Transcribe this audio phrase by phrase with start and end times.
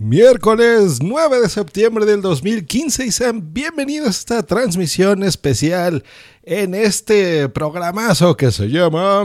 [0.00, 6.04] Miércoles 9 de septiembre del 2015 y sean bienvenidos a esta transmisión especial
[6.44, 9.24] en este programazo que se llama...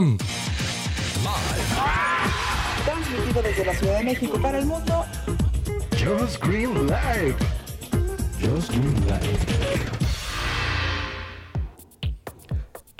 [2.84, 5.04] Transmitido desde la Ciudad de México para el mundo.
[5.92, 7.36] Just Green Live.
[8.40, 10.03] Just Green Live.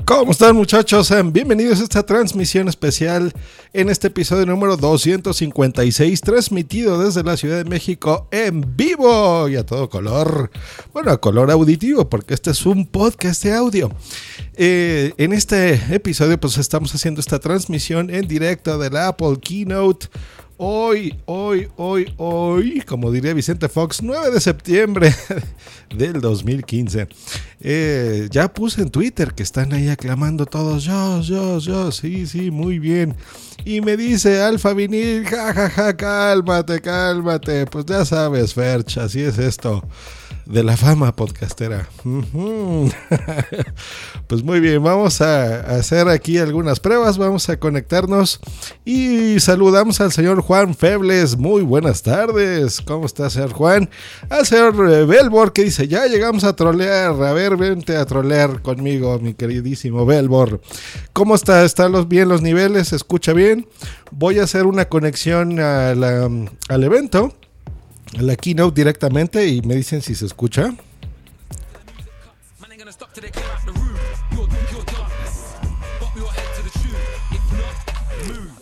[0.07, 1.11] ¿Cómo están muchachos?
[1.33, 3.33] Bienvenidos a esta transmisión especial
[3.73, 9.65] en este episodio número 256 transmitido desde la Ciudad de México en vivo y a
[9.65, 10.51] todo color.
[10.93, 13.91] Bueno, a color auditivo porque este es un podcast de audio.
[14.57, 20.09] Eh, en este episodio pues estamos haciendo esta transmisión en directo de la Apple Keynote
[20.57, 25.13] Hoy, hoy, hoy, hoy, como diría Vicente Fox, 9 de septiembre
[25.97, 27.09] del 2015.
[27.61, 32.53] Eh, ya puse en Twitter que están ahí aclamando todos, yo, yo, yo, sí, sí,
[32.53, 33.17] muy bien.
[33.65, 37.67] Y me dice Alfa Vinil, jajaja, ja, ja, cálmate, cálmate.
[37.67, 39.83] Pues ya sabes, Ferch, así es esto
[40.47, 41.89] de la fama podcastera.
[44.27, 48.41] pues muy bien, vamos a hacer aquí algunas pruebas, vamos a conectarnos
[48.85, 51.39] y saludamos al señor Juan Febles.
[51.39, 53.89] Muy buenas tardes, ¿cómo está, señor Juan?
[54.29, 58.61] Al señor eh, Belbor que dice, ya llegamos a trolear, a ver, vente a trolear
[58.61, 60.61] conmigo, mi queridísimo Belbor.
[61.13, 61.65] ¿Cómo está?
[61.65, 62.89] ¿Están los, bien los niveles?
[62.89, 63.67] ¿Se escucha bien?
[64.11, 66.05] Voy a hacer una conexión al
[66.69, 67.35] evento
[68.21, 70.75] la keynote directamente y me dicen si se escucha.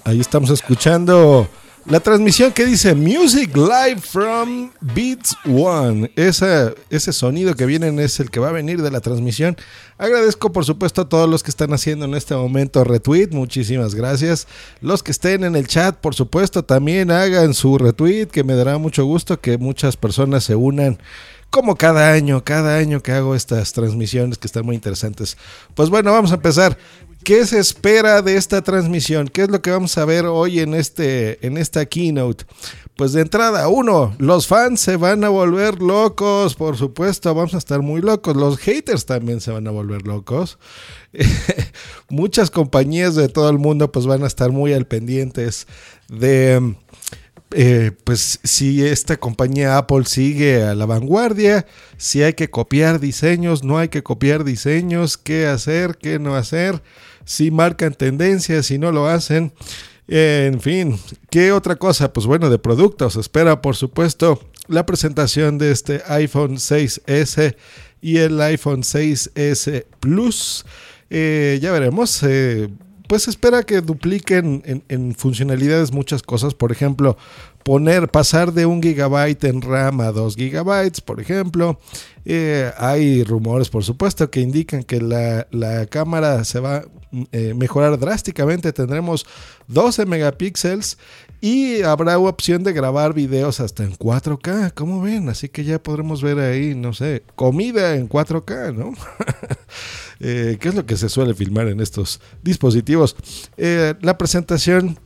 [0.04, 1.48] Ahí estamos escuchando
[1.86, 6.10] la transmisión que dice Music Live from Beats One.
[6.16, 9.56] Ese, sonido que viene es el que va a venir de la transmisión.
[9.98, 13.28] Agradezco por supuesto a todos los que están haciendo en este momento retweet.
[13.30, 14.46] Muchísimas gracias.
[14.80, 18.78] Los que estén en el chat, por supuesto, también hagan su retweet, que me dará
[18.78, 20.98] mucho gusto que muchas personas se unan
[21.50, 25.36] como cada año, cada año que hago estas transmisiones que están muy interesantes.
[25.74, 26.78] Pues bueno, vamos a empezar.
[27.24, 29.28] ¿Qué se espera de esta transmisión?
[29.28, 32.44] ¿Qué es lo que vamos a ver hoy en, este, en esta keynote?
[32.96, 37.58] Pues de entrada, uno, los fans se van a volver locos, por supuesto, vamos a
[37.58, 38.36] estar muy locos.
[38.36, 40.58] Los haters también se van a volver locos.
[42.08, 45.66] Muchas compañías de todo el mundo pues van a estar muy al pendientes
[46.08, 46.76] de...
[47.54, 51.66] Eh, pues si esta compañía Apple sigue a la vanguardia,
[51.98, 56.82] si hay que copiar diseños, no hay que copiar diseños, qué hacer, qué no hacer
[57.24, 59.52] si marcan tendencias, si no lo hacen.
[60.08, 60.98] En fin,
[61.30, 62.12] ¿qué otra cosa?
[62.12, 63.16] Pues bueno, de productos.
[63.16, 67.56] Espera, por supuesto, la presentación de este iPhone 6S
[68.00, 70.64] y el iPhone 6S Plus.
[71.10, 72.22] Eh, ya veremos.
[72.22, 72.68] Eh,
[73.06, 76.54] pues espera que dupliquen en, en, funcionalidades muchas cosas.
[76.54, 77.16] Por ejemplo,
[77.62, 81.78] poner, pasar de un gigabyte en RAM a dos gigabytes, por ejemplo.
[82.24, 86.84] Eh, hay rumores, por supuesto, que indican que la, la cámara se va a
[87.32, 88.72] eh, mejorar drásticamente.
[88.72, 89.26] Tendremos
[89.68, 90.98] 12 megapíxeles
[91.40, 94.72] y habrá opción de grabar videos hasta en 4K.
[94.74, 95.28] ¿Cómo ven?
[95.28, 98.92] Así que ya podremos ver ahí, no sé, comida en 4K, ¿no?
[100.20, 103.16] eh, ¿Qué es lo que se suele filmar en estos dispositivos?
[103.56, 104.98] La presentación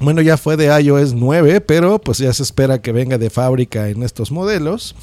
[0.00, 3.88] bueno, ya fue de iOS 9, pero pues ya se espera que venga de fábrica
[3.88, 4.96] en estos modelos.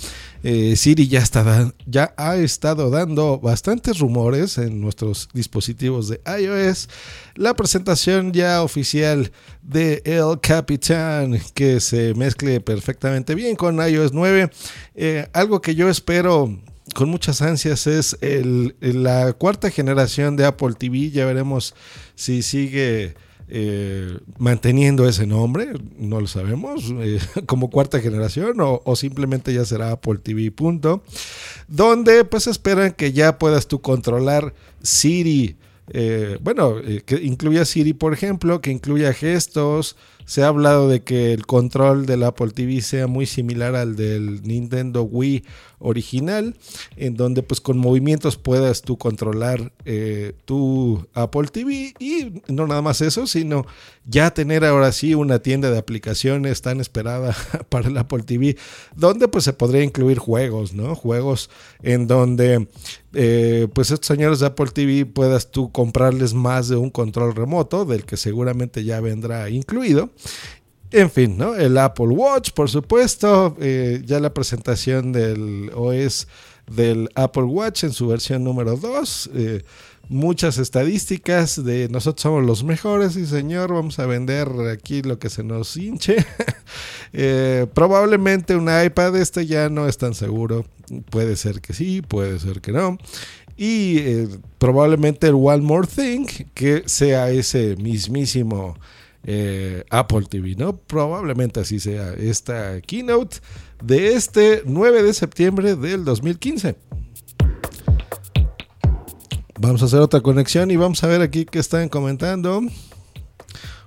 [0.44, 6.90] Eh, Siri ya, está ya ha estado dando bastantes rumores en nuestros dispositivos de iOS.
[7.36, 9.32] La presentación ya oficial
[9.62, 14.50] de El Capitán que se mezcle perfectamente bien con iOS 9.
[14.96, 16.58] Eh, algo que yo espero
[16.96, 18.18] con muchas ansias es
[18.82, 21.12] la cuarta generación de Apple TV.
[21.12, 21.76] Ya veremos
[22.16, 23.16] si sigue
[23.54, 29.92] eh, manteniendo ese nombre, no lo sabemos, eh, como cuarta generación o, simplemente ya será
[29.92, 30.52] Apple TV.
[30.52, 31.04] Punto,
[31.68, 35.58] donde pues esperan que ya puedas tú controlar Siri.
[35.90, 36.76] Eh, bueno,
[37.06, 42.06] que incluya Siri, por ejemplo, que incluya gestos, se ha hablado de que el control
[42.06, 45.44] del Apple TV sea muy similar al del Nintendo Wii
[45.82, 46.56] original,
[46.96, 52.82] en donde pues con movimientos puedas tú controlar eh, tu Apple TV y no nada
[52.82, 53.66] más eso, sino
[54.06, 57.36] ya tener ahora sí una tienda de aplicaciones tan esperada
[57.70, 58.58] para el Apple TV,
[58.96, 60.96] donde pues se podría incluir juegos, ¿no?
[60.96, 61.50] Juegos
[61.84, 62.68] en donde
[63.14, 67.86] eh, pues estos señores de Apple TV puedas tú comprarles más de un control remoto,
[67.86, 70.10] del que seguramente ya vendrá incluido.
[70.92, 71.56] En fin, ¿no?
[71.56, 76.28] El Apple Watch, por supuesto, eh, ya la presentación del OS
[76.70, 79.30] del Apple Watch en su versión número 2.
[80.10, 85.30] muchas estadísticas de nosotros somos los mejores y señor, vamos a vender aquí lo que
[85.30, 86.18] se nos hinche.
[87.14, 90.66] Eh, probablemente un iPad este ya no es tan seguro.
[91.10, 92.98] Puede ser que sí, puede ser que no.
[93.58, 94.28] Y eh,
[94.58, 98.78] probablemente el One More Thing, que sea ese mismísimo
[99.24, 100.76] eh, Apple TV, ¿no?
[100.76, 103.38] Probablemente así sea esta keynote
[103.84, 106.76] de este 9 de septiembre del 2015.
[109.60, 112.62] Vamos a hacer otra conexión y vamos a ver aquí qué están comentando.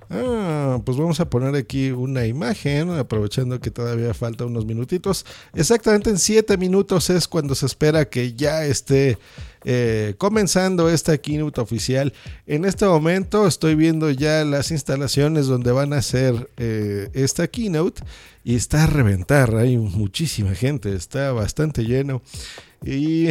[0.09, 5.25] Ah, pues vamos a poner aquí una imagen, aprovechando que todavía falta unos minutitos.
[5.53, 9.17] Exactamente en 7 minutos es cuando se espera que ya esté
[9.67, 12.13] eh, comenzando esta keynote oficial.
[12.45, 18.03] En este momento estoy viendo ya las instalaciones donde van a hacer eh, esta keynote
[18.43, 19.55] y está a reventar.
[19.55, 22.21] Hay muchísima gente, está bastante lleno.
[22.85, 23.29] Y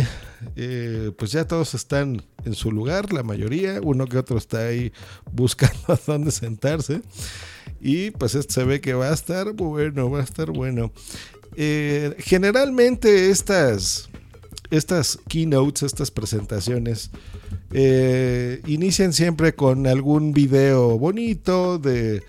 [0.57, 4.93] eh, pues ya todos están en su lugar, la mayoría, uno que otro está ahí
[5.33, 7.03] buscando a dónde sentarse.
[7.81, 10.91] Y pues esto se ve que va a estar bueno, va a estar bueno.
[12.19, 14.11] Generalmente estas,
[14.71, 17.11] estas keynotes, estas presentaciones,
[17.73, 22.23] eh, inician siempre con algún video bonito de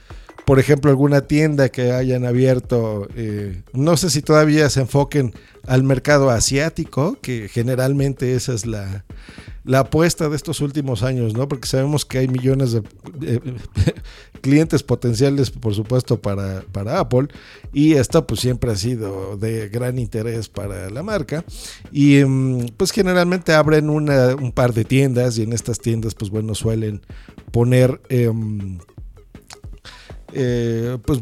[0.45, 5.33] por ejemplo, alguna tienda que hayan abierto, eh, no sé si todavía se enfoquen
[5.65, 9.05] al mercado asiático, que generalmente esa es la,
[9.73, 11.47] apuesta de estos últimos años, ¿no?
[11.47, 13.41] Porque sabemos que hay millones de
[14.41, 17.27] clientes potenciales, por supuesto, para, para, Apple,
[17.73, 21.43] y esto pues siempre ha sido de gran interés para la marca,
[21.91, 26.53] y mm, pues generalmente abren un par de tiendas, y en estas tiendas pues bueno,
[26.55, 27.01] suelen
[27.51, 28.01] poner...
[28.09, 28.77] Em,
[30.37, 31.21] eh, pues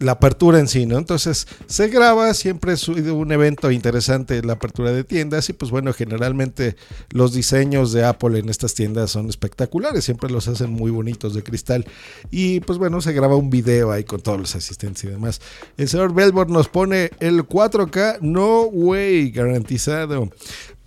[0.00, 0.98] la apertura en sí, ¿no?
[0.98, 5.92] Entonces se graba, siempre es un evento interesante la apertura de tiendas y pues bueno,
[5.92, 6.76] generalmente
[7.10, 11.44] los diseños de Apple en estas tiendas son espectaculares, siempre los hacen muy bonitos de
[11.44, 11.86] cristal
[12.30, 15.40] y pues bueno, se graba un video ahí con todos los asistentes y demás.
[15.76, 20.28] El señor Belbor nos pone el 4K, no way, garantizado.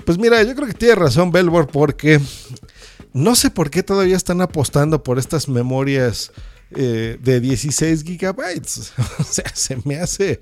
[0.05, 2.19] Pues mira, yo creo que tiene razón Belbor porque
[3.13, 6.31] no sé por qué todavía están apostando por estas memorias
[6.75, 8.93] eh, de 16 gigabytes.
[9.19, 10.41] o sea, se me hace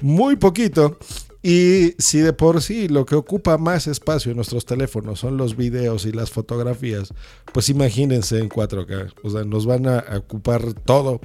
[0.00, 0.98] muy poquito.
[1.42, 5.56] Y si de por sí lo que ocupa más espacio en nuestros teléfonos son los
[5.56, 7.12] videos y las fotografías,
[7.52, 9.12] pues imagínense en 4K.
[9.22, 11.20] O sea, nos van a ocupar todo.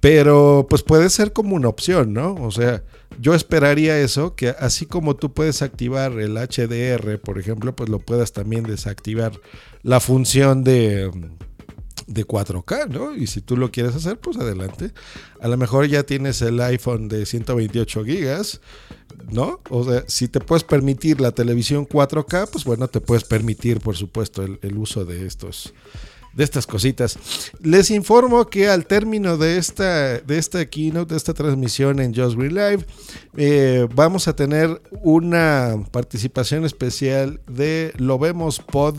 [0.00, 2.34] Pero pues puede ser como una opción, ¿no?
[2.34, 2.84] O sea,
[3.20, 7.98] yo esperaría eso, que así como tú puedes activar el HDR, por ejemplo, pues lo
[7.98, 9.32] puedas también desactivar
[9.82, 11.10] la función de
[12.08, 13.14] de 4K, ¿no?
[13.14, 14.92] Y si tú lo quieres hacer, pues adelante.
[15.40, 18.60] A lo mejor ya tienes el iPhone de 128 gigas,
[19.30, 19.60] ¿no?
[19.68, 23.96] O sea, si te puedes permitir la televisión 4K, pues bueno, te puedes permitir, por
[23.96, 25.74] supuesto, el, uso de estos
[26.34, 27.18] de estas cositas.
[27.60, 32.36] Les informo que al término de esta, de esta keynote, de esta transmisión en Just
[32.36, 32.86] Green Live,
[33.36, 38.94] eh, vamos a tener una participación especial de Lo Vemos Pod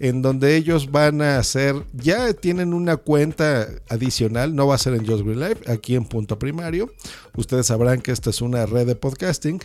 [0.00, 4.94] en donde ellos van a hacer, ya tienen una cuenta adicional, no va a ser
[4.94, 6.92] en Just Green Live, aquí en Punto Primario.
[7.36, 9.60] Ustedes sabrán que esta es una red de podcasting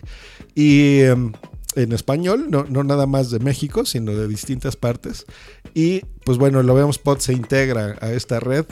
[0.55, 1.33] y em,
[1.75, 5.25] en español, no, no, nada más de México, sino de distintas partes.
[5.73, 8.65] Y pues bueno, lo vemos Pod se integra a esta red.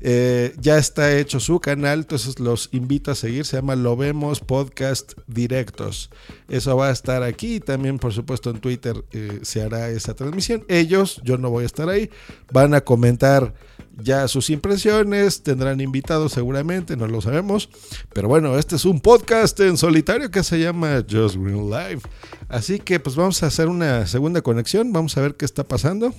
[0.00, 3.44] Eh, ya está hecho su canal, entonces los invito a seguir.
[3.44, 6.10] Se llama Lo Vemos Podcast Directos.
[6.48, 7.60] Eso va a estar aquí.
[7.60, 10.64] También, por supuesto, en Twitter eh, se hará esa transmisión.
[10.68, 12.10] Ellos, yo no voy a estar ahí,
[12.52, 13.54] van a comentar
[14.02, 17.68] ya sus impresiones, tendrán invitados seguramente, no lo sabemos.
[18.12, 22.00] Pero bueno, este es un podcast en solitario que se llama Just Green Live.
[22.48, 26.14] Así que pues vamos a hacer una segunda conexión, vamos a ver qué está pasando.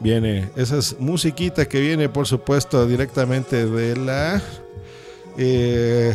[0.00, 4.42] Viene, esa es musiquita que viene por supuesto directamente de la...
[5.36, 6.14] Eh,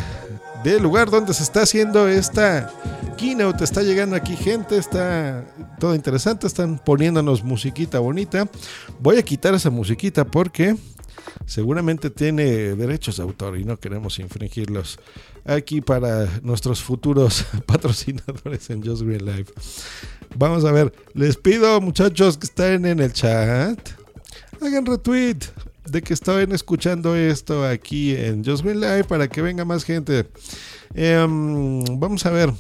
[0.64, 2.72] del lugar donde se está haciendo esta
[3.18, 3.64] keynote.
[3.64, 5.46] Está llegando aquí gente, está
[5.80, 8.50] todo interesante, están poniéndonos musiquita bonita.
[9.00, 10.76] Voy a quitar esa musiquita porque
[11.46, 15.00] seguramente tiene derechos de autor y no queremos infringirlos
[15.46, 19.48] aquí para nuestros futuros patrocinadores en Just Green Live.
[20.36, 23.78] Vamos a ver, les pido muchachos que estén en el chat,
[24.62, 25.38] hagan retweet,
[25.90, 30.28] de que estaban escuchando esto aquí en Just Live para que venga más gente.
[30.94, 32.54] Em, vamos a ver.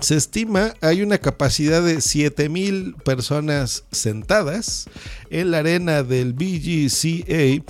[0.00, 4.88] Se estima hay una capacidad de 7000 personas sentadas
[5.28, 7.64] en la arena del BGCA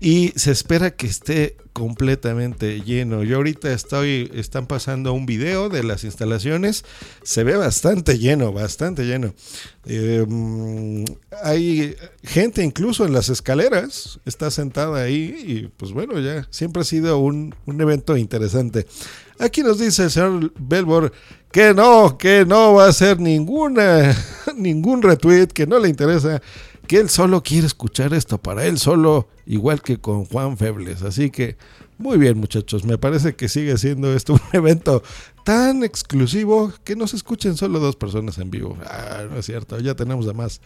[0.00, 3.22] y se espera que esté completamente lleno.
[3.22, 6.84] Yo ahorita estoy, están pasando un video de las instalaciones,
[7.22, 9.34] se ve bastante lleno, bastante lleno.
[9.84, 11.04] Mm,
[11.42, 16.84] hay gente incluso en las escaleras, está sentada ahí y pues bueno, ya siempre ha
[16.84, 18.86] sido un, un evento interesante.
[19.38, 21.12] Aquí nos dice el señor Belbor
[21.50, 24.16] que no, que no va a hacer ninguna,
[24.56, 26.40] ningún retweet, que no le interesa,
[26.96, 31.02] él solo quiere escuchar esto para él solo, igual que con Juan Febles.
[31.02, 31.56] Así que,
[31.98, 35.02] muy bien muchachos, me parece que sigue siendo esto un evento
[35.44, 38.76] tan exclusivo que no se escuchen solo dos personas en vivo.
[38.84, 40.60] Ah, no es cierto, ya tenemos de más.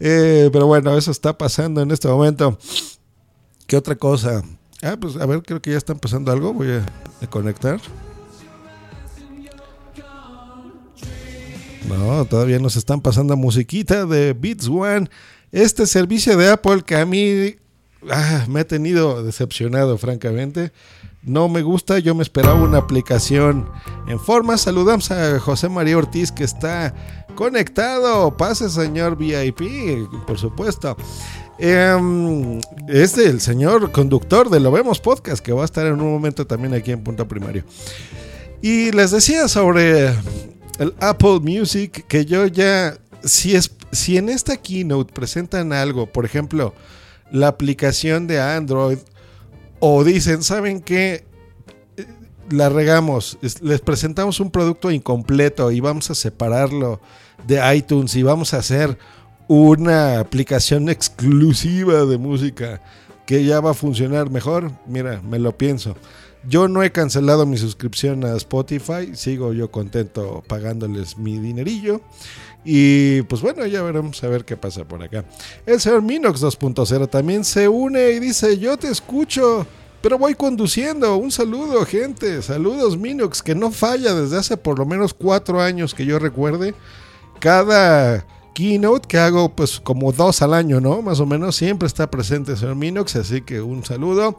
[0.00, 2.58] Eh, pero bueno, eso está pasando en este momento.
[3.66, 4.42] ¿Qué otra cosa?
[4.82, 6.54] Ah, pues a ver, creo que ya está empezando algo.
[6.54, 6.86] Voy a,
[7.20, 7.80] a conectar.
[11.88, 15.08] No, todavía nos están pasando musiquita de Beats One.
[15.52, 17.56] Este servicio de Apple que a mí
[18.10, 20.72] ah, me ha tenido decepcionado, francamente.
[21.22, 23.68] No me gusta, yo me esperaba una aplicación
[24.06, 24.56] en forma.
[24.56, 26.94] Saludamos a José María Ortiz que está
[27.34, 28.36] conectado.
[28.36, 30.96] Pase, señor VIP, por supuesto.
[31.58, 36.12] Eh, es del señor conductor de Lo Vemos Podcast, que va a estar en un
[36.12, 37.64] momento también aquí en Punto Primario.
[38.62, 40.08] Y les decía sobre
[40.78, 46.24] el Apple Music que yo ya, si, es, si en esta keynote presentan algo, por
[46.24, 46.74] ejemplo,
[47.30, 48.98] la aplicación de Android,
[49.80, 51.24] o dicen, ¿saben qué?
[52.50, 57.00] La regamos, les presentamos un producto incompleto y vamos a separarlo
[57.46, 58.98] de iTunes y vamos a hacer
[59.48, 62.82] una aplicación exclusiva de música
[63.26, 65.96] que ya va a funcionar mejor, mira, me lo pienso.
[66.48, 72.00] Yo no he cancelado mi suscripción a Spotify, sigo yo contento pagándoles mi dinerillo.
[72.64, 75.24] Y pues bueno, ya veremos a ver qué pasa por acá.
[75.64, 79.66] El señor Minox 2.0 también se une y dice, yo te escucho,
[80.02, 81.16] pero voy conduciendo.
[81.16, 82.42] Un saludo, gente.
[82.42, 86.74] Saludos, Minox, que no falla desde hace por lo menos cuatro años que yo recuerde.
[87.40, 88.26] Cada
[88.58, 91.00] keynote que hago pues como dos al año, ¿no?
[91.00, 94.36] Más o menos siempre está presente el señor Minox, así que un saludo.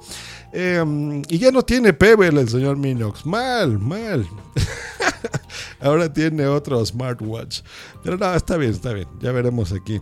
[0.51, 4.27] Eh, y ya no tiene Pebble el señor Minox, mal, mal.
[5.79, 7.61] Ahora tiene otro smartwatch.
[8.03, 10.01] Pero no, está bien, está bien, ya veremos aquí.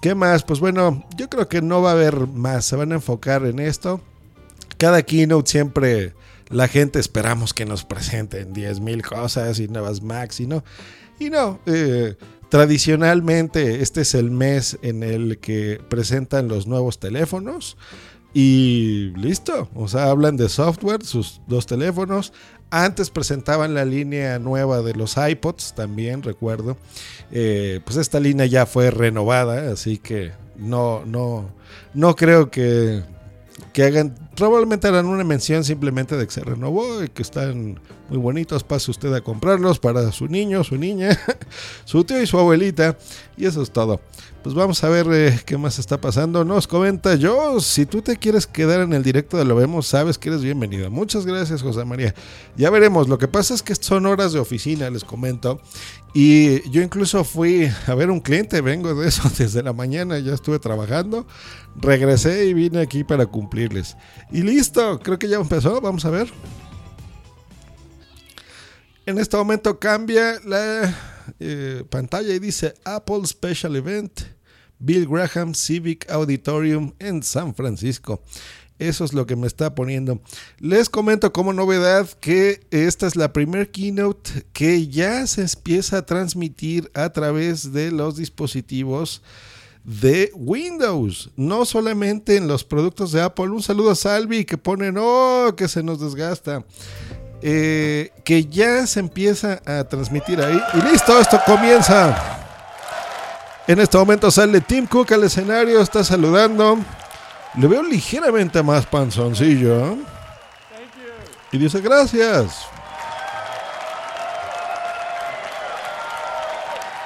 [0.00, 0.42] ¿Qué más?
[0.42, 3.58] Pues bueno, yo creo que no va a haber más, se van a enfocar en
[3.58, 4.00] esto.
[4.76, 6.14] Cada keynote siempre
[6.48, 10.64] la gente esperamos que nos presenten 10.000 cosas y nuevas Macs y no.
[11.18, 12.16] Y no, eh,
[12.48, 17.76] Tradicionalmente este es el mes en el que presentan los nuevos teléfonos
[18.32, 22.32] y listo, o sea, hablan de software, sus dos teléfonos.
[22.70, 26.76] Antes presentaban la línea nueva de los iPods, también recuerdo.
[27.30, 31.50] Eh, pues esta línea ya fue renovada, así que no, no,
[31.94, 33.02] no creo que,
[33.72, 38.18] que hagan, probablemente harán una mención simplemente de que se renovó y que están muy
[38.18, 38.64] bonitos.
[38.64, 41.18] Pase usted a comprarlos para su niño, su niña,
[41.84, 42.96] su tío y su abuelita.
[43.36, 44.00] Y eso es todo.
[44.42, 46.44] Pues vamos a ver eh, qué más está pasando.
[46.44, 50.16] Nos comenta yo, si tú te quieres quedar en el directo de Lo Vemos, sabes
[50.16, 50.90] que eres bienvenido.
[50.90, 52.14] Muchas gracias, José María.
[52.56, 53.08] Ya veremos.
[53.08, 55.60] Lo que pasa es que son horas de oficina, les comento.
[56.14, 60.34] Y yo incluso fui a ver un cliente, vengo de eso desde la mañana, ya
[60.34, 61.26] estuve trabajando,
[61.76, 63.96] regresé y vine aquí para cumplirles.
[64.32, 66.28] Y listo, creo que ya empezó, vamos a ver.
[69.08, 70.94] En este momento cambia la
[71.40, 74.20] eh, pantalla y dice Apple Special Event,
[74.78, 78.22] Bill Graham Civic Auditorium en San Francisco.
[78.78, 80.20] Eso es lo que me está poniendo.
[80.58, 86.04] Les comento como novedad que esta es la primer keynote que ya se empieza a
[86.04, 89.22] transmitir a través de los dispositivos
[89.84, 93.46] de Windows, no solamente en los productos de Apple.
[93.46, 96.62] Un saludo a Salvi que pone, no, que se nos desgasta.
[97.40, 100.60] Eh, que ya se empieza a transmitir ahí.
[100.74, 102.16] Y listo, esto comienza.
[103.66, 106.78] En este momento sale Tim Cook al escenario, está saludando.
[107.54, 109.96] Le veo ligeramente más panzoncillo.
[111.52, 112.66] Y dice gracias.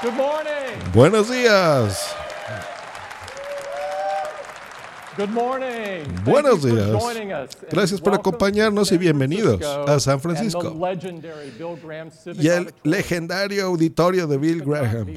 [0.03, 0.93] Good morning.
[0.93, 2.15] Buenos días.
[5.17, 6.05] Good morning.
[6.05, 7.59] Thank Buenos días.
[7.71, 10.63] Gracias por acompañarnos y bienvenidos a San Francisco.
[10.65, 12.67] Y el Auditorium.
[12.83, 15.15] legendario auditorio de Bill Graham.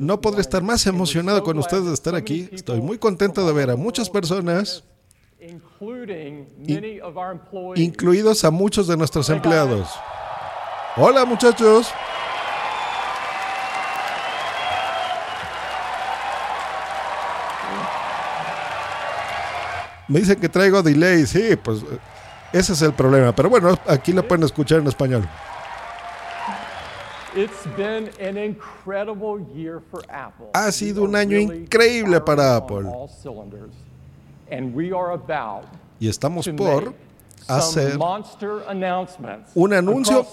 [0.00, 2.48] No podré estar más emocionado con ustedes de estar aquí.
[2.50, 4.82] Estoy muy contento de ver a muchas personas,
[7.76, 9.88] incluidos a muchos de nuestros empleados.
[10.96, 11.88] Hola muchachos.
[20.08, 21.98] Me dicen que traigo delay, sí, pues eh,
[22.52, 23.34] ese es el problema.
[23.34, 25.28] Pero bueno, aquí lo pueden escuchar en español.
[27.36, 30.46] It's been an incredible year for Apple.
[30.54, 32.86] Ha sido un año increíble para Apple.
[35.98, 36.94] Y estamos por
[37.46, 37.98] hacer
[39.54, 40.26] un anuncio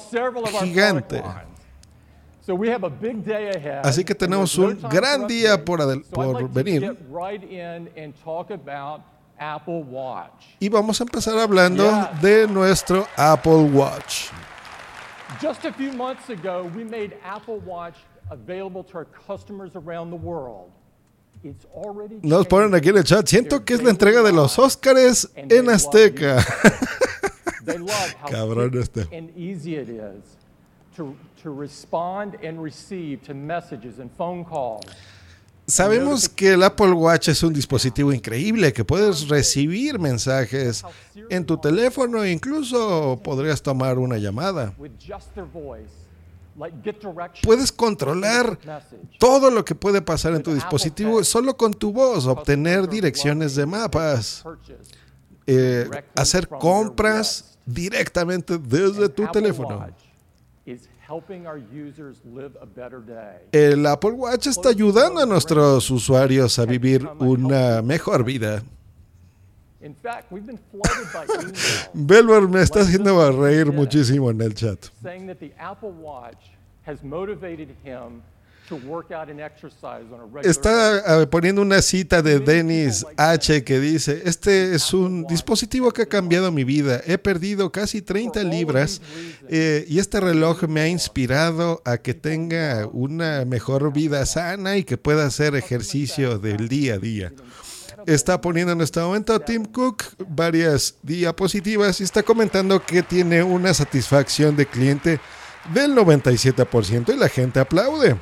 [0.61, 1.21] gigante.
[3.83, 6.97] Así que tenemos un gran día por por venir.
[9.39, 10.45] Apple Watch.
[10.59, 12.21] Y vamos a empezar hablando Yes.
[12.21, 14.29] de nuestro Apple Watch.
[15.41, 17.95] Just a few months ago, we made Apple Watch
[18.29, 20.71] available to our customers around the world.
[22.21, 23.27] Nos ponen aquí en el chat.
[23.27, 26.37] Siento que es la entrega de los Óscares en Azteca.
[28.29, 29.07] Cabrón este.
[29.11, 30.37] and easy it is
[30.95, 34.85] to, to respond and receive to messages and phone calls.
[35.73, 40.85] Sabemos que el Apple Watch es un dispositivo increíble que puedes recibir mensajes
[41.31, 44.71] en tu teléfono e incluso podrías tomar una llamada.
[47.41, 48.59] Puedes controlar
[49.17, 53.65] todo lo que puede pasar en tu dispositivo solo con tu voz, obtener direcciones de
[53.65, 54.43] mapas,
[55.47, 59.87] eh, hacer compras directamente desde tu teléfono.
[61.13, 63.37] Watch is helping our users live a better day.
[63.51, 68.63] El Apple Watch está ayudando a nuestros usuarios a vivir una mejor vida.
[69.81, 74.53] In fact, we've been flooded by emails Belver me está haciendo reír muchísimo en el
[74.53, 74.79] chat.
[80.43, 86.03] Está eh, poniendo una cita de Dennis H que dice, este es un dispositivo que
[86.03, 87.01] ha cambiado mi vida.
[87.05, 89.01] He perdido casi 30 libras
[89.49, 94.83] eh, y este reloj me ha inspirado a que tenga una mejor vida sana y
[94.83, 97.33] que pueda hacer ejercicio del día a día.
[98.05, 103.73] Está poniendo en este momento Tim Cook varias diapositivas y está comentando que tiene una
[103.73, 105.19] satisfacción de cliente
[105.73, 108.17] del 97% y la gente aplaude.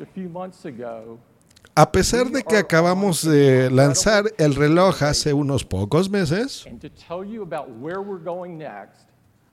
[0.00, 1.18] A few months ago,
[1.74, 6.88] A pesar de que acabamos de lanzar el reloj hace unos pocos meses, and to
[6.88, 9.08] tell you about where we're going next,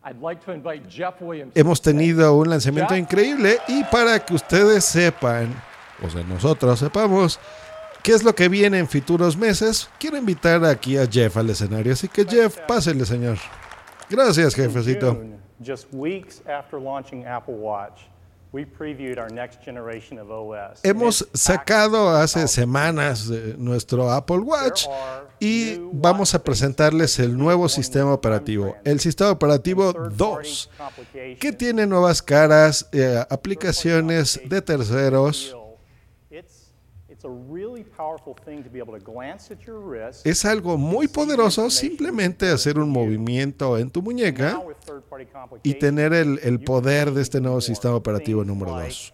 [0.06, 1.54] I'd like to invite Jeff Williams.
[1.56, 5.54] hemos tenido un lanzamiento increíble y para que ustedes sepan,
[6.02, 7.40] o sea, nosotros sepamos,
[8.04, 11.94] qué es lo que viene en futuros meses, quiero invitar aquí a Jeff al escenario.
[11.94, 13.38] Así que Jeff, pásele, señor.
[14.10, 15.18] Gracias, jefecito.
[15.64, 18.08] June, just weeks after launching Apple Watch,
[18.52, 20.82] we previewed our next generation of OS.
[20.84, 24.86] Hemos sacado hace semanas eh, nuestro Apple Watch
[25.40, 30.70] y vamos a presentarles el nuevo sistema operativo, el sistema operativo 2,
[31.40, 35.56] que tiene nuevas caras, eh, aplicaciones de terceros.
[40.26, 44.62] Es algo muy poderoso simplemente hacer un movimiento en tu muñeca
[45.64, 49.14] y tener el, el poder de este nuevo sistema operativo número like 2.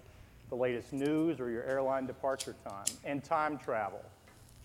[0.50, 4.00] The latest news or your airline departure time and time travel.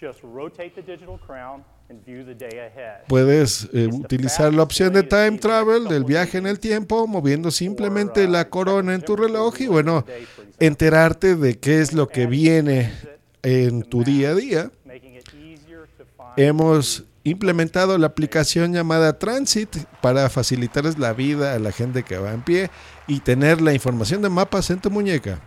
[0.01, 3.07] Just rotate the digital crown and view the day ahead.
[3.07, 8.27] Puedes eh, utilizar la opción de time travel del viaje en el tiempo, moviendo simplemente
[8.27, 10.05] la corona en tu reloj y bueno,
[10.59, 12.93] enterarte de qué es lo que viene
[13.45, 14.71] en tu día a día.
[16.37, 22.33] Hemos implementado la aplicación llamada Transit para facilitarles la vida a la gente que va
[22.33, 22.71] en pie
[23.07, 25.39] y tener la información de mapas en tu muñeca.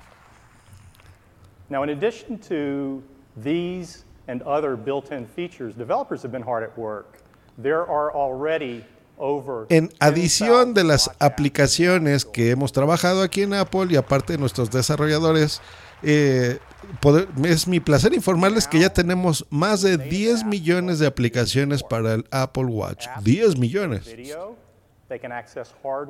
[1.69, 3.03] Now, in addition to
[3.35, 7.19] these and other built-in features, developers have been hard at work.
[7.61, 8.85] There are already
[9.17, 14.33] over En adición de 10,000 las aplicaciones que hemos trabajado aquí en Apple y aparte
[14.33, 15.61] de nuestros desarrolladores,
[16.03, 16.59] eh,
[17.01, 22.13] poder- es mi placer informarles que ya tenemos más de 10 millones de aplicaciones para
[22.15, 23.07] el Apple Watch.
[23.23, 24.05] 10 millones.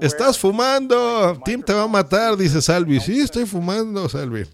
[0.02, 1.40] Estás fumando.
[1.46, 3.00] Tim te va a matar, dice Salvi.
[3.00, 4.46] Sí, estoy fumando, Salvi.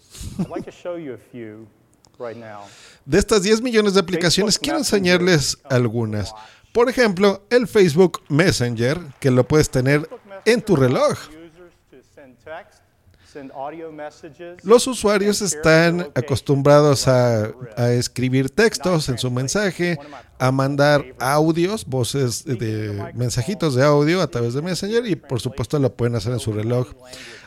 [3.05, 6.33] De estas 10 millones de aplicaciones, quiero enseñarles algunas.
[6.73, 10.09] Por ejemplo, el Facebook Messenger, que lo puedes tener
[10.45, 11.17] en tu reloj.
[14.63, 17.52] Los usuarios están acostumbrados a,
[17.93, 19.98] escribir textos en su mensaje,
[20.39, 25.80] a mandar audios, voces de mensajitos de audio a través de Messenger y por supuesto
[25.80, 26.93] lo pueden hacer en su reloj.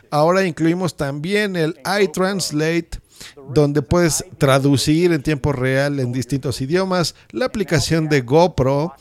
[0.09, 2.99] Ahora incluimos también el iTranslate,
[3.53, 8.93] donde puedes traducir en tiempo real en distintos idiomas, la aplicación de GoPro,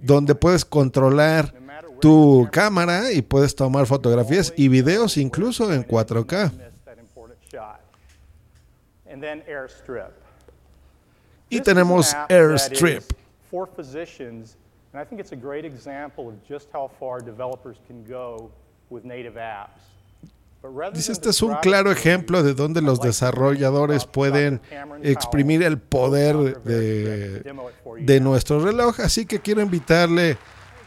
[0.00, 1.54] donde puedes controlar
[2.02, 6.50] tu cámara y puedes tomar fotografías y videos incluso en 4K.
[6.50, 7.80] Miss that important shot.
[9.08, 10.10] And then Airstrip.
[11.48, 13.04] Y tenemos Airstrip.
[13.52, 18.50] and I think it's a great example of just how far developers can go
[18.90, 19.80] with native apps.
[20.92, 24.60] Dice, este es un claro ejemplo de donde los desarrolladores pueden
[25.02, 27.42] exprimir el poder de,
[27.98, 29.00] de nuestro reloj.
[29.00, 30.38] Así que quiero invitarle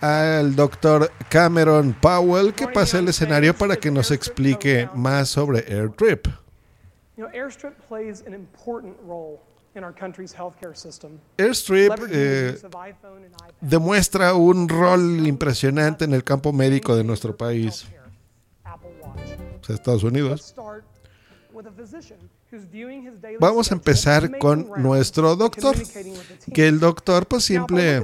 [0.02, 6.28] al doctor Cameron Powell que pase el escenario para que nos explique más sobre AirTrip.
[11.38, 12.58] Airstrip eh,
[13.62, 17.86] demuestra un rol impresionante en el campo médico de nuestro país,
[18.64, 20.56] o sea, Estados Unidos.
[23.40, 25.76] Vamos a empezar con nuestro doctor,
[26.54, 28.02] que el doctor pues siempre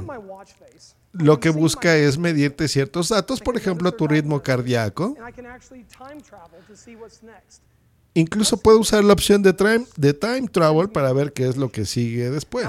[1.14, 5.16] lo que busca es medirte ciertos datos, por ejemplo tu ritmo cardíaco.
[8.14, 11.72] Incluso puede usar la opción de time, de time travel para ver qué es lo
[11.72, 12.68] que sigue después.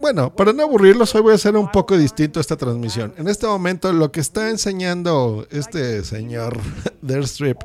[0.00, 3.14] Bueno, para no aburrirlos, hoy voy a hacer un poco distinto esta transmisión.
[3.16, 6.58] En este momento lo que está enseñando este señor
[7.02, 7.58] de Airstrip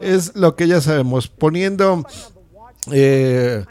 [0.00, 2.06] es lo que ya sabemos, poniendo,
[2.90, 3.64] eh,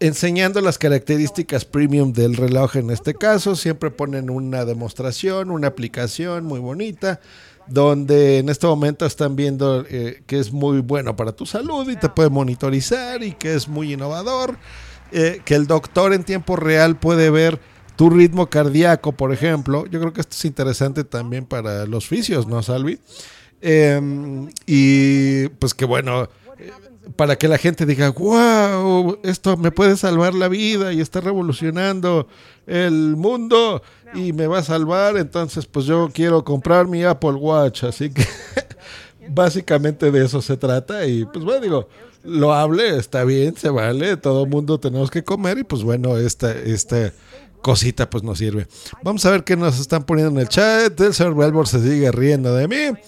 [0.00, 3.54] enseñando las características premium del reloj en este caso.
[3.54, 7.20] Siempre ponen una demostración, una aplicación muy bonita,
[7.68, 11.96] donde en este momento están viendo eh, que es muy bueno para tu salud y
[11.96, 14.58] te puede monitorizar y que es muy innovador.
[15.12, 17.58] eh, que el doctor en tiempo real puede ver
[17.96, 19.86] tu ritmo cardíaco, por ejemplo.
[19.86, 22.98] Yo creo que esto es interesante también para los fisios, ¿no, Salvi?
[23.60, 26.28] Em, y pues que bueno,
[27.16, 32.28] para que la gente diga, wow, esto me puede salvar la vida y está revolucionando
[32.66, 33.82] el mundo
[34.14, 38.26] y me va a salvar, entonces pues yo quiero comprar mi Apple Watch, así que
[39.28, 41.88] básicamente de eso se trata y pues bueno, digo,
[42.24, 46.16] lo hable, está bien, se vale, todo el mundo tenemos que comer y pues bueno,
[46.18, 47.12] esta, esta
[47.62, 48.66] cosita pues nos sirve.
[49.02, 52.10] Vamos a ver qué nos están poniendo en el chat, el señor Belbor se sigue
[52.10, 52.98] riendo de mí.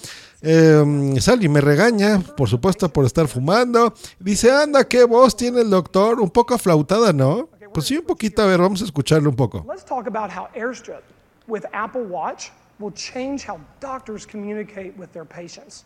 [0.42, 3.94] Eh, Sally me regaña, por supuesto, por estar fumando.
[4.18, 7.48] Dice, anda, qué voz tiene el doctor, un poco aflautada, ¿no?
[7.72, 9.64] Pues sí, un poquito, a ver, vamos a escucharlo un poco.
[9.68, 11.02] Let's talk about how Airstrip
[11.46, 15.84] with Apple Watch will change how doctors communicate with their patients.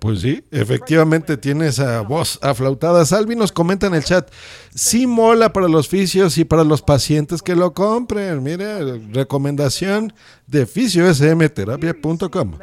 [0.00, 3.04] Pues sí, efectivamente tiene esa voz aflautada.
[3.04, 4.30] Salvi nos comenta en el chat,
[4.74, 8.42] sí mola para los fisios y para los pacientes que lo compren.
[8.42, 10.12] Mire, recomendación
[10.46, 12.58] de fisiosmterapia.com.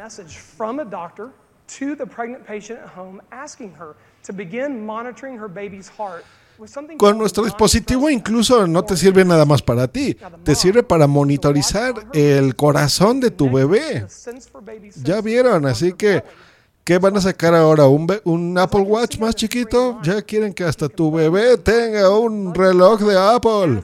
[6.66, 11.06] Something Con nuestro dispositivo incluso no te sirve nada más para ti, te sirve para
[11.06, 14.06] monitorizar el corazón de tu bebé.
[15.02, 16.22] Ya vieron, on así que.
[16.84, 17.86] ¿qué van a sacar ahora?
[17.86, 19.98] ¿Un, un Apple Watch más chiquito?
[20.02, 23.80] Ya quieren que hasta tu bebé tenga un reloj de Apple.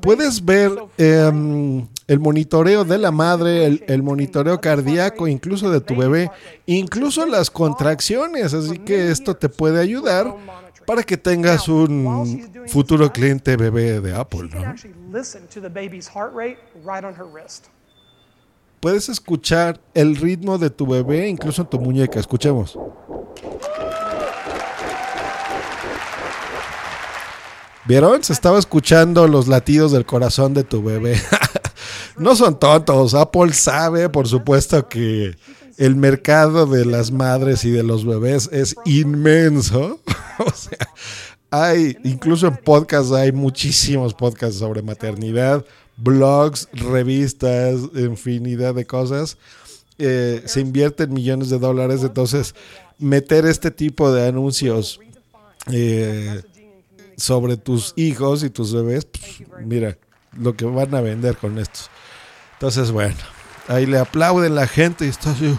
[0.00, 6.30] Puedes ver em, el monitoreo de la madre, el, monitoreo cardíaco, incluso de tu bebé,
[6.66, 8.54] incluso las contracciones.
[8.54, 10.34] Así que esto te puede ayudar
[10.86, 14.50] para que tengas un futuro cliente bebé de Apple.
[18.80, 22.20] Puedes escuchar el ritmo de tu bebé, incluso en tu muñeca.
[22.20, 22.78] Escuchemos.
[27.86, 28.24] ¿Vieron?
[28.24, 31.20] Se estaba escuchando los latidos del corazón de tu bebé.
[32.18, 33.14] no son tontos.
[33.14, 35.36] Apple sabe, por supuesto, que
[35.76, 40.00] el mercado de las madres y de los bebés es inmenso.
[40.38, 40.88] o sea,
[41.50, 45.64] hay, incluso en podcasts, hay muchísimos podcasts sobre maternidad,
[45.98, 49.36] blogs, revistas, infinidad de cosas.
[49.98, 52.54] Eh, se invierten millones de dólares, entonces
[52.98, 55.00] meter este tipo de anuncios
[55.70, 56.42] eh,
[57.16, 59.96] sobre tus hijos y tus bebés, pues, mira
[60.36, 61.90] lo que van a vender con estos.
[62.54, 63.16] Entonces, bueno,
[63.68, 65.56] ahí le aplauden la gente y está así.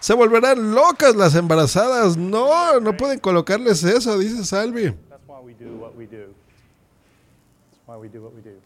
[0.00, 2.16] Se volverán locas las embarazadas.
[2.16, 4.94] No, no pueden colocarles eso, dice Salvi.
[5.08, 6.34] That's why we do what we do.
[7.70, 8.56] That's why we do what we do.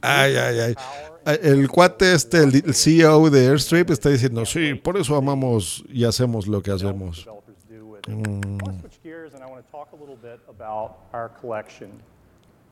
[0.00, 1.38] Ay, ay, ay.
[1.42, 6.46] El cuate este, el CEO de Airstrip, está diciendo, sí, por eso amamos y hacemos
[6.46, 7.26] lo que hacemos.
[8.06, 8.62] Developers do with it.
[8.62, 11.28] I want to switch gears and I want to talk a little bit about our
[11.40, 11.90] collection.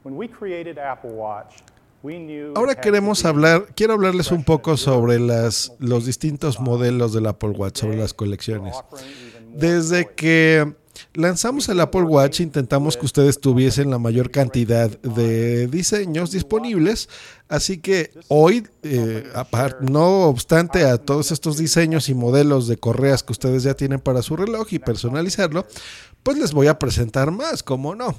[0.03, 1.62] When we created Apple Watch,
[2.03, 7.12] we knew it Ahora queremos hablar, quiero hablarles un poco sobre las, los distintos modelos
[7.12, 8.75] del Apple Watch, sobre las colecciones.
[9.55, 10.75] Desde que
[11.14, 17.09] lanzamos el Apple Watch, intentamos que ustedes tuviesen la mayor cantidad de diseños disponibles,
[17.48, 19.31] así que hoy, eh,
[19.81, 24.22] no obstante a todos estos diseños y modelos de correas que ustedes ya tienen para
[24.22, 25.66] su reloj y personalizarlo,
[26.22, 28.16] pues les voy a presentar más, como no.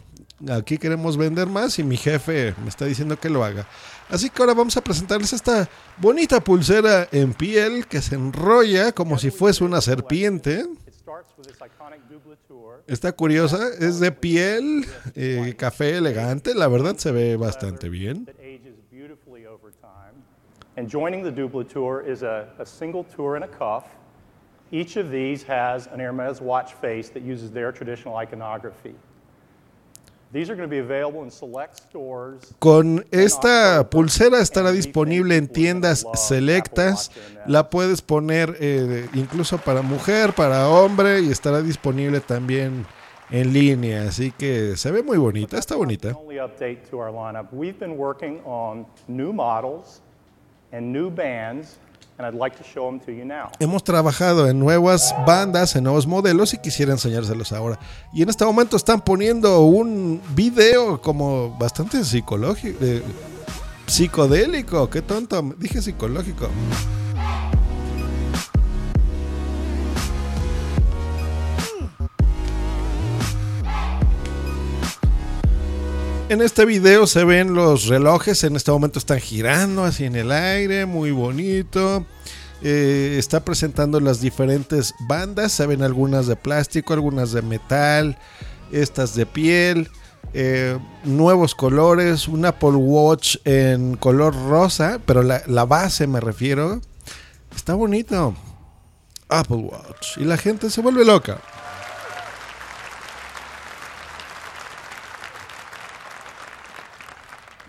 [0.49, 3.67] Aquí queremos vender más y mi jefe me está diciendo que lo haga.
[4.09, 9.17] Así que ahora vamos a presentarles esta bonita pulsera en piel que se enrolla como
[9.17, 10.65] si fuese una serpiente.
[11.03, 12.81] It starts with this iconic doubleture.
[12.87, 14.85] Está curiosa, es de piel,
[15.15, 18.25] eh, café elegante, la verdad se ve bastante bien.
[18.41, 20.23] ages beautifully over time.
[20.77, 23.83] And joining the doubleture is a, a single tour and a cuff.
[24.71, 28.95] Each of these has an Hermes watch face that uses their traditional iconography.
[32.57, 37.11] Con esta pulsera estará disponible en tiendas selectas.
[37.45, 42.85] La puedes poner eh, incluso para mujer, para hombre y estará disponible también
[43.29, 44.03] en línea.
[44.07, 46.17] Así que se ve muy bonita, está bonita.
[52.17, 53.49] Now.
[53.59, 57.79] Hemos trabajado en nuevas bandas, en nuevos modelos y quisiera enseñárselos ahora.
[58.13, 63.01] Y en este momento están poniendo un video como bastante psicológico, eh,
[63.87, 64.89] psicodélico.
[64.89, 66.49] Qué tonto, dije psicológico.
[76.29, 80.31] En este video se ven los relojes, en este momento están girando así en el
[80.31, 82.05] aire, muy bonito.
[82.61, 88.17] Eh, está presentando las diferentes bandas, se ven algunas de plástico, algunas de metal,
[88.71, 89.89] estas de piel,
[90.33, 96.79] eh, nuevos colores, un Apple Watch en color rosa, pero la, la base me refiero.
[97.53, 98.33] Está bonito.
[99.27, 100.17] Apple Watch.
[100.17, 101.41] Y la gente se vuelve loca.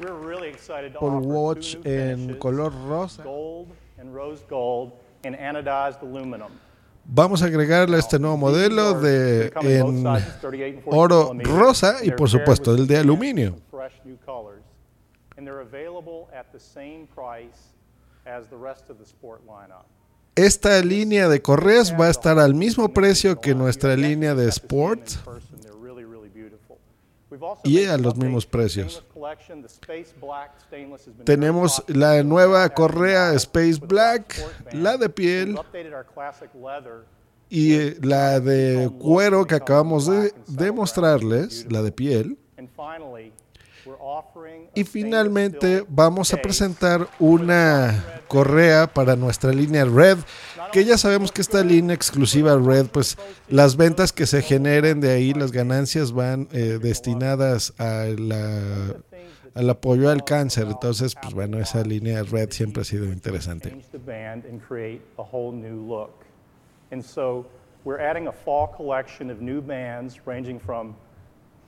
[0.00, 3.24] We're really excited to Apple Watch en color rosa.
[7.06, 10.06] Vamos a agregarle este nuevo modelo de en
[10.86, 13.56] oro rosa y por supuesto el de aluminio.
[20.36, 25.10] Esta línea de correas va a estar al mismo precio que nuestra línea de Sport
[27.64, 29.04] y a los mismos precios.
[31.24, 34.40] Tenemos la nueva correa Space Black,
[34.72, 35.58] la de piel
[37.48, 42.38] y la de cuero que acabamos de demostrarles, la de piel.
[44.74, 50.18] Y finalmente vamos a presentar una correa para nuestra línea Red,
[50.74, 53.16] que ya sabemos que esta línea exclusiva Red, pues
[53.48, 58.96] las ventas que se generen de ahí, las ganancias van eh, destinadas a la,
[59.54, 60.66] al apoyo al cáncer.
[60.66, 63.72] Entonces, pues bueno, esa línea Red siempre ha sido interesante.
[66.90, 67.46] And so
[67.84, 70.94] we're adding a fall collection of new bands ranging from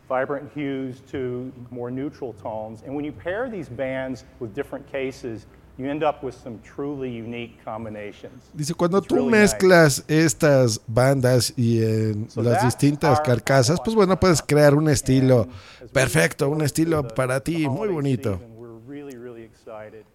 [0.08, 2.82] vibrant hues to more neutral tones.
[2.82, 5.46] And when you pair these bands with different cases,
[5.78, 8.50] you end up with some truly unique combinations.
[8.54, 9.54] Dice, cuando It's tú really nice.
[9.54, 15.42] mezclas estas bandas y en So las distintas carcasas, pues bueno, puedes crear un estilo
[15.42, 18.40] And as we perfecto, un estilo para ti, muy bonito.
[18.86, 19.26] really, really.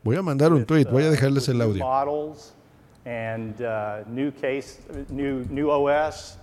[0.03, 1.83] Voy a mandar un tweet, voy a uh, dejarles el audio.
[1.85, 2.53] Models
[3.05, 6.37] and uh, new case, new new OS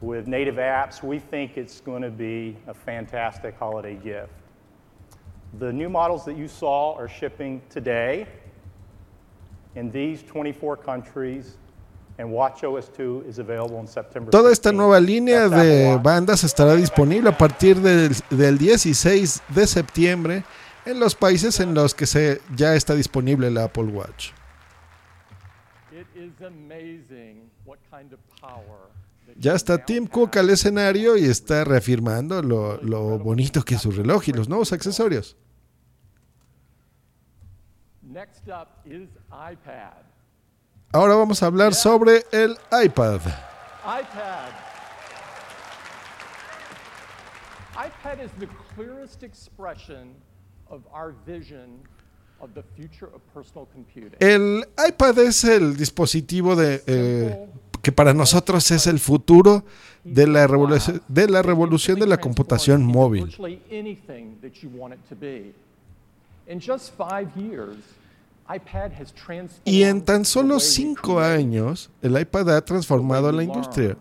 [0.00, 1.02] with native apps.
[1.02, 4.32] We think it's going to be a fantastic holiday gift.
[5.58, 8.26] The new models that you saw are shipping today
[9.74, 11.56] in these 24 countries,
[12.18, 14.30] and WatchOS 2 is available in September.
[14.30, 14.76] Toda esta 16th.
[14.76, 16.02] nueva línea de Watch.
[16.02, 20.44] bandas estará disponible a partir del, del 16 de septiembre
[20.84, 24.32] en los países en los que se, ya está disponible la Apple Watch.
[29.36, 33.90] Ya está Tim Cook al escenario y está reafirmando lo, lo bonito que es su
[33.90, 35.36] reloj y los nuevos accesorios.
[37.99, 37.99] Next up is iPad.
[40.92, 43.20] Ahora vamos a hablar sobre el iPad.
[43.84, 44.50] iPad.
[47.76, 50.14] iPad is the clearest expression
[50.68, 51.80] of our vision
[52.40, 54.16] of the future of personal computing.
[54.18, 57.48] El iPad es el dispositivo de, eh,
[57.80, 59.64] que para nosotros es el futuro
[60.04, 63.28] de la, revolución, de la revolución de la computación móvil.
[63.28, 63.36] You
[69.64, 73.96] Y en tan solo cinco años, el iPad ha transformado la industria.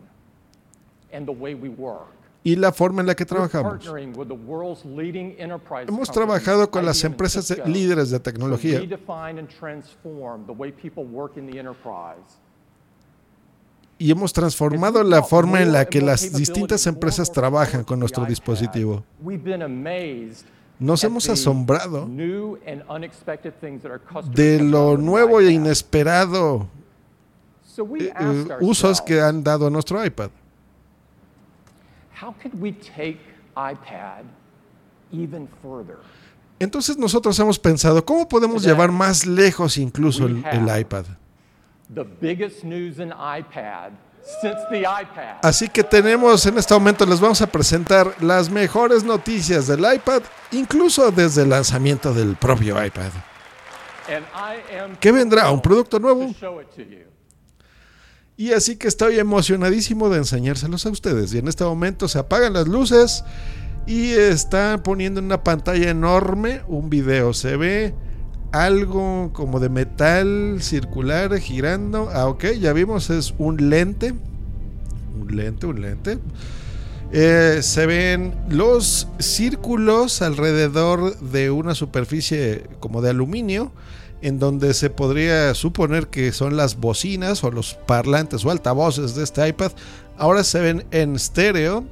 [1.12, 2.20] And the way we work.
[2.44, 3.86] y la forma en la que trabajamos.
[5.88, 8.82] Hemos trabajado con las empresas líderes de tecnología
[14.02, 19.04] y hemos transformado la forma en la que las distintas empresas trabajan con nuestro dispositivo.
[20.80, 22.08] Nos hemos asombrado
[24.34, 26.68] de lo nuevo e inesperado
[27.78, 30.30] eh, eh, usos que han dado a nuestro iPad.
[36.60, 41.06] Entonces nosotros hemos pensado, ¿cómo podemos llevar más lejos incluso el, el iPad?
[45.42, 50.22] Así que tenemos en este momento, les vamos a presentar las mejores noticias del iPad,
[50.52, 53.12] incluso desde el lanzamiento del propio iPad.
[55.00, 55.52] ¿Qué vendrá?
[55.52, 56.34] ¿Un producto to nuevo?
[58.38, 61.34] Y así que estoy emocionadísimo de enseñárselos a ustedes.
[61.34, 63.24] Y en este momento se apagan las luces
[63.86, 67.34] y están poniendo en una pantalla enorme un video.
[67.34, 67.94] Se ve
[68.52, 72.10] algo como de metal circular girando.
[72.14, 74.14] Ah, ok, ya vimos, es un lente.
[75.20, 76.20] Un lente, un lente.
[77.12, 83.72] Eh, se ven los círculos alrededor de una superficie como de aluminio
[84.22, 89.24] en donde se podría suponer que son las bocinas o los parlantes o altavoces de
[89.24, 89.72] este iPad.
[90.18, 91.86] Ahora se ven en estéreo.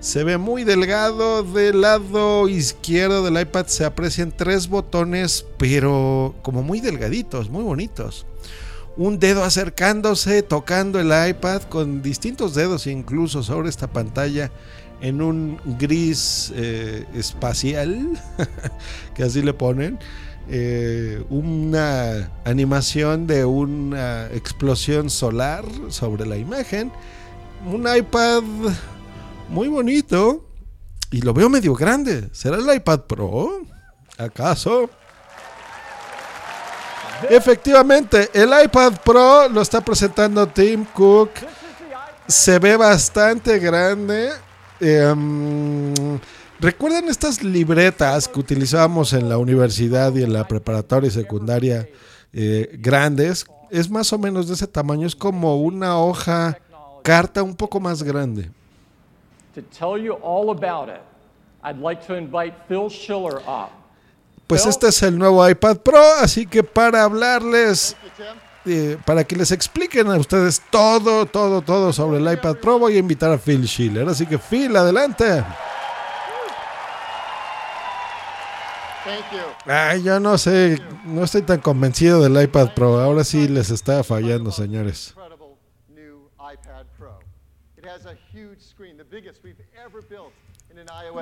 [0.00, 1.42] Se ve muy delgado.
[1.42, 8.26] Del lado izquierdo del iPad se aprecian tres botones, pero como muy delgaditos, muy bonitos.
[8.96, 14.50] Un dedo acercándose, tocando el iPad con distintos dedos incluso sobre esta pantalla
[15.00, 18.20] en un gris eh, espacial,
[19.14, 19.98] que así le ponen.
[20.50, 26.90] Eh, una animación de una explosión solar sobre la imagen.
[27.70, 28.42] Un iPad
[29.48, 30.44] muy bonito.
[31.10, 32.28] Y lo veo medio grande.
[32.32, 33.62] ¿Será el iPad Pro?
[34.18, 34.90] ¿Acaso?
[37.28, 41.30] Efectivamente, el iPad Pro lo está presentando Tim Cook.
[42.26, 44.30] Se ve bastante grande.
[44.80, 45.94] Em,
[46.60, 51.88] ¿Recuerdan estas libretas que utilizábamos en la universidad y en la preparatoria y secundaria
[52.32, 53.46] eh, grandes?
[53.70, 55.06] Es más o menos de ese tamaño.
[55.06, 56.58] Es como una hoja
[57.02, 58.50] carta un poco más grande.
[59.58, 61.02] To tell you all about it,
[61.64, 63.72] I'd like to invite Phil Schiller up.
[64.46, 64.70] Pues Phil?
[64.70, 67.96] este es el nuevo iPad Pro, así que para hablarles,
[68.64, 72.94] eh, para que les expliquen a ustedes todo, todo, todo sobre el iPad Pro, voy
[72.94, 74.08] a invitar a Phil Schiller.
[74.08, 75.44] Así que Phil, adelante.
[79.66, 83.00] Ay, yo no sé, no estoy tan convencido del iPad Pro.
[83.00, 85.14] Ahora sí les está fallando, señores.
[85.16, 87.18] incredible new iPad Pro.
[87.76, 87.97] It has a huge screen, the biggest we've ever built in an iOS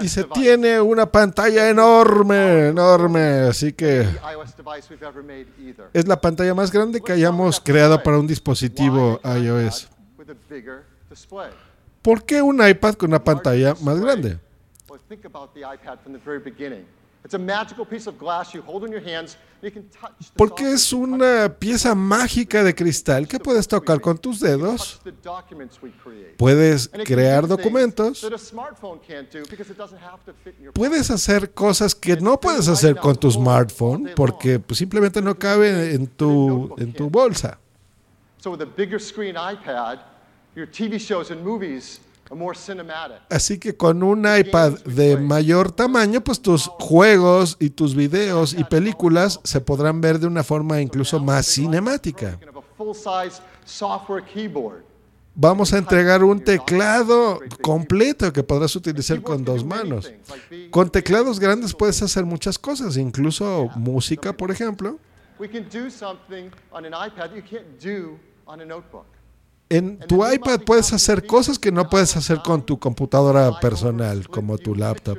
[0.01, 0.40] Dice, device.
[0.40, 4.07] tiene una pantalla enorme, enorme, así que
[5.92, 9.88] es la pantalla más grande que hayamos creado para un dispositivo iOS.
[12.03, 14.38] ¿Por qué un iPad con una pantalla más grande?
[17.27, 17.87] Well, think about the iPad from the very beginning.
[17.87, 19.37] It's a magical piece of glass you hold in your hands.
[19.62, 24.01] And you can touch the Porque es una pieza mágica de cristal que puedes tocar
[24.01, 25.01] con tus dedos,
[26.37, 28.27] puedes crear documentos,
[30.75, 35.95] puedes hacer cosas que no puedes hacer con tu smartphone porque pues, simplemente no cabe
[35.95, 37.59] en tu, en tu bolsa.
[43.31, 48.65] Así que con un iPad de mayor tamaño, pues tus juegos y tus videos y
[48.65, 52.39] películas se podrán ver de una forma incluso más cinemática.
[55.39, 60.11] Vamos a entregar un teclado completo que podrás utilizar con dos manos.
[60.71, 64.99] Con teclados grandes puedes hacer muchas cosas, incluso música, por ejemplo.
[69.69, 74.57] En tu iPad puedes hacer cosas que no puedes hacer con tu computadora personal, como
[74.59, 75.19] tu laptop.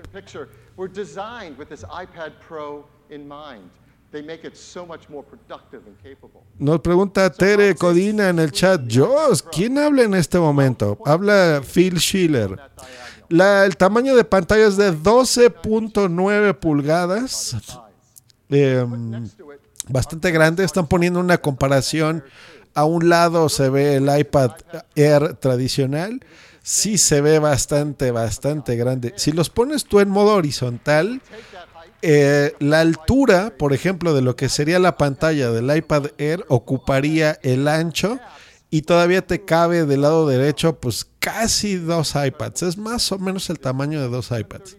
[6.59, 10.97] Nos pregunta Tere Codina en el chat, Jos, ¿quién habla en este momento?
[11.05, 12.57] Habla Phil Schiller.
[13.29, 17.55] La- el tamaño de pantalla es de 12.9 pulgadas.
[18.49, 18.77] It,
[19.89, 20.63] bastante grande.
[20.63, 22.23] Están poniendo una comparación.
[22.77, 24.51] A un lado se ve el iPad
[24.93, 26.23] Air tradicional.
[26.61, 29.15] Sí se ve bastante, bastante grande.
[29.15, 31.23] Si los pones tú en modo horizontal,
[32.03, 37.39] eh, la altura, por ejemplo, de lo que sería la pantalla del iPad Air ocuparía
[37.41, 38.19] el ancho
[38.69, 42.61] y todavía te cabe del lado derecho pues casi dos iPads.
[42.61, 44.77] Es más o menos el tamaño de dos iPads.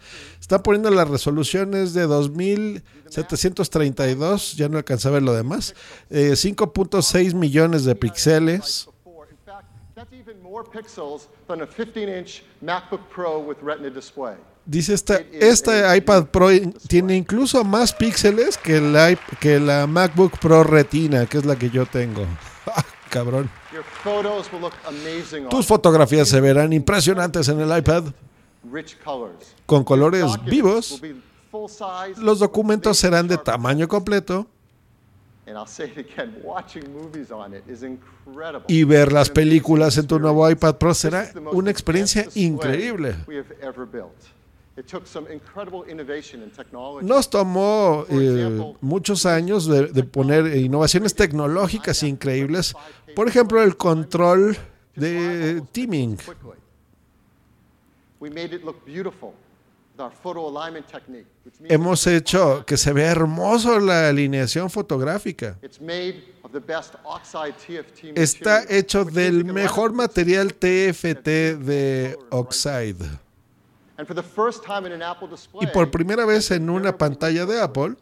[0.49, 5.75] Están poniendo las resoluciones de 2732, ya no alcanza a ver lo demás.
[6.09, 8.89] eh, 5.6 millones de píxeles.
[9.05, 9.29] before.
[9.31, 14.37] In fact, that's even more pixels than a 15-inch MacBook Pro with Retina display.
[14.65, 16.49] Dice esta, este iPad Pro
[16.89, 21.69] tiene incluso más píxeles que la, que la MacBook Pro Retina, que es la que
[21.69, 22.25] yo tengo.
[22.75, 23.51] Ah, Cabrón.
[25.51, 28.05] Tus fotografías se verán impresionantes en el iPad.
[29.67, 31.01] Con colores vivos.
[32.19, 34.47] Los documentos serán de tamaño completo
[35.49, 38.67] And I'll say it again, watching movies on it is incredible.
[38.69, 43.17] y ver las películas en tu nuevo iPad Pro será una experiencia increíble.
[47.01, 52.75] Nos tomó eh, muchos años de, de poner innovaciones tecnológicas increíbles.
[53.17, 54.55] Por ejemplo, el control
[54.95, 56.19] de teaming.
[61.69, 65.59] Hemos hecho que se vea hermoso la alineación fotográfica.
[65.63, 71.27] it's made of the best oxide TFT Está hecho del mejor material TFT
[71.59, 73.05] de Oxide.
[73.97, 76.97] And for the first time in an Apple display, Y por primera vez en una
[76.97, 77.97] pantalla de Apple,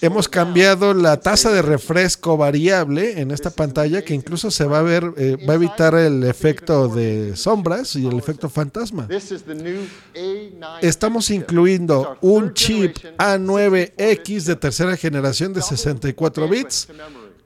[0.00, 4.82] hemos cambiado la tasa de refresco variable en esta pantalla que incluso se va a
[4.82, 9.08] ver, eh, va a evitar el efecto de sombras y el efecto fantasma.
[9.08, 9.80] This is the new
[10.14, 16.64] A9 Estamos incluyendo un chip generation A9X de 64-bit tercera generación de double 64 bandwidth
[16.64, 16.88] bits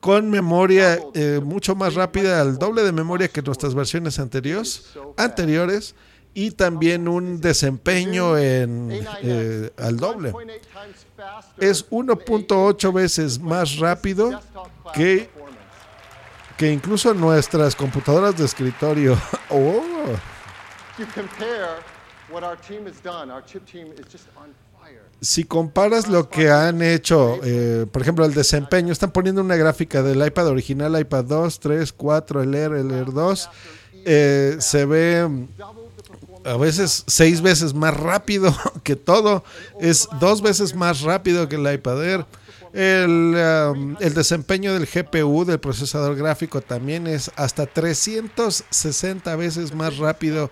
[0.00, 5.94] con memoria eh, mucho más rápida, al doble de memoria que nuestras versiones anteriores, anteriores
[6.34, 8.90] y también un desempeño en,
[9.22, 10.32] eh, al doble.
[10.32, 14.40] 1.8 times faster Es than the 1.8 veces más rápido
[14.92, 15.30] que,
[16.56, 19.16] que incluso nuestras computadoras de escritorio.
[19.56, 19.80] Oh,
[25.20, 30.02] si comparas lo que han hecho, eh, por ejemplo, el desempeño, están poniendo una gráfica
[30.02, 33.50] del iPad original, iPad 2, 3, 4, el Air, el Air 2,
[34.06, 35.46] eh, se ve
[36.44, 39.44] a veces seis veces más rápido que todo,
[39.80, 42.26] es dos veces más rápido que el iPad Air.
[42.72, 43.36] El,
[43.70, 50.50] um, el desempeño del GPU, del procesador gráfico, también es hasta 360 veces más rápido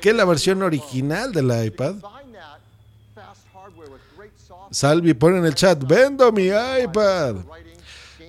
[0.00, 1.96] que la versión original del iPad.
[4.72, 7.36] Salvi pone en el chat, vendo mi iPad.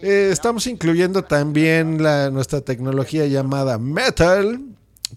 [0.03, 4.59] Eh, estamos incluyendo también la, nuestra tecnología llamada Metal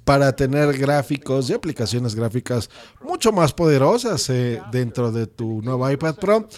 [0.05, 2.71] para tener gráficos y aplicaciones gráficas
[3.01, 6.49] mucho más poderosas eh, dentro de tu nuevo iPad Pro.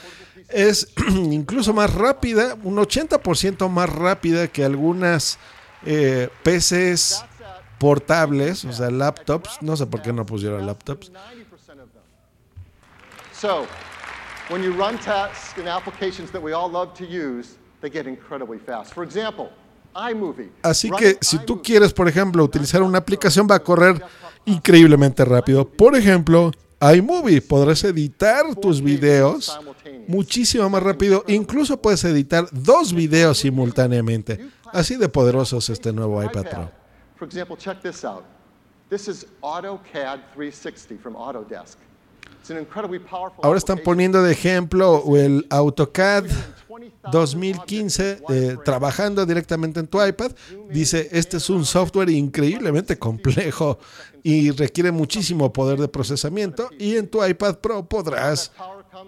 [0.49, 5.39] Es incluso más rápida, un 80% más rápida que algunas
[5.85, 7.25] eh, PCs
[7.79, 9.59] portables, o sea, laptops.
[9.61, 11.11] No sé por qué no pusieron laptops.
[11.13, 12.03] 90% of them.
[13.33, 13.67] So,
[14.49, 18.59] when you run tasks and applications that we all love to use, they get incredibly
[18.59, 18.95] fast.
[18.95, 19.51] For example.
[20.63, 24.03] Así que si tú quieres, por ejemplo, utilizar una aplicación, va a correr
[24.45, 25.67] increíblemente rápido.
[25.69, 29.59] Por ejemplo, iMovie, podrás editar tus videos
[30.09, 31.25] muchísimo más rápido.
[31.27, 34.49] Incluso puedes editar dos videos simultáneamente.
[34.73, 36.71] Así de poderoso es este nuevo iPad Pro.
[37.17, 38.25] For example, check this out.
[38.91, 41.79] This is AutoCAD 360 from Autodesk.
[43.43, 46.27] Ahora están poniendo de ejemplo el AutoCAD
[47.11, 50.33] 2015 eh, trabajando directamente en tu iPad.
[50.71, 53.79] Dice, este es un software increíblemente complejo
[54.23, 58.53] y requiere muchísimo poder de procesamiento y en tu iPad Pro podrás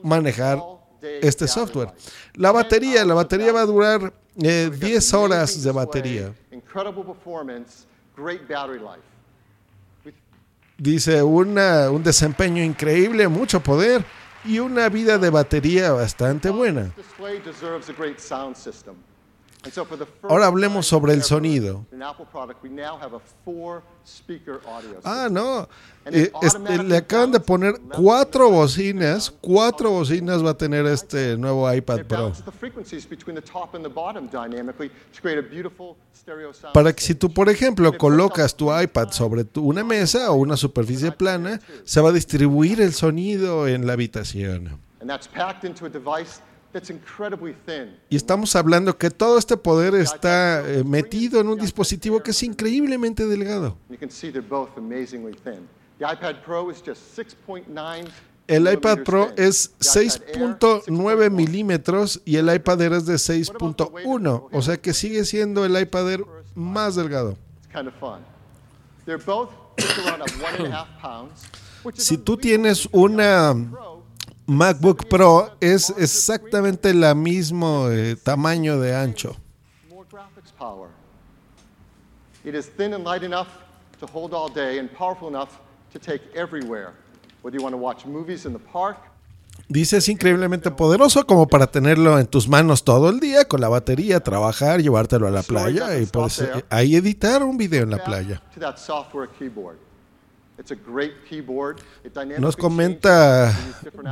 [0.02, 0.60] manejar
[1.00, 1.92] este software.
[2.34, 6.34] La batería, la batería va a durar eh, 10 horas de batería.
[6.50, 9.02] Incredible performance, great battery life.
[10.80, 14.04] Dice, una, un desempeño increíble, mucho poder
[14.44, 16.92] y una vida de batería bastante buena.
[20.22, 21.84] Ahora hablemos sobre el sonido.
[21.92, 25.68] in Apple product, we now have a four-speaker audio Ah, no.
[26.06, 29.30] Eh, este, le acaban de poner cuatro bocinas.
[29.40, 32.32] Cuatro bocinas va a tener este nuevo iPad Pro.
[36.72, 40.56] Para que si tú, por ejemplo, colocas tu iPad sobre tu- una mesa o una
[40.56, 44.80] superficie plana, se va a distribuir el sonido en la habitación.
[48.10, 52.42] Y estamos hablando que todo este poder está eh, metido en un dispositivo que es
[52.42, 53.76] increíblemente delgado.
[53.88, 55.66] You can see they're both amazingly thin.
[55.98, 58.08] The iPad Pro is just 6.9
[58.46, 61.30] El iPad Pro es The iPad Air, 6.9 6.1.
[61.30, 64.48] milímetros y el iPad Air es de 6.1.
[64.52, 67.36] O sea que sigue siendo el iPad Air más delgado.
[67.58, 68.20] It's kind of fun.
[69.04, 71.44] They're both just around a one and a half pounds.
[71.82, 73.54] which is Si tú tienes una
[74.50, 79.36] MacBook Pro, es exactamente el mismo eh, tamaño de ancho.
[82.46, 83.48] It is thin and light enough
[84.00, 85.58] to hold all day and powerful enough
[85.92, 86.94] to take everywhere.
[87.42, 88.96] Whether you want to watch movies in the park,
[89.68, 93.68] Dice es increíblemente poderoso como para tenerlo en tus manos todo el día con la
[93.68, 98.02] batería, trabajar, llevártelo a la playa y puedes eh, ahí editar un video en la
[98.02, 98.40] playa.
[102.38, 103.56] Nos comenta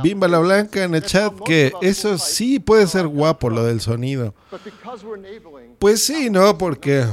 [0.01, 0.39] Bimba la.
[0.39, 4.33] Blanca en el chat que eso sí puede ser guapo lo del sonido.
[5.79, 6.57] Pues sí, ¿no?
[6.57, 7.05] Porque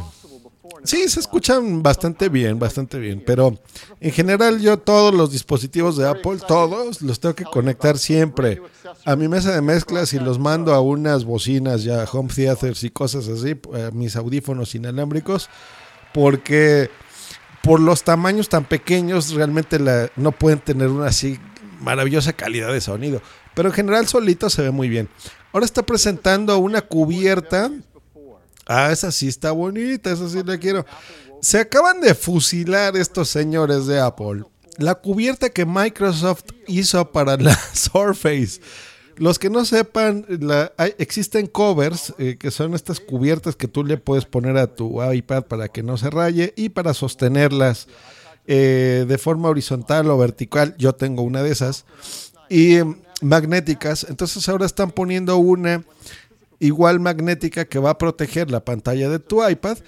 [0.85, 3.23] sí, se escuchan bastante bien, bastante bien.
[3.27, 3.59] Pero
[4.01, 8.63] en general yo todos los dispositivos de Apple, todos los tengo que conectar siempre
[9.05, 12.91] a mi mesa de mezclas y los mando a unas bocinas ya, home theaters y
[12.91, 15.49] cosas así, a mis audífonos inalámbricos,
[16.13, 16.91] porque
[17.65, 19.79] por los tamaños tan pequeños realmente
[20.17, 21.39] no pueden tener una así
[21.81, 23.21] maravillosa calidad de sonido.
[23.55, 25.09] Pero en general solito se ve muy bien.
[25.53, 27.71] Ahora está presentando una cubierta
[28.67, 30.87] Ah, esa sí está bonita, esa sí la quiero.
[31.41, 34.45] Se acaban de fusilar estos señores de Apple.
[34.79, 38.61] La cubierta que Microsoft hizo para la Surface.
[39.17, 40.27] Los que no sepan,
[40.99, 45.45] existen covers, eh, que son estas cubiertas que tú le puedes poner a tu iPad
[45.45, 47.89] para que no se raye y para sostenerlas
[48.47, 50.75] eh, de forma horizontal o vertical.
[50.79, 51.87] Yo tengo una de esas.
[52.49, 52.85] Y eh,
[53.23, 54.07] magnéticas.
[54.09, 55.83] Entonces ahora están poniendo una
[56.59, 59.79] igual magnética que va a proteger la pantalla de tu iPad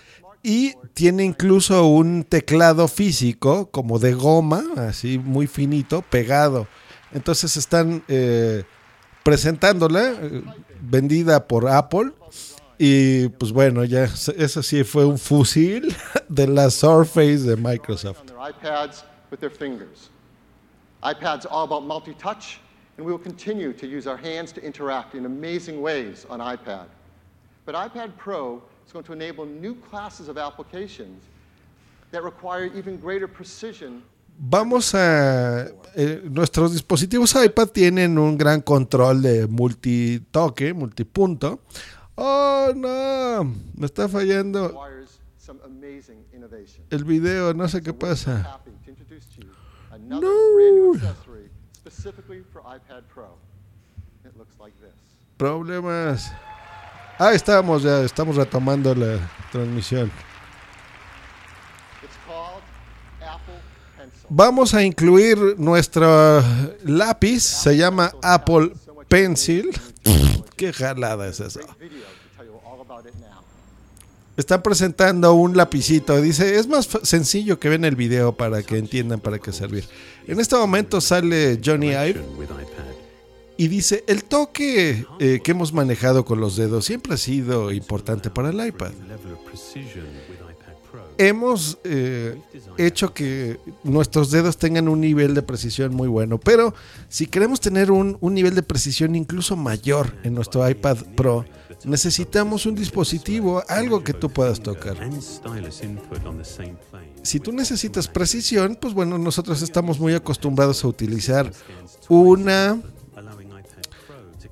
[0.42, 6.68] y tiene incluso un teclado físico como de goma, así muy finito, pegado.
[7.12, 8.64] Entonces están eh,
[9.26, 10.42] presentándola, eh,
[10.80, 12.12] vendida por Apple.
[12.78, 15.92] Y pues bueno, ya eso sí fue un fusil
[16.28, 18.30] de la Surface de Microsoft.
[18.38, 19.02] iPads
[19.32, 20.10] with their fingers.
[21.02, 22.60] iPad's all about multi-touch,
[22.96, 26.86] and we will continue to use our hands to interact in amazing ways on iPad.
[27.64, 31.24] But iPad Pro is going to enable new classes of applications
[32.12, 34.02] that require even greater precision
[34.39, 35.66] Vamos a...
[35.95, 41.61] eh, nuestros dispositivos iPad tienen un gran control de multitoque, multipunto.
[42.14, 44.72] Oh, no, me está fallando
[46.91, 48.61] el video, no sé qué pasa.
[54.80, 54.95] this.
[55.37, 56.32] Problemas.
[57.18, 59.18] Ah, estamos ya, estamos retomando la
[59.53, 60.11] transmisión.
[62.03, 62.62] It's called
[63.22, 63.61] Apple
[63.97, 64.15] Pencil.
[64.28, 66.42] Vamos a incluir nuestro
[66.84, 68.72] lápiz, se llama Apple
[69.08, 69.70] Pencil.
[70.56, 71.60] Qué jalada es eso.
[74.36, 76.20] Están presentando un lapicito.
[76.20, 79.84] Dice, es más sencillo que ven el video para que entiendan para qué servir.
[80.26, 82.22] En este momento sale Johnny Ive
[83.56, 88.28] y dice, el toque eh, que hemos manejado con los dedos siempre ha sido importante
[88.28, 88.92] para el iPad.
[91.18, 92.38] Hemos eh,
[92.76, 96.74] hecho que nuestros dedos tengan un nivel de precisión muy bueno, pero
[97.08, 101.44] si queremos tener un, un nivel de precisión incluso mayor en nuestro iPad Pro,
[101.84, 104.96] necesitamos un dispositivo, algo que tú puedas tocar.
[107.22, 111.50] Si tú necesitas precisión, pues bueno, nosotros estamos muy acostumbrados a utilizar
[112.08, 112.80] una,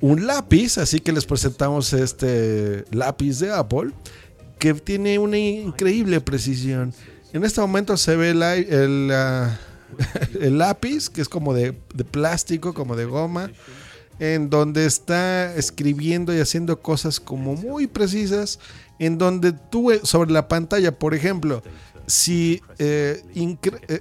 [0.01, 3.93] un lápiz, así que les presentamos este lápiz de Apple
[4.65, 6.95] que tiene una increíble precisión.
[7.35, 9.59] En este momento se ve el, ah,
[10.41, 11.75] lápiz, que es como de,
[12.11, 13.51] plástico, como de goma,
[14.19, 18.59] en donde está escribiendo y haciendo cosas como muy precisas,
[18.99, 21.63] en donde tú eh, sobre la pantalla, por ejemplo,
[22.07, 24.01] si eh, eh,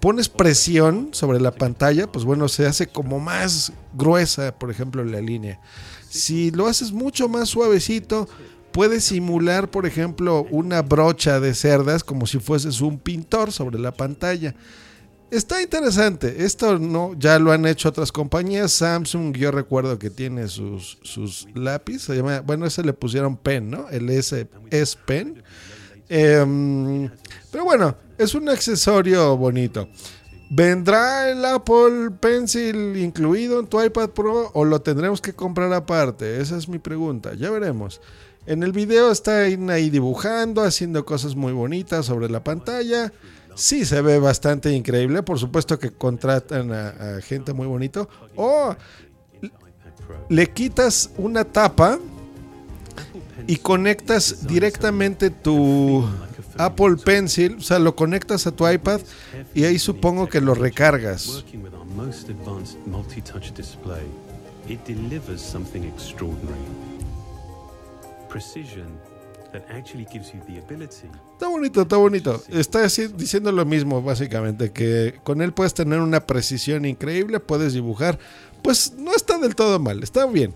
[0.00, 5.20] pones presión sobre la pantalla, pues bueno, se hace como más gruesa, por ejemplo, la
[5.20, 5.60] línea.
[6.08, 8.26] Si lo haces mucho más suavecito,
[8.72, 13.92] puedes simular, por ejemplo, una brocha de cerdas como si fueses un pintor sobre la
[13.92, 14.54] pantalla.
[15.30, 16.44] Está interesante.
[16.44, 18.72] Esto no, ya lo han hecho otras compañías.
[18.72, 22.08] Samsung, yo recuerdo que tiene sus, sus lápiz.
[22.44, 23.88] Bueno, ese le pusieron Pen, ¿no?
[23.88, 25.42] El S, S Pen.
[26.10, 27.08] Em,
[27.50, 29.88] pero bueno, es un accesorio bonito.
[30.50, 36.42] ¿Vendrá el Apple Pencil incluido en tu iPad Pro o lo tendremos que comprar aparte?
[36.42, 37.32] Esa es mi pregunta.
[37.32, 38.02] Ya veremos.
[38.46, 43.12] En el video está ahí dibujando, haciendo cosas muy bonitas sobre la pantalla.
[43.54, 45.22] Sí, se ve bastante increíble.
[45.22, 48.08] Por supuesto que contratan a, a gente muy bonito.
[48.34, 48.74] O
[50.28, 51.98] le quitas una tapa
[53.46, 56.04] y conectas directamente tu
[56.58, 59.00] Apple Pencil, o sea, lo conectas a tu iPad
[59.54, 61.44] y ahí supongo que lo recargas.
[71.32, 72.42] Está bonito, está bonito.
[72.48, 77.74] Está así- diciendo lo mismo, básicamente, que con él puedes tener una precisión increíble, puedes
[77.74, 78.18] dibujar.
[78.62, 80.54] Pues no está del todo mal, está bien.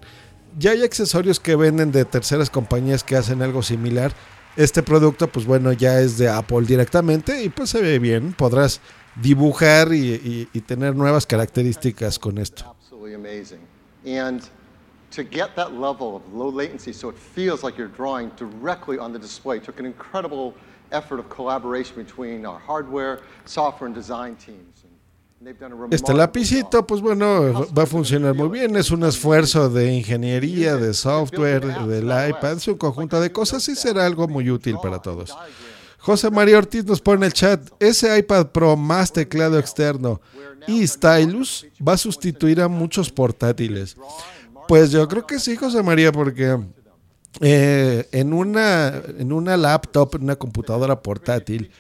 [0.59, 4.13] Ya hay accesorios que venden de terceras compañías que hacen algo similar.
[4.57, 8.33] Este producto, pues bueno, ya es de Apple directamente y pues se ve bien.
[8.33, 8.81] Podrás
[9.21, 12.75] dibujar y, y- y tener nuevas características con esto.
[15.11, 19.13] To get that level of low latency so it feels like you're drawing directly on
[19.13, 20.55] the display took an incredible
[20.93, 24.85] effort of collaboration between our hardware, software, and design teams.
[25.91, 28.75] Este lapicito, pues bueno, va a funcionar muy bien.
[28.75, 33.77] Es un esfuerzo de ingeniería, de software, del iPad, es un conjunto de cosas y
[33.77, 35.37] será algo muy útil para todos.
[35.99, 40.21] José María Ortiz nos pone en el chat, ese iPad Pro más teclado externo
[40.67, 43.97] y stylus va a sustituir a muchos portátiles.
[44.69, 46.59] Pues yo creo que sí, José María, porque
[47.41, 51.71] eh, en, una, en una laptop, en una computadora portátil,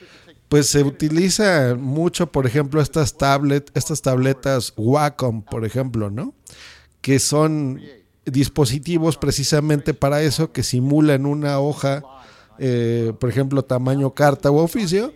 [0.49, 6.35] pues se utiliza mucho, por ejemplo, estas tablet, estas tabletas Wacom, por ejemplo, ¿no?
[7.01, 7.81] Que son
[8.25, 12.03] dispositivos precisamente para eso, que simulan una hoja,
[12.59, 15.13] eh, por ejemplo, tamaño carta o oficio,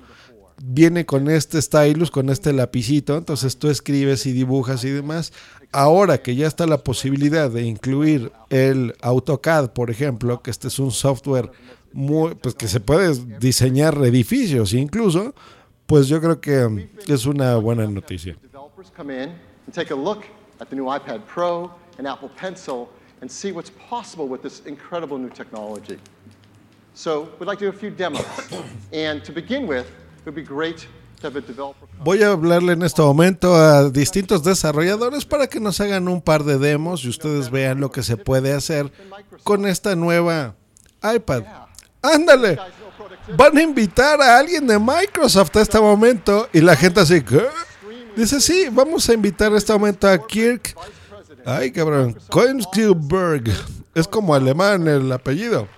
[0.62, 5.32] viene con este stylus, con este lapicito, entonces tú escribes y dibujas y demás.
[5.72, 10.78] Ahora que ya está la posibilidad de incluir el AutoCAD, por ejemplo, que este es
[10.78, 11.50] un software
[11.92, 15.34] muy, pues que se puede diseñar edificios incluso,
[15.86, 18.36] pues yo creo que es una buena noticia.
[23.20, 25.98] And see what's possible with this incredible new technology.
[26.94, 28.24] So we'd like to do a few demos.
[28.92, 29.86] and to begin with,
[32.02, 36.44] Voy a hablarle en este momento a distintos desarrolladores para que nos hagan un par
[36.44, 38.90] de demos y ustedes vean lo que se puede hacer
[39.44, 40.54] con esta nueva
[41.02, 41.42] iPad.
[42.00, 42.58] Ándale,
[43.36, 47.22] van a invitar a alguien de Microsoft a este momento y la gente así.
[48.16, 50.74] Dice, sí, vamos a invitar a este momento a Kirk.
[51.44, 53.44] Ay, cabrón, Koenigsberg.
[53.94, 55.68] Es como alemán el apellido.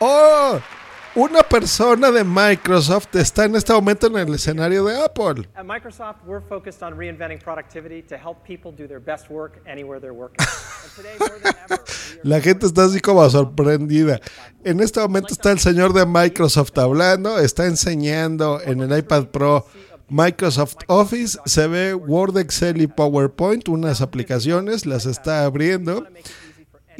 [0.00, 0.58] ¡Oh!
[1.16, 5.48] Una persona de Microsoft está en este momento en el escenario de Apple.
[5.56, 9.98] At Microsoft, we're focused on reinventing productivity to help people do their best work anywhere
[9.98, 10.38] they're working.
[10.84, 14.20] and today, more than ever, we are La gente está así como sorprendida.
[14.62, 19.66] En este momento está el señor de Microsoft hablando, está enseñando en el iPad Pro
[20.10, 26.04] Microsoft Office, se ve Word, Excel y PowerPoint, unas aplicaciones, las está abriendo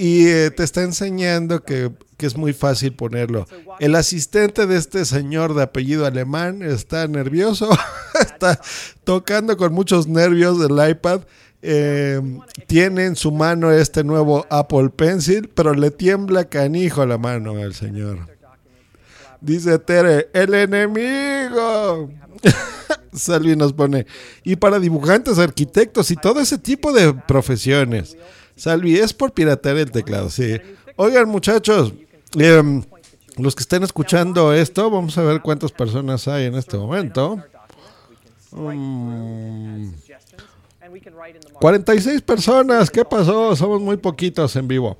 [0.01, 3.47] y eh, te está enseñando que, que es muy fácil ponerlo.
[3.81, 7.69] El asistente de este señor de apellido alemán está nervioso,
[8.19, 8.59] está
[9.05, 11.21] tocando con muchos nervios el iPad.
[11.61, 12.19] eh,
[12.67, 17.75] tiene en su mano este nuevo Apple Pencil, pero le tiembla canijo la mano al
[17.75, 18.21] señor.
[19.43, 22.11] Dice Tere, el enemigo.
[23.13, 24.07] Salvi nos pone,
[24.45, 28.17] y para dibujantes, arquitectos y todo ese tipo de profesiones.
[28.61, 30.61] Salvi, es por piratear el teclado, sí.
[30.97, 31.95] Oigan, muchachos,
[32.35, 32.83] em,
[33.39, 37.39] los que estén escuchando esto, vamos a ver cuántas personas hay en este momento.
[38.51, 40.43] Mm, suggestions,
[40.83, 41.61] and we can write in the margin.
[41.61, 43.57] 46 personas, ¿qué pasó?
[43.57, 44.99] Somos muy poquitos en vivo.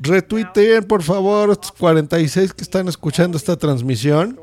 [0.00, 4.40] Retuiteen, por favor, estos 46 que están escuchando esta transmisión.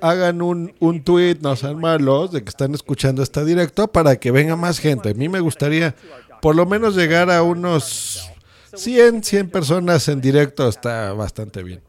[0.00, 4.32] Hagan un, un tweet, no sean malos, de que están escuchando esta directo para que
[4.32, 5.10] venga más gente.
[5.10, 5.94] A mí me gustaría
[6.40, 8.30] por lo menos llegar a unos
[8.74, 10.68] 100, 100 personas en directo.
[10.68, 11.82] Está bastante bien.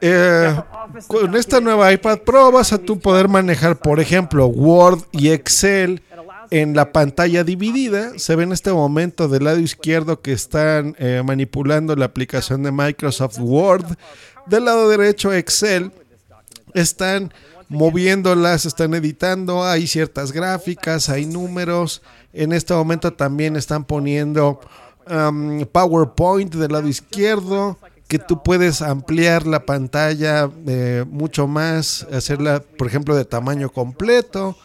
[0.00, 0.60] Eh,
[1.06, 6.02] con esta nueva iPad Pro vas a tú poder manejar, por ejemplo, Word y Excel
[6.50, 8.18] en la pantalla dividida.
[8.18, 12.72] Se ve en este momento del lado izquierdo que están eh, manipulando la aplicación de
[12.72, 13.86] Microsoft Word.
[14.46, 15.92] Del lado derecho Excel.
[16.74, 17.32] Están
[17.72, 22.02] moviéndolas, están editando, hay ciertas gráficas, hay números.
[22.32, 24.60] En este momento también están poniendo
[25.10, 32.62] um, PowerPoint del lado izquierdo, que tú puedes ampliar la pantalla eh, mucho más, hacerla,
[32.76, 34.56] por ejemplo, de tamaño completo.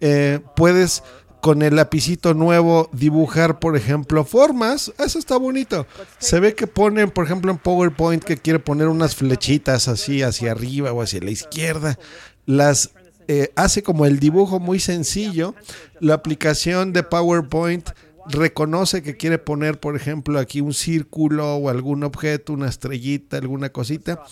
[0.00, 1.02] Eh, puedes
[1.40, 4.92] con el lapicito nuevo dibujar, por ejemplo, formas.
[4.98, 5.86] Eso está bonito.
[6.18, 10.50] Se ve que ponen, por ejemplo, en PowerPoint que quiere poner unas flechitas así hacia
[10.50, 11.98] arriba o hacia la izquierda.
[12.46, 12.90] Las
[13.28, 15.54] eh, hace como el dibujo muy sencillo.
[16.00, 17.90] La aplicación de PowerPoint
[18.28, 23.70] reconoce que quiere poner, por ejemplo, aquí un círculo o algún objeto, una estrellita, alguna
[23.70, 24.22] cosita,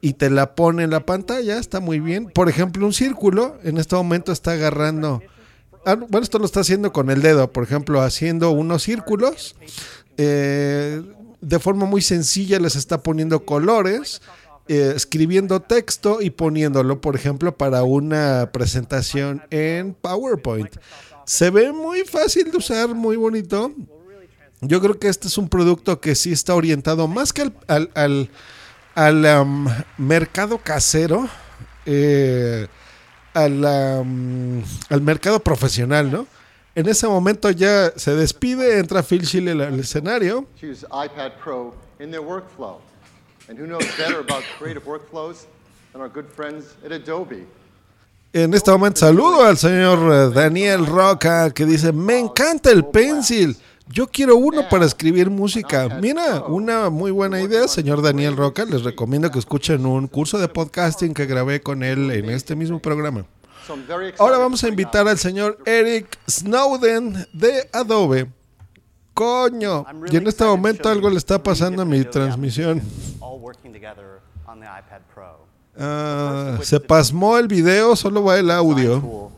[0.00, 2.26] y te la pone en la pantalla, está muy bien.
[2.26, 5.22] Por ejemplo, un círculo, en este momento está agarrando,
[5.84, 9.56] ah, bueno, esto lo está haciendo con el dedo, por ejemplo, haciendo unos círculos.
[10.18, 11.02] eh,
[11.42, 14.22] de forma muy sencilla les está poniendo colores,
[14.68, 20.76] eh, escribiendo texto y poniéndolo, por ejemplo, para una presentación en PowerPoint.
[21.24, 23.72] Se ve muy fácil de usar, muy bonito.
[24.60, 28.30] Yo creo que este es un producto que sí está orientado más que al, al,
[28.94, 31.28] al- mercado casero,
[31.86, 32.68] eh,
[33.34, 36.26] al, al mercado profesional, ¿no?
[36.74, 40.46] En ese momento ya se despide, entra Phil Schiller al escenario.
[40.86, 42.91] iPad Pro.
[43.52, 45.44] And who knows better about creative workflows
[45.92, 47.46] than our good friends at Adobe?
[48.32, 53.54] En este momento saludo al señor eh, Daniel Roca que dice, me encanta el pencil.
[53.90, 55.98] Yo quiero uno para escribir música.
[56.00, 58.64] Mira, una muy buena idea, señor Daniel Roca.
[58.64, 62.80] Les recomiendo que escuchen un curso de podcasting que grabé con él en este mismo
[62.80, 63.26] programa.
[64.18, 68.30] Ahora vamos a invitar al señor Eric Snowden de Adobe.
[69.12, 69.84] Coño.
[70.10, 72.80] Y en este momento algo le está pasando a mi transmisión.
[75.78, 79.30] Ah, se pasmó el video, solo va el audio.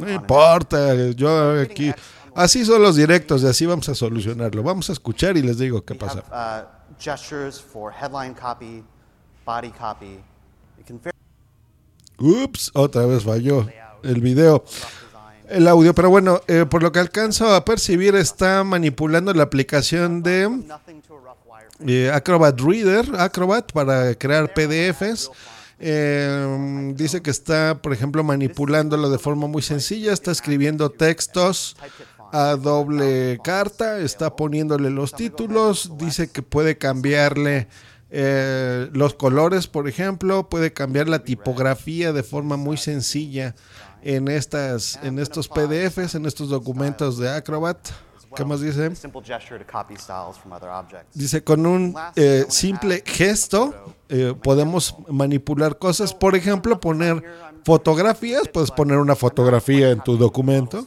[0.00, 1.92] No importa, yo aquí.
[2.34, 4.62] Así son los directos y así vamos a solucionarlo.
[4.62, 6.22] Vamos a escuchar y les digo qué pasa.
[6.30, 6.66] uh,
[12.18, 13.66] Ups, otra vez falló
[14.02, 14.64] el video.
[15.48, 20.22] El audio, pero bueno, eh, por lo que alcanzo a percibir, está manipulando la aplicación
[20.22, 20.48] de
[21.86, 25.30] eh, Acrobat Reader, Acrobat, para crear PDFs.
[25.78, 31.76] Eh, dice que está, por ejemplo, manipulándolo de forma muy sencilla, está escribiendo textos
[32.32, 37.68] a doble carta, está poniéndole los títulos, dice que puede cambiarle
[38.10, 43.54] eh, los colores, por ejemplo, puede cambiar la tipografía de forma muy sencilla
[44.02, 47.78] en estas, en estos PDFs, en estos documentos de Acrobat.
[48.34, 48.90] ¿Qué más dice?
[51.14, 56.14] Dice, con un eh, simple gesto eh, podemos manipular cosas.
[56.14, 57.22] Por ejemplo, poner
[57.64, 58.48] fotografías.
[58.48, 60.86] Puedes poner una fotografía en tu documento.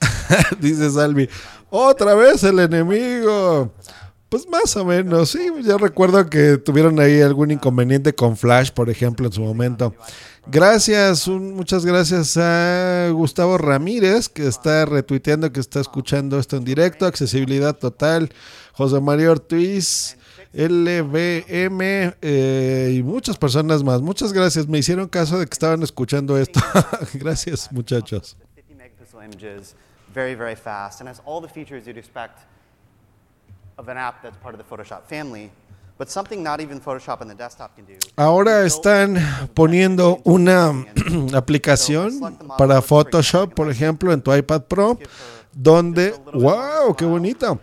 [0.60, 1.28] Dice Salvi,
[1.70, 3.72] otra vez el enemigo.
[4.34, 5.48] Pues más o menos, sí.
[5.62, 9.94] Yo recuerdo que tuvieron ahí algún inconveniente con Flash, por ejemplo, en su momento.
[10.48, 16.64] Gracias, un- muchas gracias a Gustavo Ramírez, que está retuiteando, que está escuchando esto en
[16.64, 17.06] directo.
[17.06, 18.30] Accesibilidad total.
[18.72, 20.16] José María Ortiz,
[20.52, 24.00] LBM eh, y muchas personas más.
[24.02, 24.66] Muchas gracias.
[24.66, 26.58] Me hicieron caso de que estaban escuchando esto.
[27.14, 28.36] gracias, muchachos.
[33.76, 35.50] Of an app that's part of the Photoshop family,
[35.98, 37.94] but something not even Photoshop on the desktop can do.
[38.16, 39.16] Ahora están
[39.54, 40.72] poniendo una
[41.34, 42.20] aplicación
[42.58, 44.98] para Photoshop, por ejemplo, en tu iPad Pro,
[45.52, 47.58] donde, wow, qué bonito.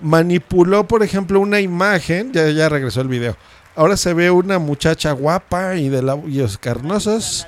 [0.00, 3.36] Manipuló, por ejemplo, una imagen, ya, ya regresó el video.
[3.76, 7.46] Ahora se ve una muchacha guapa y de labios carnosos.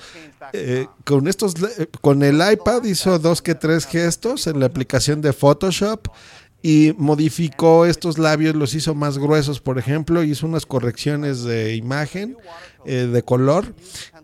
[0.52, 5.20] eh, con estos, eh, con el iPad hizo dos que tres gestos en la aplicación
[5.20, 6.08] de Photoshop
[6.66, 12.36] y modificó estos labios, los hizo más gruesos, por ejemplo, hizo unas correcciones de imagen,
[12.84, 13.72] eh, de color,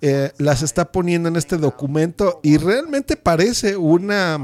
[0.01, 4.41] eh, las está poniendo en este documento y realmente parece una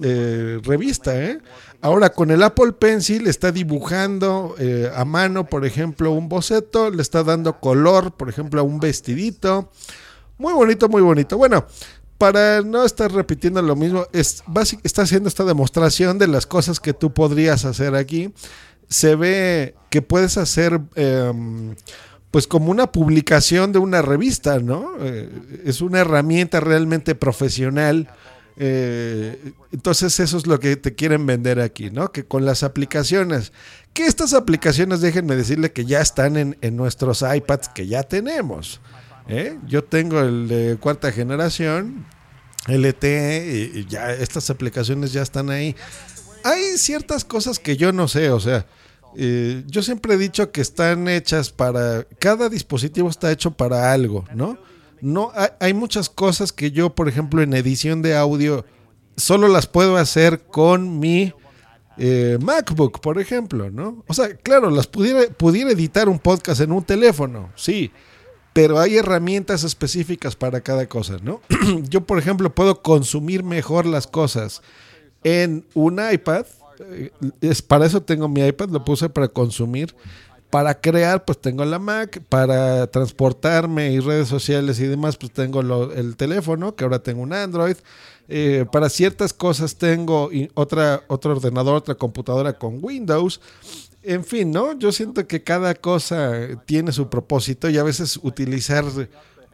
[0.00, 1.20] eh, revista.
[1.20, 1.40] ¿eh?
[1.80, 4.54] Ahora con el Apple Pencil está dibujando
[4.94, 9.72] a mano, por ejemplo, un boceto, le está dando color, por ejemplo, a un vestidito.
[10.38, 11.36] Muy bonito, muy bonito.
[11.36, 11.66] Bueno,
[12.18, 16.80] para no estar repitiendo lo mismo, es, básic- está haciendo esta demostración de las cosas
[16.80, 18.32] que tú podrías hacer aquí.
[18.88, 21.74] Se ve que puedes hacer, em,
[22.30, 24.92] pues como una publicación de una revista, ¿no?
[25.00, 25.28] Eh,
[25.64, 28.08] es una herramienta realmente profesional.
[28.56, 32.12] Eh, entonces eso es lo que te quieren vender aquí, ¿no?
[32.12, 33.52] Que con las aplicaciones,
[33.92, 38.80] que estas aplicaciones, déjenme decirle que ya están en nuestros iPads que ya tenemos.
[39.28, 39.58] ¿Eh?
[39.66, 42.06] Yo tengo el de cuarta generación,
[42.66, 45.74] LTE, y, ya estas aplicaciones ya están ahí.
[46.42, 48.66] Hay ciertas cosas que yo no sé, o sea,
[49.16, 54.24] eh, yo siempre he dicho que están hechas para, cada dispositivo está hecho para algo,
[54.34, 54.58] ¿no?
[55.00, 58.64] No, hay, hay muchas cosas que yo, por ejemplo, en edición de audio,
[59.16, 61.32] solo las puedo hacer con mi
[61.96, 64.02] eh, MacBook, por ejemplo, ¿no?
[64.08, 67.92] O sea, claro, las pudiera, pudiera editar un podcast en un teléfono, sí,
[68.54, 71.42] pero hay herramientas específicas para cada cosa, ¿no?
[71.90, 74.62] Yo, por ejemplo, puedo consumir mejor las cosas
[75.24, 76.46] en un iPad.
[76.80, 79.94] eh, Es, para eso tengo mi iPad, lo puse para consumir.
[80.50, 82.22] Para crear, pues tengo la Mac.
[82.28, 87.32] Para transportarme y redes sociales y demás, pues tengo el teléfono, que ahora tengo un
[87.32, 87.76] Android.
[88.28, 93.40] Eh, para ciertas cosas tengo otra, otro ordenador, otra computadora con Windows.
[94.06, 94.78] En fin, ¿no?
[94.78, 96.32] Yo siento que cada cosa
[96.66, 98.84] tiene su propósito y a veces utilizar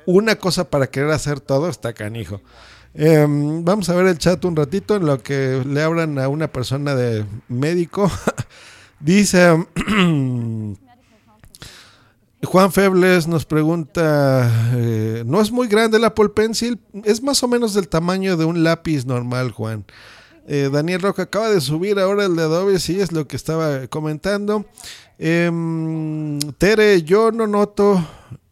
[0.06, 2.40] una cosa para querer hacer todo está canijo.
[2.92, 6.48] Em, vamos a ver el chat un ratito en lo que le hablan a una
[6.48, 8.10] persona de médico.
[9.00, 9.64] Dice
[12.42, 17.48] Juan Febles nos pregunta, eh, no es muy grande el Apple Pencil, es más o
[17.48, 19.84] menos del tamaño de un lápiz normal, Juan.
[20.46, 23.86] Eh, Daniel Roca acaba de subir ahora el de Adobe, sí, es lo que estaba
[23.86, 24.64] comentando.
[25.18, 28.04] Em, Tere, yo no noto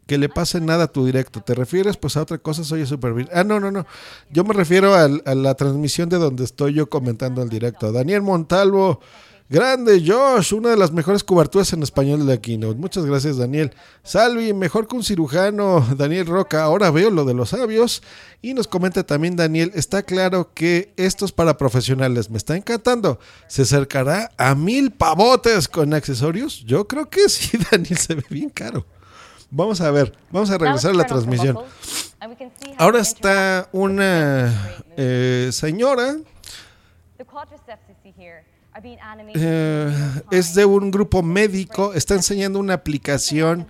[0.07, 1.41] que le pase nada a tu directo.
[1.43, 2.63] ¿Te refieres pues a otra cosa?
[2.65, 3.29] Soy súper.
[3.33, 3.87] Ah, no, no, no.
[4.31, 7.91] Yo me refiero al- a la transmisión de donde estoy yo comentando el directo.
[7.93, 9.01] Daniel Montalvo,
[9.49, 12.79] grande Josh, una de las mejores coberturas en español de Keynote.
[12.79, 13.75] Muchas gracias, Daniel.
[14.03, 15.87] Salvi, mejor que un cirujano.
[15.97, 18.03] Daniel Roca, ahora veo lo de los sabios.
[18.43, 22.31] Y nos comenta también Daniel, está claro que esto es para profesionales.
[22.31, 23.19] Me está encantando.
[23.47, 26.65] ¿Se acercará a mil pavotes con accesorios?
[26.65, 28.87] Yo creo que sí, Daniel, se ve bien caro.
[29.51, 31.59] Vamos a ver, vamos a regresar a la transmisión.
[32.77, 36.17] Ahora está una eh, señora,
[39.35, 43.67] eh, es de un grupo médico, está enseñando una aplicación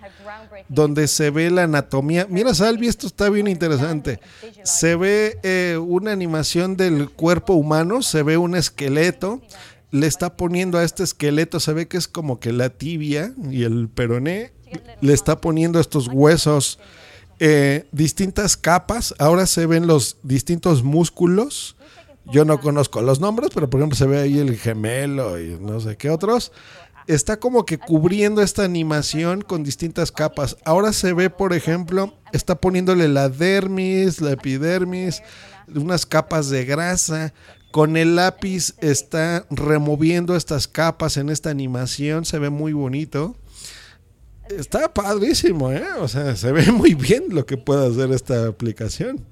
[0.68, 2.26] donde se ve la anatomía.
[2.28, 4.20] Mira, Salvi, esto está bien interesante.
[4.64, 9.40] Se ve eh, una animación del cuerpo humano, se ve un esqueleto.
[9.90, 13.64] Le está poniendo a este esqueleto, se ve que es como que la tibia y
[13.64, 14.52] el peroné.
[15.00, 16.78] Le está poniendo estos huesos,
[17.38, 19.14] eh, distintas capas.
[19.18, 21.77] Ahora se ven los distintos músculos.
[22.30, 25.80] Yo no conozco los nombres, pero por ejemplo se ve ahí el gemelo y no
[25.80, 26.52] sé qué otros
[27.08, 30.56] está como que cubriendo esta animación con distintas capas.
[30.64, 35.22] Ahora se ve, por ejemplo, está poniéndole la dermis, la epidermis,
[35.74, 37.32] unas capas de grasa.
[37.72, 42.24] Con el lápiz está removiendo estas capas en esta animación.
[42.24, 43.36] Se ve muy bonito.
[44.50, 45.84] Está padrísimo, ¿eh?
[46.00, 49.24] O sea, se ve muy bien lo que puede hacer esta aplicación.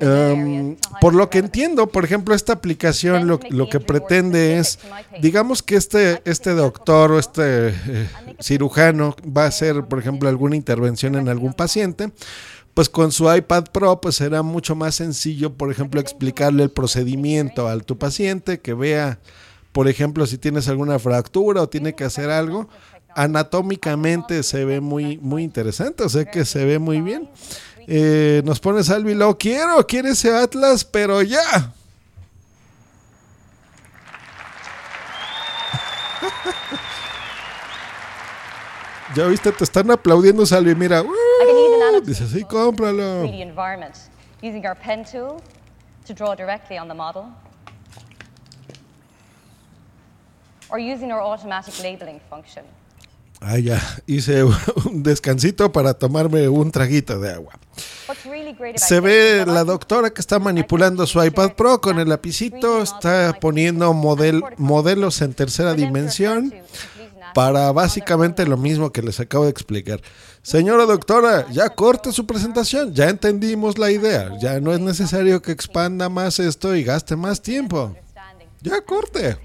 [0.00, 4.78] Um, por lo que entiendo, por ejemplo, esta aplicación lo, lo que pretende es,
[5.20, 8.08] digamos que este, este doctor o este eh,
[8.40, 12.10] cirujano va a hacer, por ejemplo, alguna intervención en algún paciente,
[12.74, 17.68] pues con su iPad Pro pues será mucho más sencillo, por ejemplo, explicarle el procedimiento
[17.68, 19.20] al tu paciente, que vea,
[19.72, 22.68] por ejemplo, si tienes alguna fractura o tiene que hacer algo.
[23.16, 27.30] Anatómicamente se ve muy, muy interesante, o sea que se ve muy bien.
[27.86, 31.40] Eh, nos pone Salvi, lo quiero, quiere ese Atlas, pero ya.
[39.16, 40.74] ya viste, te están aplaudiendo, Salvi.
[40.74, 43.24] Mira, uh, dice, sí, cómpralo.
[43.24, 43.94] 3D environment
[44.42, 45.40] using our pen tool
[46.06, 47.26] to draw directly on the model
[50.70, 52.64] or using our automatic labeling function.
[53.46, 54.42] Ah, ya, hice
[54.86, 57.52] un descansito para tomarme un traguito de agua.
[58.76, 63.92] Se ve la doctora que está manipulando su iPad Pro con el lapicito, está poniendo
[63.92, 66.54] model, modelos en tercera dimensión
[67.34, 70.00] para básicamente lo mismo que les acabo de explicar.
[70.42, 75.52] Señora doctora, ya corte su presentación, ya entendimos la idea, ya no es necesario que
[75.52, 77.94] expanda más esto y gaste más tiempo.
[78.62, 79.36] Ya corte.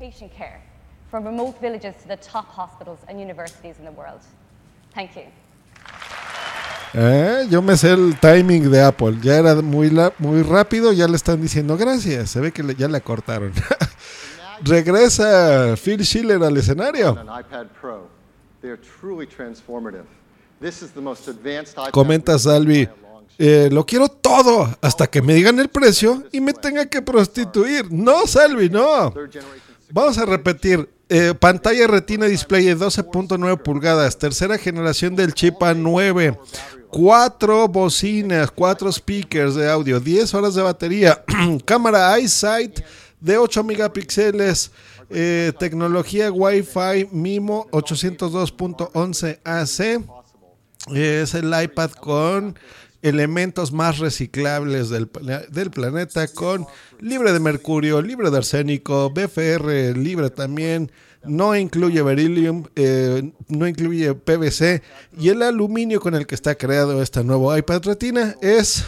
[1.10, 4.20] From remote villages to the top hospitals and universities in the world.
[4.94, 5.24] Thank you.
[6.94, 9.18] Eh, yo me sé el timing de Apple.
[9.22, 12.32] Ya era muy, la- muy rápido, ya le están diciendo gracias.
[12.32, 13.54] Se ve que le- ya la cortaron.
[14.62, 17.16] Regresa Phil Schiller al escenario.
[21.92, 22.90] Comenta Salvi.
[23.38, 27.90] eh, lo quiero todo hasta que me digan el precio y me tenga que prostituir.
[27.92, 29.14] No, Salvi, no.
[29.92, 30.90] Vamos a repetir.
[31.10, 34.18] Eh, pantalla retina display de 12.9 pulgadas.
[34.18, 36.38] Tercera generación del chip A9.
[36.90, 41.24] Cuatro bocinas, cuatro speakers de audio, 10 horas de batería.
[41.66, 42.80] Cámara iSight
[43.20, 44.72] de 8 megapíxeles.
[45.10, 50.04] eh, tecnología Wi-Fi MIMO 802.11 AC.
[50.96, 52.58] Es el iPad con
[53.02, 56.66] elementos más reciclables del, pla- del planeta, con
[57.00, 60.92] libre de mercurio, libre de arsénico, BFR libre también,
[61.24, 64.82] no incluye beryllium, eh, no incluye PVC
[65.18, 68.84] y el aluminio con el que está creado este nuevo iPad Retina es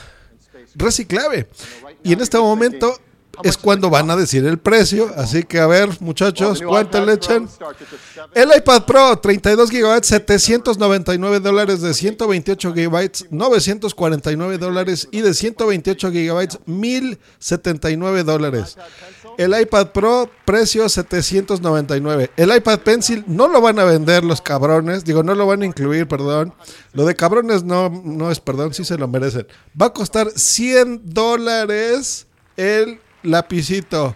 [0.75, 1.47] reciclable.
[2.03, 2.97] Y en este momento
[3.43, 7.47] es cuando van a decir el precio, así que a ver muchachos, ¿cuánto le echan?
[8.33, 16.11] El iPad Pro, 32 GB, 799 dólares de 128 GB, 949 dólares y de 128
[16.11, 18.77] GB, 1079 dólares.
[19.37, 22.31] El iPad Pro, precio 799.
[22.35, 25.65] El iPad Pencil no lo van a vender los cabrones, digo, no lo van a
[25.65, 26.53] incluir, perdón.
[26.93, 29.47] Lo de cabrones no, no es perdón, sí se lo merecen.
[29.79, 32.27] Va a costar 100 dólares
[32.57, 34.15] el lapicito.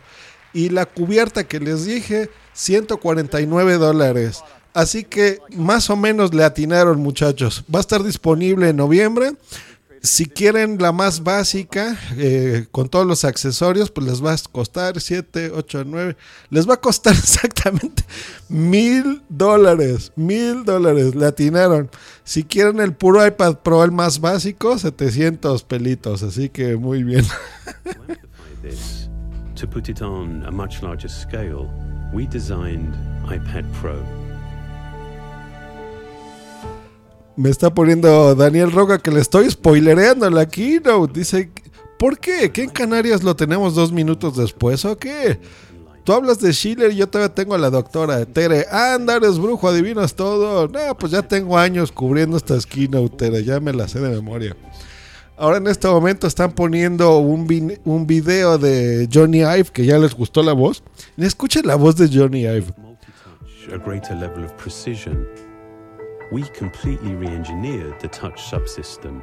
[0.54, 4.42] Y la cubierta que les dije, 149 dólares.
[4.74, 7.64] Así que más o menos le atinaron, muchachos.
[7.74, 9.34] Va a estar disponible en noviembre.
[10.02, 15.00] Si quieren la más básica, eh, con todos los accesorios, pues les va a costar
[15.00, 16.18] 7, 8, 9.
[16.50, 18.04] Les va a costar exactamente
[18.50, 20.12] mil dólares.
[20.16, 21.90] Mil dólares, le atinaron.
[22.24, 26.22] Si quieren el puro iPad Pro, el más básico, 700 pelitos.
[26.22, 27.26] Así que muy bien.
[28.66, 29.10] This.
[29.56, 31.70] To put it on a much larger scale,
[32.14, 32.94] we designed
[33.26, 33.96] iPad Pro.
[37.38, 41.20] Me está poniendo Daniel Roca que le estoy spoilereando la keynote.
[41.20, 41.52] Dice,
[42.00, 42.52] ¿por qué?
[42.52, 45.40] ¿Que en Canarias lo tenemos dos minutos después o qué?
[46.06, 48.66] Tú hablas de Schiller y yo todavía tengo a la doctora Tere.
[48.72, 50.68] Anda, eres brujo, adivinas todo.
[50.68, 53.44] No, pues ya tengo años cubriendo estas keynote, Tere.
[53.44, 54.56] Ya me la sé de memoria.
[55.38, 59.98] Ahora en este momento están poniendo un, vi- un video de Johnny Ive que ya
[60.00, 60.82] les gustó la voz.
[61.18, 62.74] Escuchen la voz de Johnny Ive.
[63.74, 65.26] a greater level of precision,
[66.32, 69.22] we completely re engineered the touch subsystem,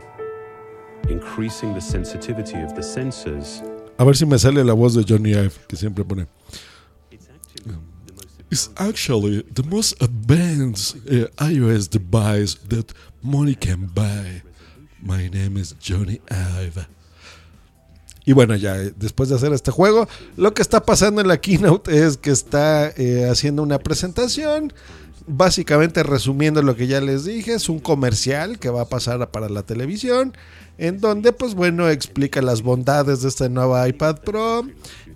[1.08, 3.62] increasing the sensitivity of the sensors.
[3.98, 6.26] A ver si me sale la voz de Johnny Ive que siempre pone.
[8.50, 12.92] It's actually the most advanced uh, iOS device that
[13.22, 14.42] money can buy.
[15.03, 16.86] My name is Johnny Ive.
[18.24, 21.40] Y bueno, ya eh, después de hacer este juego, lo que está pasando en la
[21.40, 24.72] keynote es que está eh, haciendo una presentación,
[25.26, 29.48] básicamente resumiendo lo que ya les dije, es un comercial que va a pasar para
[29.48, 30.36] la televisión,
[30.78, 34.64] en donde pues bueno explica las bondades de este nuevo iPad Pro,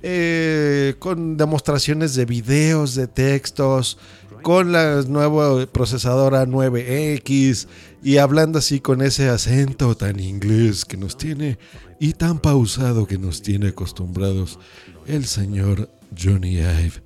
[0.03, 3.99] eh, con demostraciones de videos, de textos,
[4.47, 7.67] con la nueva procesadora 9X
[8.01, 11.59] y hablando así con ese acento tan inglés que nos tiene
[11.99, 14.61] y tan pausado que nos tiene acostumbrados
[15.09, 17.03] el señor Johnny Ive.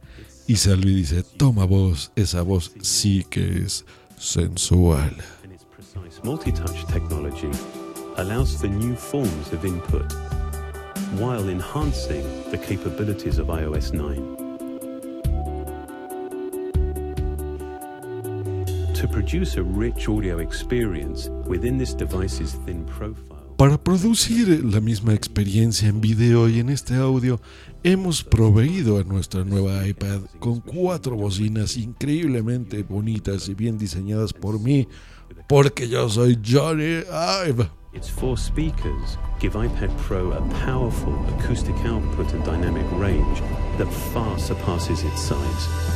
[0.48, 3.86] Y Salvi dice, toma voz, esa voz sí que es
[4.18, 5.16] sensual.
[6.22, 7.48] Multi-touch technology
[8.18, 10.12] allows new forms of input
[11.18, 14.49] while enhancing the capabilities of iOS 9.
[19.00, 25.14] To produce a rich audio experience within this device's thin profile, Para producir la misma
[25.14, 27.40] experiencia en video y en este audio,
[27.82, 34.60] hemos proveído a nuestra nueva iPad con cuatro bocinas increíblemente bonitas y bien diseñadas por
[34.60, 34.86] mí,
[35.48, 37.02] porque yo soy Johnny
[37.48, 37.70] Ive.
[37.94, 43.40] its four speakers give iPad Pro a powerful acoustic output and dynamic range
[43.78, 45.90] that far surpasses its size.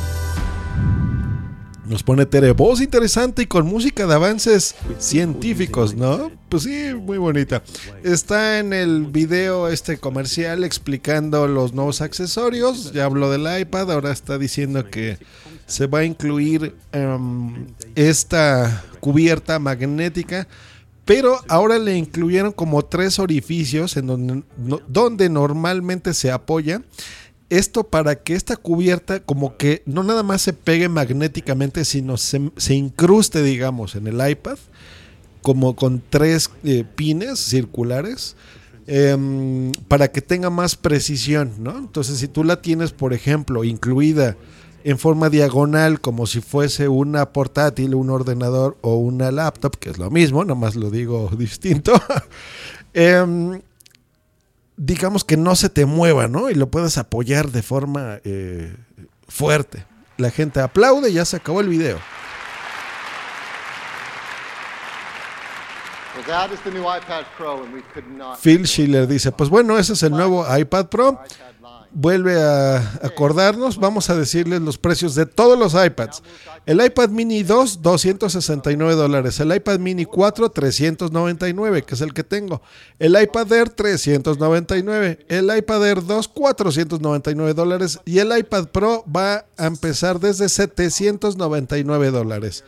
[1.87, 6.31] Nos pone Tere, voz interesante y con música de avances científicos, ¿no?
[6.49, 7.61] Pues sí, muy bonita.
[8.03, 12.91] Está en el video este comercial explicando los nuevos accesorios.
[12.91, 15.19] Ya habló del iPad, ahora está diciendo que
[15.67, 20.47] se va a incluir em, esta cubierta magnética.
[21.05, 24.43] Pero ahora le incluyeron como tres orificios en donde,
[24.87, 26.81] donde normalmente se apoya.
[27.49, 32.73] Esto para que esta cubierta como que no nada más se pegue magnéticamente, sino se,
[32.73, 34.57] incruste, digamos, en el iPad,
[35.41, 38.35] como con tres eh, pines circulares,
[38.87, 41.77] em, para que tenga más precisión, ¿no?
[41.77, 44.35] Entonces, si tú la tienes, por ejemplo, incluida
[44.85, 49.97] en forma diagonal, como si fuese una portátil, un ordenador o una laptop, que es
[49.97, 51.93] lo mismo, nomás lo digo distinto,
[52.93, 53.61] em,
[54.77, 56.49] digamos que no se te mueva, ¿no?
[56.49, 58.75] Y lo puedes apoyar de forma eh,
[59.27, 59.85] fuerte.
[60.17, 61.99] La gente aplaude y ya se acabó el video.
[68.41, 71.19] Phil Schiller dice, pues bueno, ese es el nuevo iPad Pro.
[71.95, 73.77] Vuelve a acordarnos.
[73.77, 76.21] Vamos a decirles los precios de todos los iPads.
[76.65, 79.39] El iPad mini 2, 269 dólares.
[79.39, 82.61] El iPad mini 4, 399, que es el que tengo.
[82.99, 85.25] El iPad Air, 399.
[85.29, 87.99] El iPad Air 2, 499 dólares.
[88.05, 92.63] Y el iPad Pro va a empezar desde 799 dólares.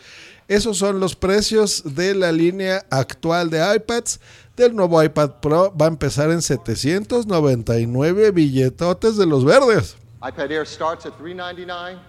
[0.48, 4.20] Esos son los precios de la línea actual de iPads.
[4.56, 9.98] Del nuevo iPad Pro va a empezar en 799 billetotes de los verdes.
[10.24, 12.00] iPad Air starts at $399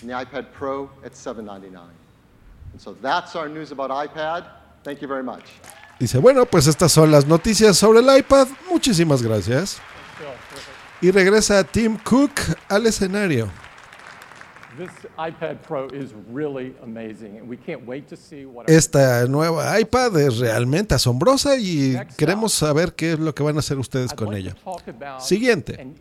[0.00, 1.74] and the iPad Pro at $799.
[2.72, 4.44] And so that's our news about iPad.
[4.84, 5.44] Thank you very much.
[5.98, 8.48] Dice, bueno, pues estas son las noticias sobre el iPad.
[8.70, 9.78] Muchísimas gracias.
[11.00, 12.32] Y regresa Tim Cook
[12.68, 13.50] al escenario.
[18.66, 23.58] Esta nueva iPad es realmente asombrosa y queremos saber qué es lo que van a
[23.60, 24.54] hacer ustedes con ella.
[25.18, 25.94] Siguiente.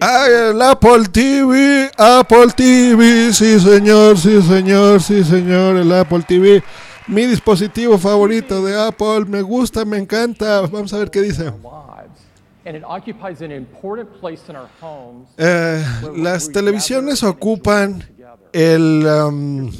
[0.00, 1.90] ¡Ay, el Apple TV!
[1.96, 3.32] ¡Apple TV!
[3.32, 6.62] Sí, señor, sí, señor, sí, señor, el Apple TV.
[7.06, 9.24] Mi dispositivo favorito de Apple.
[9.26, 10.60] Me gusta, me encanta.
[10.62, 11.50] Vamos a ver qué dice.
[12.62, 12.66] Lives.
[12.66, 15.28] And it occupies an important place in our homes.
[15.36, 15.84] Eh,
[16.16, 18.04] las televisiones ocupan
[18.52, 19.70] el, um,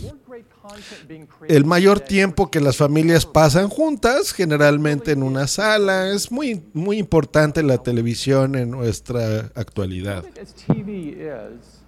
[1.49, 6.09] el mayor tiempo que las familias pasan juntas, generalmente en una sala.
[6.09, 10.25] Es muy, muy importante la televisión en nuestra actualidad.
[10.41, 11.81] As TV is,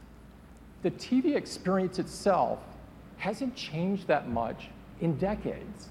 [0.83, 2.59] the TV experience itself
[3.19, 4.69] hasn't changed that much
[5.01, 5.89] in decades.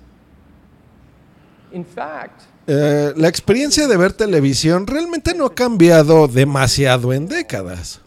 [1.72, 8.00] In fact, Eh, la experiencia de ver televisión realmente no ha cambiado demasiado en décadas.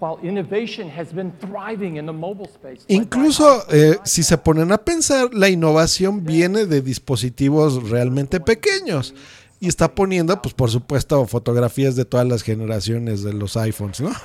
[0.00, 4.78] while innovation has been thriving in the mobile space, Incluso eh, si se ponen a
[4.78, 9.14] pensar, la innovación viene de dispositivos realmente pequeños.
[9.62, 14.10] Y está poniendo, pues por supuesto, fotografías de todas las generaciones de los iPhones, ¿no?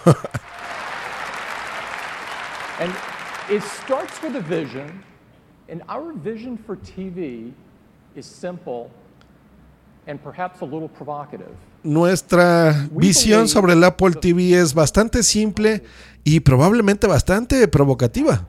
[11.84, 15.84] Nuestra visión sobre el Apple TV es bastante simple
[16.24, 18.47] y probablemente bastante provocativa.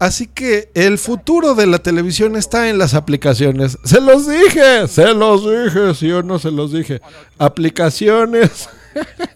[0.00, 3.76] Así que el futuro de la televisión está en las aplicaciones.
[3.84, 7.02] Se los dije, se los dije, sí o no se los dije.
[7.36, 8.70] Aplicaciones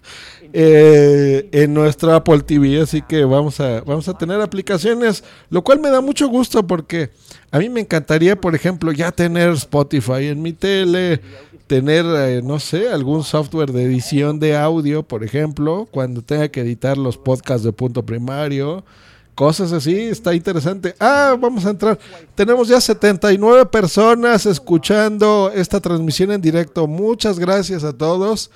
[0.57, 2.81] eh, en nuestro Apple TV.
[2.81, 7.11] Así que vamos a, vamos a tener aplicaciones, lo cual me da mucho gusto porque
[7.51, 11.21] a mí me encantaría, por ejemplo, ya tener Spotify en mi tele,
[11.67, 16.61] tener, eh, no sé, algún software de edición de audio, por ejemplo, cuando tenga que
[16.61, 18.85] editar los podcasts de punto primario.
[19.35, 20.95] Cosas así, está interesante.
[21.01, 21.99] Ah, vamos a entrar.
[22.37, 26.87] Tenemos ya 79 personas escuchando esta transmisión en directo.
[26.87, 28.53] Muchas gracias a todos.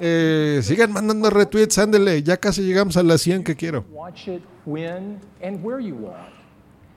[0.00, 2.22] Eh, sigan mandando retweets, ándele.
[2.22, 3.84] Ya casi llegamos a las 100 que quiero.
[3.92, 6.32] Watch it when and where you want.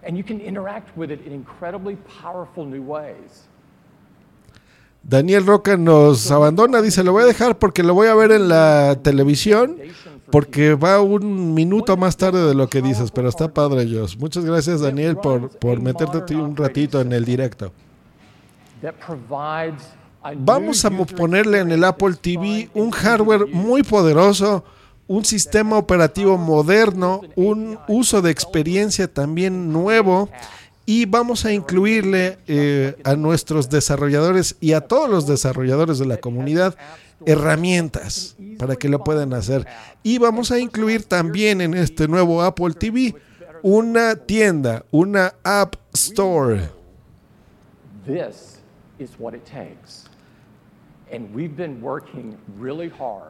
[0.06, 3.48] And you can interact with it in incredibly powerful new ways.
[5.04, 8.48] Daniel Roca nos abandona, dice, lo voy a dejar porque lo voy a ver en
[8.48, 9.76] la televisión,
[10.32, 14.16] porque va un minuto más tarde de lo que dices, pero está padre, Josh.
[14.18, 17.74] Muchas gracias, Daniel, por, por meterte un ratito en el directo.
[18.82, 19.84] That provides
[20.38, 24.64] Vamos a ponerle en el Apple TV un hardware muy poderoso,
[25.08, 30.30] un sistema operativo moderno, un uso de experiencia también nuevo
[30.86, 36.18] y vamos a incluirle eh, a nuestros desarrolladores y a todos los desarrolladores de la
[36.18, 36.76] comunidad
[37.26, 39.66] herramientas para que lo puedan hacer.
[40.04, 43.16] Y vamos a incluir también en este nuevo Apple TV
[43.62, 46.70] una tienda, una App Store.
[48.06, 48.22] And
[49.00, 51.03] we've been working really hard.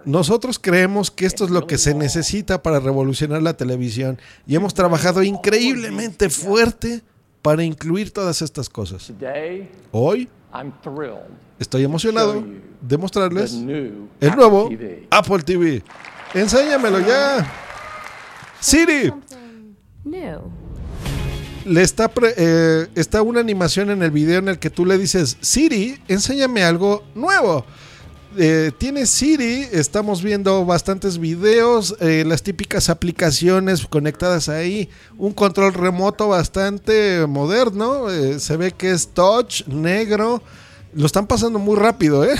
[0.05, 4.73] Nosotros creemos que esto es lo que se necesita para revolucionar la televisión y hemos
[4.73, 7.01] trabajado increíblemente fuerte
[7.41, 9.07] para incluir todas estas cosas.
[9.07, 11.29] Today, Hoy I'm thrilled
[11.59, 15.07] estoy emocionado show you de mostrarles the new el Apple nuevo TV.
[15.09, 15.83] Apple TV.
[16.33, 17.45] Enséñamelo ya.
[18.59, 19.11] Siri,
[20.03, 20.62] New.
[21.65, 24.97] Le está, pre- eh, está una animación en el video en el que tú le
[24.97, 27.65] dices, Siri, enséñame algo nuevo.
[28.35, 35.73] Eh, tiene Siri, estamos viendo bastantes videos, eh, las típicas aplicaciones conectadas ahí, un control
[35.73, 38.07] remoto bastante moderno,
[38.39, 40.41] se ve que es touch, negro,
[40.95, 42.25] lo están pasando muy rápido.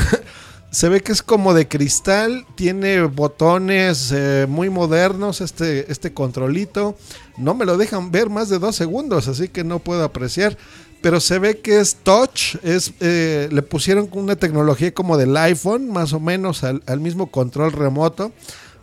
[0.71, 4.11] Se ve que es como de cristal, tiene botones
[4.47, 6.97] muy modernos este, este controlito.
[7.37, 10.57] No me lo dejan ver más de dos segundos, así que no puedo apreciar.
[11.01, 15.89] pero se ve que es touch, es, eh, le pusieron una tecnología como del iPhone,
[15.89, 18.31] más o menos al, mismo control remoto,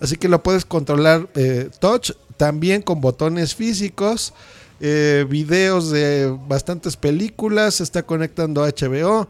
[0.03, 4.35] así que lo puedes controlar eh, touch, también con botones físicos,
[4.81, 9.27] eh, videos de bastantes películas, se está conectando a HBO.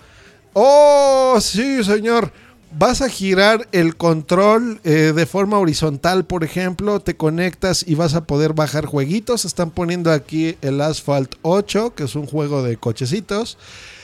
[0.52, 2.32] Oh, sí, señor.
[2.72, 8.14] Vas a girar el control eh, de forma horizontal, por ejemplo, te conectas y vas
[8.14, 9.44] a poder bajar jueguitos.
[9.44, 13.58] Están poniendo aquí el Asphalt 8, que es un juego de cochecitos.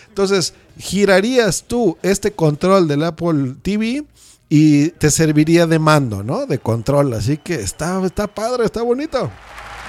[0.09, 4.05] Entonces, girarías tú este control del Apple TV
[4.49, 6.47] y te serviría de mando, ¿no?
[6.47, 7.15] De control.
[7.15, 9.31] Así que está, está padre, está bonito.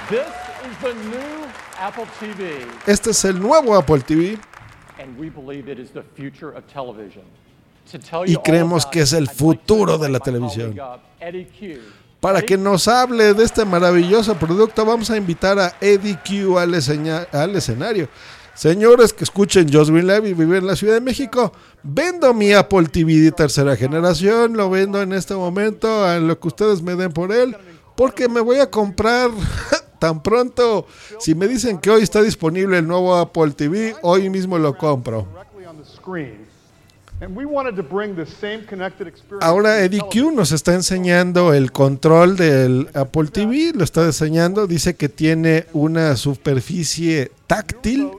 [0.08, 1.48] This is the new
[1.80, 4.38] Apple TV, Este es el nuevo Apple TV
[4.98, 7.22] and we believe it is the future of television.
[8.26, 10.78] Y creemos que es el futuro de la televisión.
[10.78, 10.98] uh.
[12.20, 16.74] Para que nos hable de este maravilloso producto, vamos a invitar a Eddie Q al,
[16.74, 18.08] al escenario.
[18.54, 21.52] Señores que escuchen Just Green Live y viven en la Ciudad de México,
[21.84, 26.48] vendo mi Apple TV de tercera generación, lo vendo en este momento a lo que
[26.48, 27.56] ustedes me den por él,
[27.94, 29.30] porque me voy a comprar
[30.00, 30.88] tan pronto.
[31.20, 35.28] Si me dicen que hoy está disponible el nuevo Apple TV, hoy mismo lo compro.
[39.40, 40.00] Ahora Eddie.
[40.00, 45.66] Q nos está enseñando el control del Apple TV, lo está diseñando, dice que tiene
[45.72, 48.10] una superficie táctil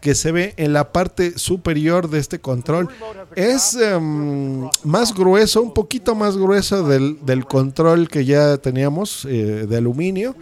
[0.00, 2.88] que se ve en la parte superior de este control.
[3.34, 9.66] Es em, más grueso, un poquito más grueso del, del control que ya teníamos eh,
[9.68, 10.34] de aluminio.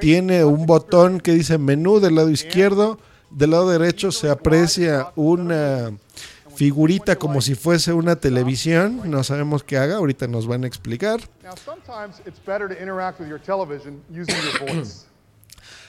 [0.00, 2.98] Tiene un botón que dice menú del lado izquierdo,
[3.30, 5.92] del lado derecho se aprecia una
[6.58, 9.02] figurita como si fuese una televisión.
[9.04, 11.20] No sabemos qué haga, ahorita nos van a explicar.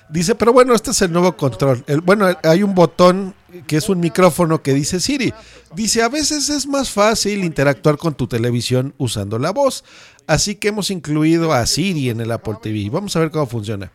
[0.10, 1.84] Dice, pero bueno, este es el nuevo control.
[1.88, 3.34] El- bueno, hay un botón
[3.68, 5.34] que es un micrófono que dice Siri.
[5.76, 9.84] Dice, a veces es más fácil interactuar con tu televisión usando la voz.
[10.28, 12.90] Así que hemos incluido a Siri en el Apple TV.
[12.92, 13.92] Vamos a ver cómo funciona.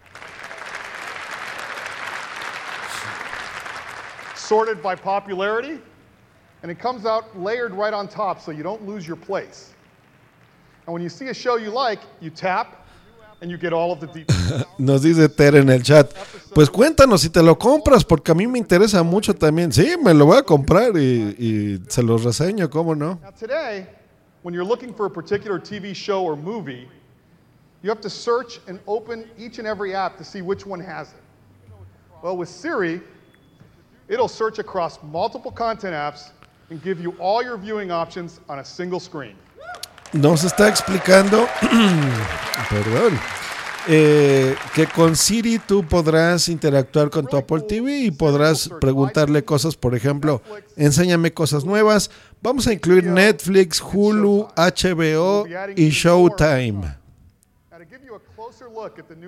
[4.37, 5.81] sorted by popularity,
[6.65, 9.75] and it comes out layered right on top so you don't lose your place.
[10.87, 12.87] And when you see a show you like, you tap,
[13.43, 14.65] and you get all of the details.
[14.79, 16.11] Nos dice Ter en el chat.
[16.55, 19.73] Pues cuéntanos si te lo compras, porque a mí me interesa mucho también.
[19.73, 23.19] Sí, me lo voy a comprar y, y se los reseño, ¿cómo no?
[23.23, 23.87] now, today,
[24.43, 26.89] when you're looking for a particular TV show or movie,
[27.83, 31.09] you have to search and open each and every app to see which one has
[31.09, 31.75] it.
[32.23, 33.03] Well, with Siri,
[34.09, 36.31] it'll search across multiple content apps
[36.71, 39.37] and give you all your viewing options on a single screen.
[40.15, 41.47] nos está explicando,
[42.71, 43.19] perdón,
[43.89, 49.77] eh, que con Siri tú podrás interactuar con tu Apple TV y podrás preguntarle cosas,
[49.77, 50.41] por ejemplo,
[50.77, 52.11] enséñame cosas nuevas.
[52.41, 55.47] Vamos a incluir Netflix, Hulu, HBO
[55.77, 57.04] y Showtime.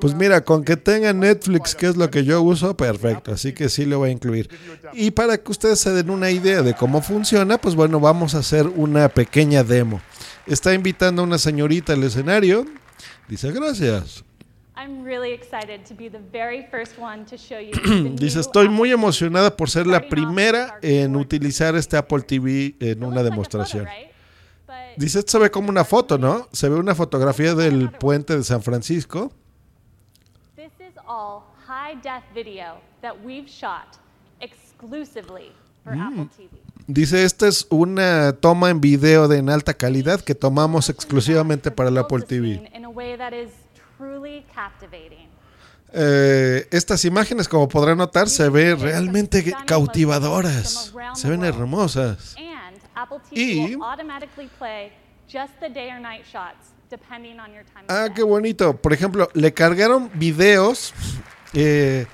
[0.00, 3.32] Pues mira, con que tenga Netflix, que es lo que yo uso, perfecto.
[3.32, 4.48] Así que sí lo voy a incluir.
[4.92, 8.38] Y para que ustedes se den una idea de cómo funciona, pues bueno, vamos a
[8.38, 10.00] hacer una pequeña demo.
[10.46, 12.66] Está invitando a una señorita al escenario.
[13.28, 14.24] Dice, gracias.
[14.76, 17.72] I'm really excited to be the very first one to show you
[18.14, 23.02] the Dice, estoy muy emocionada por ser la primera en utilizar este Apple TV en
[23.02, 23.86] una demostración.
[24.96, 26.48] Dice, esto se ve como una foto, ¿no?
[26.52, 29.32] Se ve una fotografía del puente de San Francisco.
[35.84, 36.28] Mm.
[36.86, 41.90] Dice, esta es una toma en video de en alta calidad que tomamos exclusivamente para
[41.90, 42.70] el Apple TV.
[45.92, 50.92] Eh, estas imágenes, como podrán notar, se ven realmente cautivadoras.
[51.14, 52.36] Se ven hermosas.
[52.96, 53.36] And Apple TV
[53.70, 54.92] Y- will automatically play
[55.28, 57.84] just the day or night shots depending on your time.
[57.88, 58.76] of Ah, qué bonito.
[58.76, 60.94] Por ejemplo, le cargaron videos.
[61.52, 62.06] eh,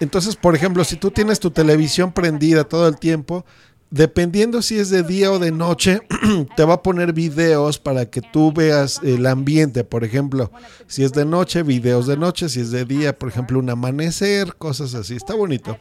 [0.00, 3.44] entonces, por ejemplo, si tú tienes tu televisión prendida todo el tiempo,
[3.90, 6.00] dependiendo si es de día o de noche,
[6.56, 9.84] te va a poner videos para que tú veas el ambiente.
[9.84, 10.50] Por ejemplo,
[10.86, 12.48] si es de noche, videos de noche.
[12.48, 15.16] Si es de día, por ejemplo, un amanecer, cosas así.
[15.16, 15.76] Está bonito.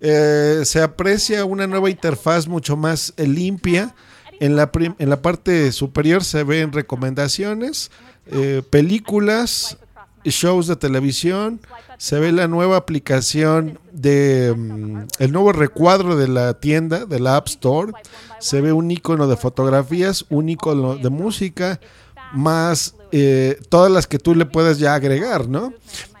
[0.00, 3.94] Eh, se aprecia una nueva interfaz mucho más eh, limpia.
[4.38, 7.90] En la, en la parte superior se ven recomendaciones,
[8.26, 9.78] eh, películas,
[10.24, 11.60] shows de televisión.
[11.98, 17.36] Se ve la nueva aplicación de mm, el nuevo recuadro de la tienda, de la
[17.36, 17.92] App Store.
[18.38, 21.80] Se ve un icono de fotografías, un icono de música,
[22.32, 25.72] más eh, todas las que tú le puedes ya agregar, ¿no?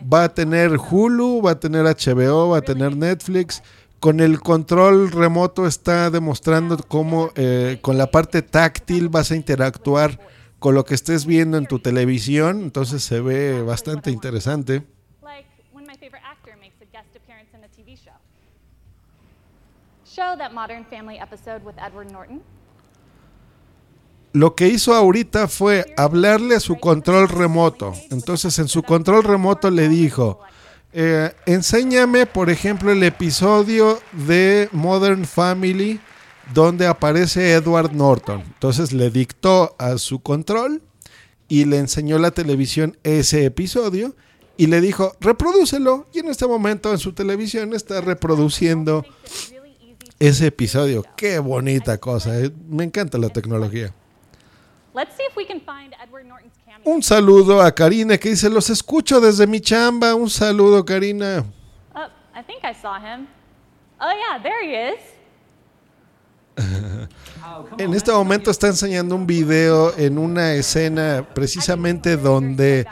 [0.02, 3.62] Va a tener Hulu, va a tener HBO, va a tener Netflix,
[4.00, 10.20] con el control remoto está demostrando cómo eh, con la parte táctil vas a interactuar
[10.58, 14.84] con lo que estés viendo en tu televisión, entonces se ve bastante interesante.
[20.16, 22.40] Show that Modern Family episode with Edward Norton.
[24.36, 27.94] Lo que hizo ahorita fue hablarle a su control remoto.
[28.10, 30.40] Entonces en su control remoto le dijo,
[30.92, 36.00] eh, enséñame por ejemplo el episodio de Modern Family
[36.52, 38.42] donde aparece Edward Norton.
[38.42, 40.82] Entonces le dictó a su control
[41.48, 44.14] y le enseñó la televisión ese episodio
[44.58, 46.08] y le dijo, reprodúcelo.
[46.12, 49.02] Y en este momento en su televisión está reproduciendo
[50.18, 51.04] ese episodio.
[51.16, 52.38] Qué bonita cosa.
[52.38, 52.50] eh.
[52.68, 53.94] Me encanta la tecnología.
[56.84, 60.14] Un saludo a Karina que dice, los escucho desde mi chamba.
[60.14, 61.44] Un saludo, Karina.
[61.94, 63.26] Oh, I think I saw him.
[64.00, 65.00] Oh yeah, there he is.
[67.78, 72.86] En este momento está enseñando un video en una escena precisamente donde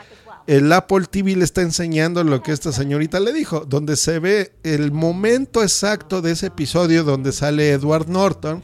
[0.47, 4.53] el Apple TV le está enseñando lo que esta señorita le dijo, donde se ve
[4.63, 8.63] el momento exacto de ese episodio donde sale Edward Norton.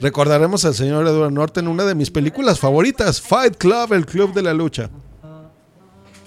[0.00, 4.32] Recordaremos al señor Edward Norton en una de mis películas favoritas, Fight Club, el club
[4.34, 4.90] de la lucha.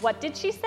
[0.01, 0.59] What did she say?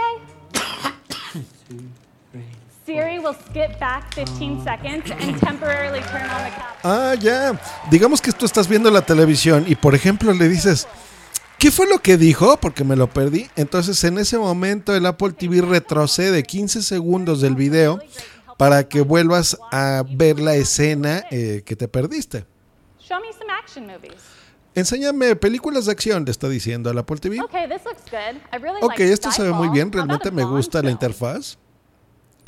[2.85, 6.53] Siri will skip back 15 seconds and temporarily turn on the.
[6.83, 7.59] Ah, ya.
[7.91, 10.89] Digamos que tú estás viendo la televisión y por ejemplo le dices,
[11.59, 12.57] ¿qué fue lo que dijo?
[12.59, 13.49] Porque me lo perdí.
[13.57, 18.01] Entonces en ese momento el Apple TV retrocede 15 segundos del video
[18.59, 22.47] para que vuelvas a ver la escena eh, que te perdiste.
[23.13, 24.23] Show me some action movies.
[24.75, 27.43] Enséñame películas de acción, le está diciendo el Apple TV.
[27.43, 28.41] Okay, this looks good.
[28.51, 30.93] I really Ok, like esto se ve muy bien, realmente a me gusta la film?
[30.93, 31.59] interfaz.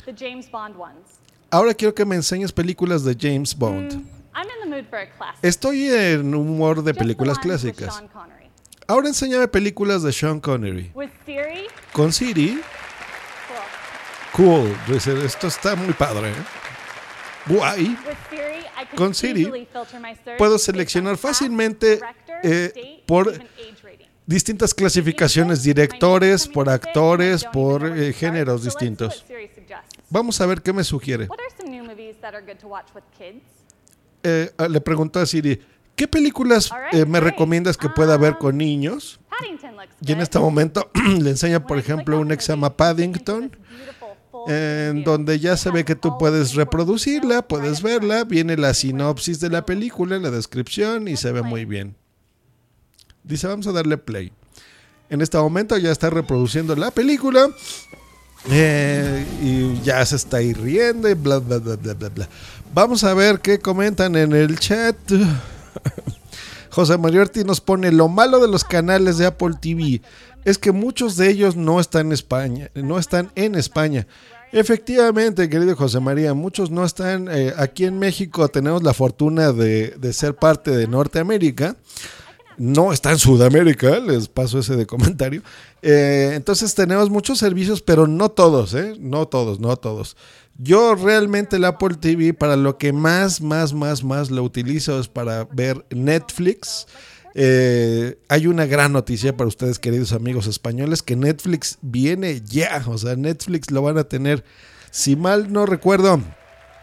[0.05, 1.19] The James Bond ones.
[1.51, 3.93] Ahora quiero que me enseñes películas de James Bond.
[4.33, 5.43] I'm in the mood for a classic.
[5.43, 8.03] Estoy en humor de Just películas clásicas.
[8.87, 10.91] Ahora enséñame películas de Sean Connery.
[10.95, 12.59] With Siri, Con Siri,
[14.35, 14.75] cool.
[14.87, 14.95] cool.
[15.23, 16.31] Esto está muy padre.
[16.31, 16.33] ¿eh?
[17.45, 17.89] Guay.
[18.07, 18.54] With Siri,
[18.95, 19.67] Con Siri
[20.37, 21.99] puedo seleccionar fácilmente
[22.43, 23.33] eh, por
[24.25, 29.25] distintas clasificaciones, directores, por actores, por eh, géneros distintos.
[30.09, 31.27] Vamos a ver qué me sugiere.
[34.23, 35.61] Eh, le preguntó a Siri,
[35.95, 39.19] ¿qué películas eh, me recomiendas que pueda ver con niños?
[40.01, 40.89] Y en este momento
[41.21, 43.51] le enseña, por ejemplo, un que se llama Paddington,
[44.47, 49.49] en donde ya se ve que tú puedes reproducirla, puedes verla, viene la sinopsis de
[49.49, 51.95] la película, la descripción y se ve muy bien.
[53.23, 54.31] Dice, vamos a darle play.
[55.09, 57.49] En este momento ya está reproduciendo la película
[58.49, 62.29] eh, y ya se está ahí riendo y bla, bla, bla, bla, bla, bla.
[62.73, 64.95] Vamos a ver qué comentan en el chat.
[66.69, 70.01] José Mariotti nos pone lo malo de los canales de Apple TV
[70.45, 74.07] es que muchos de ellos no están en España, no están en España.
[74.55, 78.47] Efectivamente, querido José María, muchos no están eh, aquí en México.
[78.47, 81.75] Tenemos la fortuna de, de ser parte de Norteamérica.
[82.57, 85.41] No está en Sudamérica, les paso ese de comentario.
[85.81, 88.95] Eh, entonces tenemos muchos servicios, pero no todos, ¿eh?
[88.97, 90.15] No todos, no todos.
[90.57, 95.09] Yo realmente el Apple TV para lo que más, más, más, más lo utilizo es
[95.09, 96.87] para ver Netflix.
[97.37, 102.81] Eh, hay una gran noticia para ustedes, queridos amigos españoles, que Netflix viene ya.
[102.87, 104.45] O sea, Netflix lo van a tener,
[104.89, 106.21] si mal no recuerdo,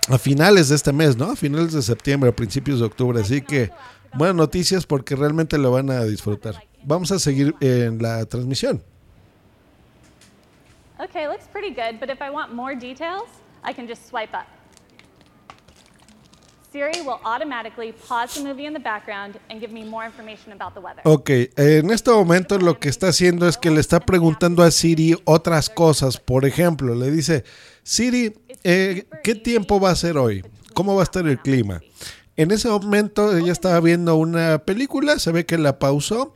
[0.09, 1.31] a finales de este mes, ¿no?
[1.31, 3.19] A finales de septiembre, a principios de octubre.
[3.19, 3.71] Así que
[4.13, 6.63] buenas noticias porque realmente lo van a disfrutar.
[6.85, 8.83] Vamos a seguir en la transmisión.
[10.99, 13.25] Okay, looks pretty good, but if I want more details,
[13.65, 14.47] I can just swipe up.
[16.73, 20.73] Siri will automatically pause the movie in the background and give me more information about
[20.73, 21.03] the weather.
[21.05, 25.15] Ok, en este momento lo que está haciendo es que le está preguntando a Siri
[25.25, 26.17] otras cosas.
[26.17, 27.45] Por ejemplo, le dice,
[27.83, 28.35] Siri,
[28.65, 30.43] eh, ¿qué tiempo va a ser hoy?
[30.73, 31.83] ¿Cómo va a estar el clima?
[32.37, 36.35] En ese momento ella estaba viendo una película, se ve que la pausó,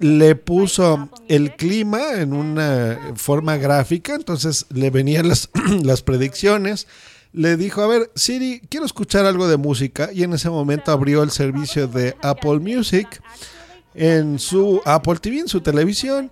[0.00, 5.50] le puso el clima en una forma gráfica, entonces le venían las,
[5.82, 6.86] las predicciones.
[7.32, 10.10] Le dijo, a ver, Siri, quiero escuchar algo de música.
[10.12, 13.22] Y en ese momento abrió el servicio de Apple Music
[13.94, 16.30] en su Apple TV, en su televisión.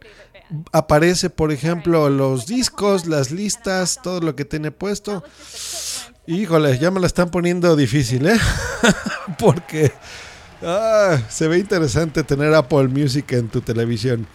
[0.73, 5.24] Aparece, por ejemplo, los discos, las listas, todo lo que tiene puesto.
[6.27, 8.39] Híjole, ya me la están poniendo difícil, ¿eh?
[9.39, 9.93] Porque
[10.62, 14.27] ah, se ve interesante tener Apple Music en tu televisión.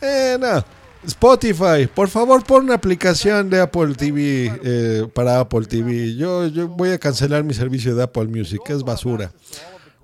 [0.00, 0.64] Eh, no.
[1.06, 6.16] Spotify, por favor pon una aplicación de Apple TV eh, para Apple TV.
[6.16, 9.32] Yo, yo voy a cancelar mi servicio de Apple Music, es basura.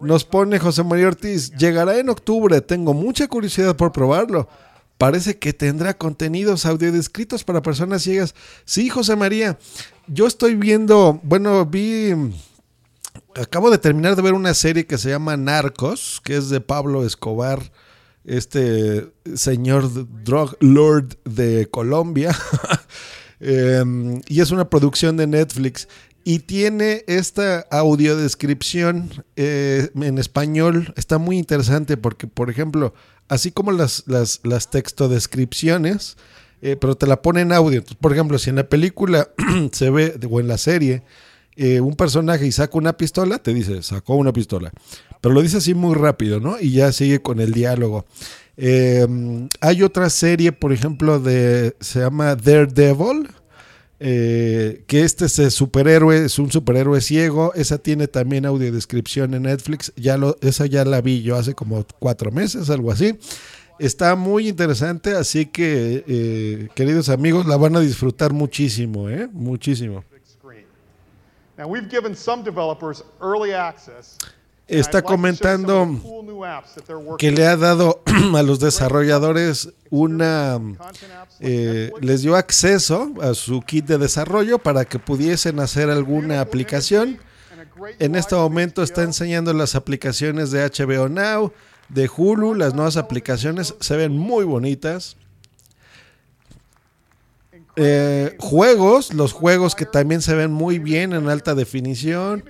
[0.01, 4.49] Nos pone José María Ortiz, llegará en octubre, tengo mucha curiosidad por probarlo.
[4.97, 8.37] Parece que tendrá contenidos audiodescritos para personas ciegas.
[8.65, 9.59] Sí, José María,
[10.07, 12.15] yo estoy viendo, bueno, vi,
[13.35, 17.05] acabo de terminar de ver una serie que se llama Narcos, que es de Pablo
[17.05, 17.73] Escobar,
[18.25, 19.91] este señor
[20.25, 22.37] drug lord de Colombia.
[23.45, 25.89] Em, y es una producción de Netflix.
[26.23, 30.95] Y tiene esta audiodescripción eh, en español.
[30.97, 32.95] Está muy interesante porque, por ejemplo,
[33.29, 36.17] así como las, las, las textodescripciones,
[36.61, 37.83] eh, pero te la pone en audio.
[38.01, 39.31] Por ejemplo, si en la película
[39.73, 41.03] se ve, o en la serie,
[41.57, 44.73] eh, un personaje y saca una pistola, te dice, sacó una pistola.
[45.21, 46.59] Pero lo dice así muy rápido, ¿no?
[46.61, 48.07] Y ya sigue con el diálogo.
[48.57, 49.07] Eh,
[49.61, 53.29] hay otra serie, por ejemplo, de se llama Daredevil,
[54.01, 57.53] eh, que este es superhéroe, es un superhéroe ciego.
[57.55, 59.93] Esa tiene también audiodescripción en Netflix.
[59.97, 63.17] Ya lo, esa ya la vi yo hace como cuatro meses, algo así.
[63.79, 69.29] Está muy interesante, así que, eh, queridos amigos, la van a disfrutar muchísimo, ¿eh?
[69.33, 70.03] Muchísimo.
[70.03, 71.42] Now, we've given some developers early access.
[74.69, 76.01] Está comentando
[77.19, 78.03] que le ha dado
[78.37, 80.59] a los desarrolladores una,
[81.41, 87.19] eh, les dio acceso a su kit de desarrollo para que pudiesen hacer alguna aplicación.
[87.99, 91.53] En este momento está enseñando las aplicaciones de HBO Now,
[91.89, 93.75] de Hulu, las nuevas aplicaciones.
[93.81, 95.17] se ven muy bonitas.
[97.77, 102.45] Eh, juegos, los juegos que también se ven muy bien en alta definición.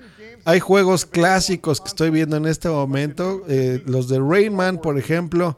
[0.45, 5.57] Hay juegos clásicos que estoy viendo en este momento, eh, los de Rayman, por ejemplo.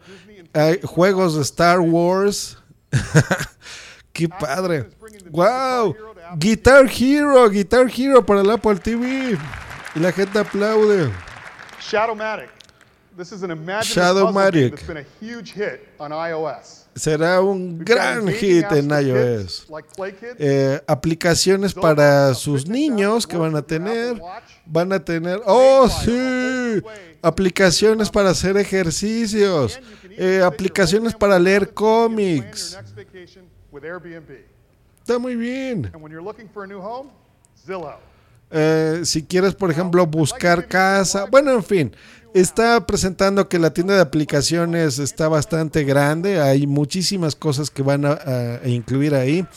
[0.53, 2.57] Hay juegos de Star Wars.
[4.13, 4.89] ¡Qué padre!
[5.31, 5.95] ¡Wow!
[6.37, 9.37] Guitar Hero, Guitar Hero para el Apple TV.
[9.95, 11.11] Y la gente aplaude.
[11.81, 12.49] Shadowmatic.
[13.17, 14.71] This is an Shadowmatic.
[14.71, 16.84] that's been a huge hit on iOS.
[16.95, 19.67] Será un gran hit en iOS.
[20.39, 24.21] Eh, aplicaciones para sus niños que van a tener.
[24.65, 25.41] Van a tener.
[25.45, 26.81] ¡Oh, sí!
[27.21, 29.77] Aplicaciones para hacer ejercicios.
[30.09, 32.79] Eh, aplicaciones para leer cómics.
[35.01, 35.91] Está muy bien.
[38.51, 41.25] Eh, si quieres, por ejemplo, buscar casa.
[41.25, 41.95] Bueno, en fin.
[42.35, 46.41] Está presentando que la tienda de aplicaciones está bastante grande.
[46.41, 49.47] Hay muchísimas cosas que van a, incluir ahí.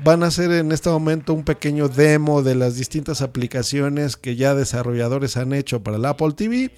[0.00, 4.54] Van a hacer en este momento un pequeño demo de las distintas aplicaciones que ya
[4.54, 6.72] desarrolladores han hecho para el Apple TV.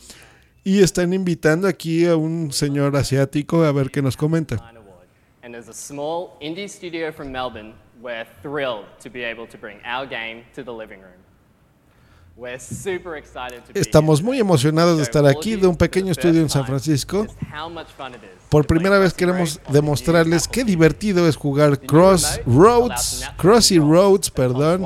[0.62, 4.58] Y están invitando aquí a un señor asiático a ver qué nos comenta.
[5.42, 9.80] And as a small indie studio from Melbourne, we're thrilled to be able to bring
[9.84, 11.14] our game to the living room.
[11.16, 12.27] We're super excited to be
[13.74, 17.26] Estamos muy emocionados de estar aquí de un pequeño estudio en San Francisco.
[18.48, 24.84] Por primera vez queremos demostrarles qué divertido es jugar Crossroads, Crossy Roads, perdón,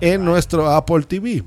[0.00, 1.44] en nuestro Apple TV.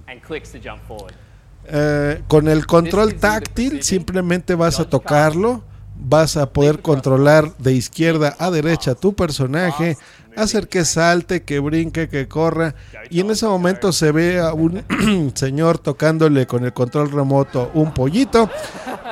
[1.65, 5.63] Eh, con el control táctil simplemente vas a tocarlo,
[5.95, 9.97] vas a poder controlar de izquierda a derecha tu personaje,
[10.35, 12.75] hacer que salte, que brinque, que corra.
[13.09, 14.83] Y en ese momento se ve a un
[15.35, 18.49] señor tocándole con el control remoto un pollito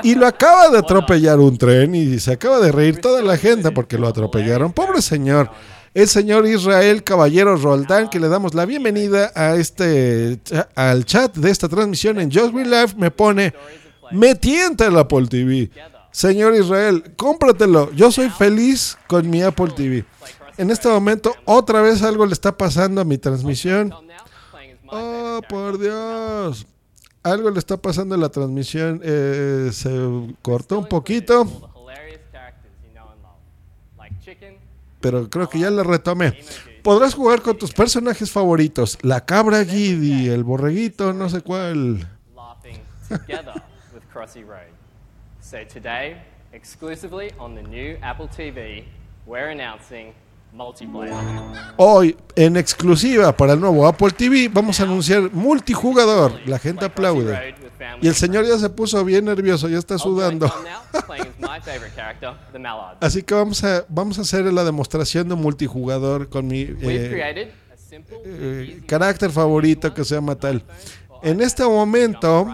[0.03, 3.71] y lo acaba de atropellar un tren y se acaba de reír toda la gente
[3.71, 4.71] porque lo atropellaron.
[4.71, 5.49] Pobre señor.
[5.93, 10.39] El señor Israel Caballero Roldán, que le damos la bienvenida a este
[10.75, 13.53] al chat de esta transmisión en Just Green Life, me pone,
[14.11, 15.71] me tienta el Apple TV.
[16.11, 17.91] Señor Israel, cómpratelo.
[17.93, 20.05] Yo soy feliz con mi Apple TV.
[20.59, 23.95] En este momento, otra vez algo le está pasando a mi transmisión.
[24.87, 26.67] Oh, por Dios.
[27.23, 28.99] Algo le está pasando a la transmisión.
[29.01, 29.89] Eh, se
[30.41, 31.47] cortó un poquito.
[34.99, 36.37] Pero creo que ya la retomé.
[36.83, 38.97] Podrás jugar con tus personajes favoritos.
[39.01, 42.05] La cabra Giddy, el borreguito, no sé cuál.
[46.51, 48.83] exclusively on the new Apple TV,
[49.25, 50.13] we're announcing.
[51.77, 56.39] Hoy, en exclusiva para el nuevo Apple TV, vamos a anunciar multijugador.
[56.45, 57.55] La gente aplaude.
[58.01, 60.51] Y el señor ya se puso bien nervioso, ya está sudando.
[62.51, 62.97] The Mallard.
[63.01, 67.51] Así que vamos a, vamos a hacer la demostración de multijugador con mi eh,
[68.25, 70.63] eh, carácter favorito que se llama tal.
[71.21, 72.47] En este momento,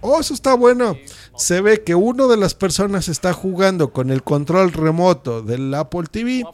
[0.00, 0.96] oh, eso está bueno.
[1.38, 6.04] Se ve que uno de las personas está jugando con el control remoto del Apple
[6.10, 6.44] TV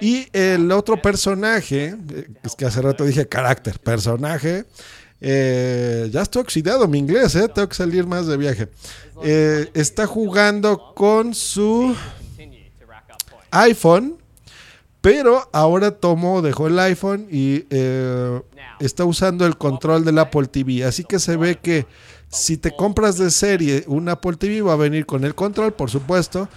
[0.00, 1.96] y el otro personaje,
[2.42, 4.66] es que hace rato dije carácter, personaje,
[5.20, 8.68] eh, ya estoy oxidado mi inglés, eh, tengo que salir más de viaje.
[9.22, 11.96] Eh, está jugando con su
[13.50, 14.18] iPhone,
[15.00, 17.64] pero ahora tomó, dejó el iPhone y
[18.80, 20.84] está usando el control del Apple TV.
[20.84, 21.86] Así que se ve que
[22.28, 25.90] si te compras de serie un Apple TV va a venir con el control, por
[25.90, 26.48] supuesto.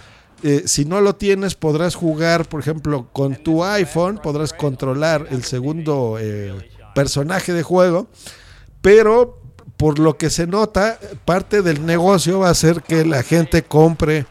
[0.42, 5.44] Eh, si no lo tienes, podrás jugar, por ejemplo, con tu iPhone, podrás controlar el
[5.44, 6.54] segundo eh,
[6.94, 8.08] personaje de juego,
[8.80, 9.38] pero
[9.76, 14.26] por lo que se nota, parte del negocio va a ser que la gente compre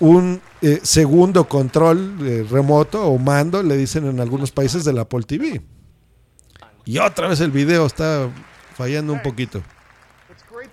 [0.00, 5.60] un eh, segundo control remoto o mando, le dicen en algunos países del Apple TV.
[6.84, 8.28] Y otra vez el video está
[8.74, 9.62] fallando un poquito.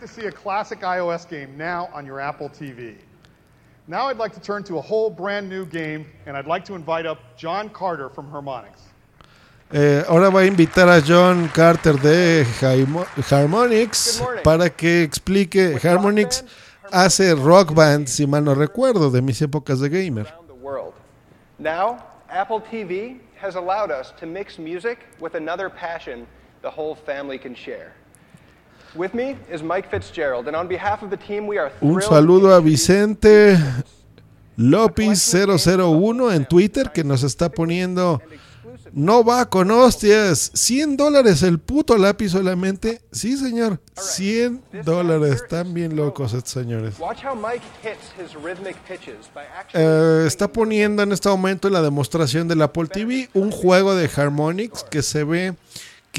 [0.02, 2.96] It's to see a classic iOS game now on your Apple TV.
[3.88, 6.76] Now I'd like to turn to a whole brand new game, and I'd like to
[6.76, 8.80] invite up John Carter from Harmonix.
[9.74, 15.78] Eh, ahora voy a invitar a John Carter de Harmo- Harmonix para que explique.
[15.84, 16.44] Harmonix
[16.92, 20.26] hace rock band, si mal no recuerdo, de mis épocas de gamer.
[20.48, 20.94] the world.
[21.60, 26.26] Now, Apple TV has allowed us to mix music with another passion
[26.62, 27.94] the whole family can share.
[31.82, 33.58] Un saludo a Vicente
[34.58, 38.22] Lopis 001 en Twitter que nos está poniendo.
[38.92, 40.52] No va con hostias.
[40.54, 43.02] 100 dólares el puto lápiz solamente.
[43.12, 43.80] Sí, señor.
[43.96, 45.44] 100 dólares.
[45.44, 46.96] Están bien locos estos señores.
[49.74, 54.10] Eh, está poniendo en este momento en la demostración del Apple TV un juego de
[54.14, 55.54] Harmonix que se ve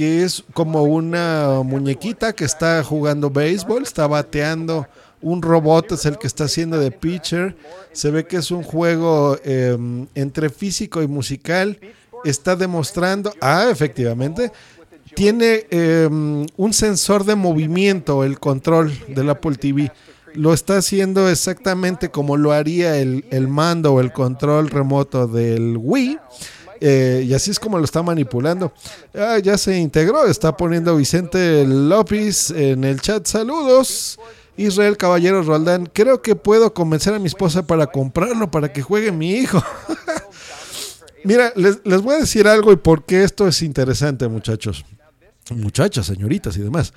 [0.01, 4.87] que es como una muñequita que está jugando béisbol, está bateando.
[5.21, 7.55] Un robot es el que está haciendo de pitcher.
[7.93, 9.77] Se ve que es un juego eh,
[10.15, 11.79] entre físico y musical.
[12.25, 14.51] Está demostrando, ah, efectivamente,
[15.15, 19.93] tiene eh, un sensor de movimiento el control del Apple TV.
[20.33, 25.77] Lo está haciendo exactamente como lo haría el, el mando o el control remoto del
[25.77, 26.19] Wii.
[26.81, 28.73] Eh, y así es como lo está manipulando.
[29.15, 33.27] Ah, ya se integró, está poniendo Vicente López en el chat.
[33.27, 34.19] Saludos.
[34.57, 39.11] Israel Caballero Roldán, creo que puedo convencer a mi esposa para comprarlo para que juegue
[39.11, 39.63] mi hijo.
[41.25, 44.85] Mira, les, les voy a decir algo y por qué esto es interesante, muchachos.
[45.51, 46.93] Muchachas, señoritas y demás.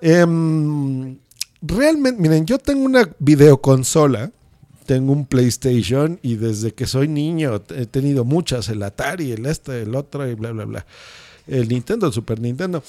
[0.00, 1.18] Em,
[1.60, 4.30] realmente, miren, yo tengo una videoconsola,
[4.90, 9.82] tengo un PlayStation y desde que soy niño he tenido muchas, el Atari, el este,
[9.82, 10.84] el otro y bla, bla, bla.
[11.46, 12.82] El Nintendo, el Super Nintendo.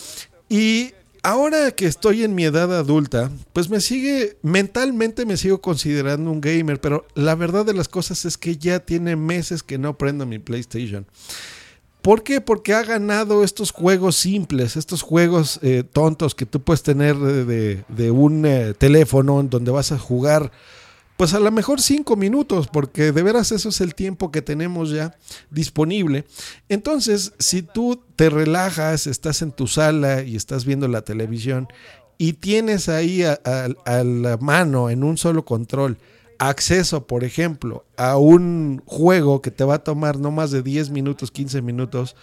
[0.49, 6.31] Y ahora que estoy en mi edad adulta, pues me sigue, mentalmente me sigo considerando
[6.31, 9.95] un gamer, pero la verdad de las cosas es que ya tiene meses que no
[9.95, 11.05] prendo mi PlayStation.
[12.01, 12.41] ¿Por qué?
[12.41, 17.83] Porque ha ganado estos juegos simples, estos juegos eh, tontos que tú puedes tener de,
[17.87, 20.51] de- un eh, teléfono en donde vas a jugar,
[21.21, 24.89] pues a lo mejor cinco minutos, porque de veras eso es el tiempo que tenemos
[24.89, 25.15] ya
[25.51, 26.25] disponible.
[26.67, 31.67] Entonces, si tú te relajas, estás en tu sala y estás viendo la televisión
[32.17, 33.37] y tienes ahí a,
[34.03, 35.99] la mano en un solo control
[36.39, 40.89] acceso, por ejemplo, a un juego que te va a tomar no más de 10
[40.89, 42.15] minutos, 15 minutos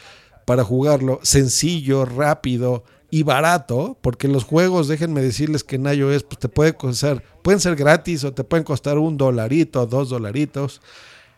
[0.44, 6.38] para jugarlo, sencillo, rápido y barato, porque los juegos, déjenme decirles que en iOS pues,
[6.38, 10.82] te puede costar, pueden ser gratis o te pueden costar un dolarito, dos dolaritos,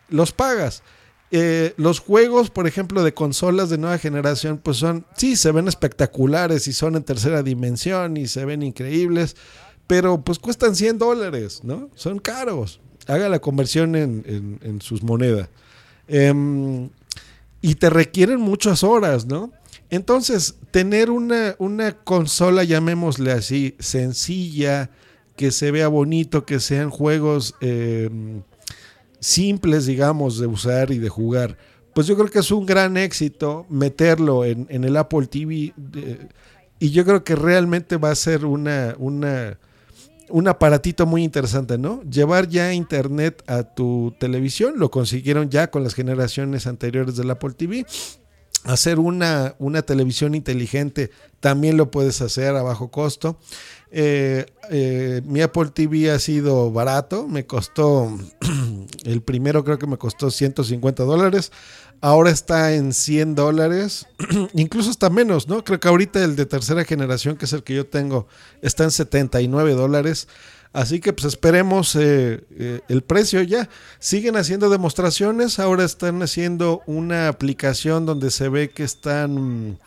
[0.09, 0.83] los pagas.
[1.33, 5.69] Eh, los juegos, por ejemplo, de consolas de nueva generación, pues son, sí, se ven
[5.69, 9.37] espectaculares y son en tercera dimensión y se ven increíbles,
[9.87, 11.89] pero pues cuestan 100 dólares, ¿no?
[11.95, 12.81] Son caros.
[13.07, 15.49] Haga la conversión en, en- sus monedas.
[16.09, 16.91] Em,
[17.63, 19.53] y te requieren muchas horas, ¿no?
[19.91, 24.91] Entonces, tener una, una consola, llamémosle así, sencilla,
[25.37, 28.43] que se vea bonito, que sean juegos em,
[29.19, 31.57] simples, digamos, de usar y de jugar,
[31.95, 35.75] pues yo creo que es un gran éxito meterlo en, en el Apple TV.
[35.95, 36.29] eh,
[36.79, 39.59] y yo creo que realmente va a ser una, una,
[40.31, 42.03] un aparatito muy interesante, ¿no?
[42.05, 47.53] Llevar ya internet a tu televisión, lo consiguieron ya con las generaciones anteriores del Apple
[47.53, 47.85] TV.
[48.65, 51.11] Hacer una, una televisión inteligente
[51.41, 53.39] también lo puedes hacer a bajo costo.
[53.91, 58.17] Eh, eh, mi Apple TV ha sido barato, me costó,
[59.05, 61.51] el primero creo que me costó 150 dólares,
[62.01, 64.07] ahora está en 100 dólares,
[64.55, 65.65] incluso está menos, ¿no?
[65.65, 68.29] Creo que ahorita el de tercera generación, que es el que yo tengo,
[68.63, 70.29] está en 79 dólares.
[70.73, 73.69] Así que pues esperemos eh, eh, el precio ya.
[73.99, 79.79] Siguen haciendo demostraciones, ahora están haciendo una aplicación donde se ve que están...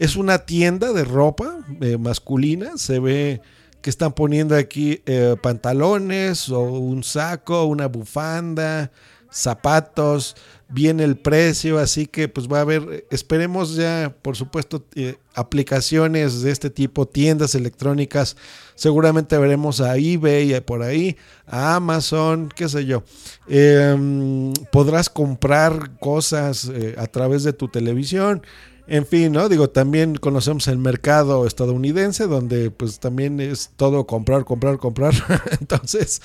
[0.00, 3.40] Es una tienda de ropa eh, masculina, se ve
[3.82, 8.90] que están poniendo aquí eh, pantalones o un saco, una bufanda,
[9.30, 10.36] zapatos,
[10.72, 16.42] viene el precio, así que pues va a haber, esperemos ya, por supuesto, eh, aplicaciones
[16.42, 18.36] de este tipo, tiendas electrónicas,
[18.74, 21.16] seguramente veremos a eBay por ahí,
[21.46, 23.04] a Amazon, qué sé yo.
[23.48, 28.42] Em, podrás comprar cosas eh, a través de tu televisión.
[28.88, 29.48] En fin, ¿no?
[29.48, 35.14] Digo, también conocemos el mercado estadounidense, donde pues también es todo comprar, comprar, comprar.
[35.60, 36.20] Entonces,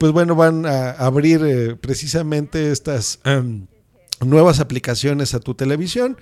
[0.00, 3.66] pues bueno, van a abrir eh, precisamente estas em,
[4.24, 6.16] nuevas aplicaciones a tu televisión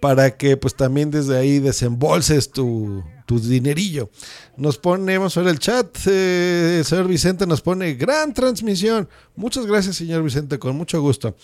[0.00, 4.10] para que pues también desde ahí desembolses tu, tu dinerillo.
[4.56, 9.08] Nos ponemos ahora el chat, eh, señor Vicente nos pone gran transmisión.
[9.36, 11.36] Muchas gracias, señor Vicente, con mucho gusto.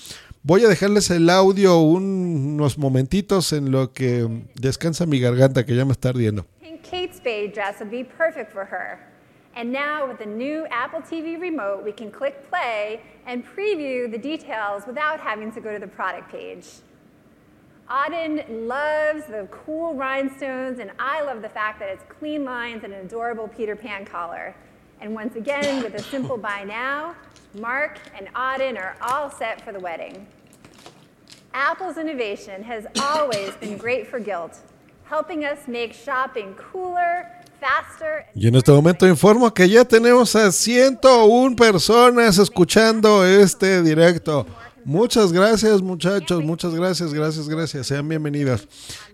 [0.43, 4.27] Voy a dejarles el audio un- unos momentitos en lo que
[4.57, 6.47] descansa mi garganta, que ya me está ardiendo.
[6.61, 9.15] Pink Kate Spade dress would be perfect for her.
[9.57, 14.19] And now, with the new Apple TV remote, we can click play and preview the
[14.19, 16.67] details without having to go to the product page.
[17.89, 22.93] Auden loves the cool rhinestones, and I love the fact that it's clean lines and
[22.93, 24.55] an adorable Peter Pan collar.
[25.01, 27.15] And once again, with a simple buy now,
[27.55, 30.27] Mark and Auden are all set for the wedding.
[31.55, 34.59] Apple's innovation has always been great for guilt,
[35.05, 37.31] helping us make shopping cooler,
[38.35, 44.47] Y en este momento informo que ya tenemos a 101 personas escuchando este directo.
[44.85, 47.87] Muchas gracias muchachos, muchas gracias, gracias, gracias.
[47.87, 48.69] Sean bienvenidos.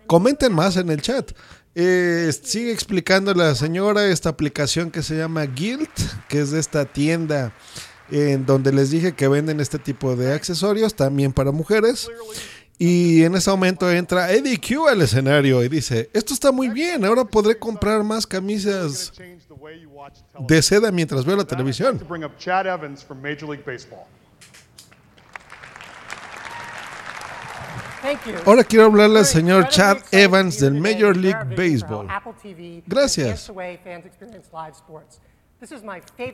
[0.06, 1.32] Comenten más en el chat.
[1.74, 5.89] Eh, sigue explicando la señora esta aplicación que se llama Guild,
[6.28, 7.55] que es de esta tienda
[8.10, 12.10] en donde les dije que venden este tipo de accesorios también para mujeres.
[12.84, 17.04] Y en ese momento entra Eddie Q al escenario y dice, esto está muy bien,
[17.04, 19.12] ahora podré comprar más camisas
[20.40, 21.96] de seda mientras veo la televisión.
[21.96, 24.00] To bring up Chad Evans from Major League Baseball.
[28.02, 28.34] Thank you.
[28.44, 32.09] Ahora quiero hablarle al señor Chad Evans del Major League Baseball.
[32.88, 33.48] Gracias.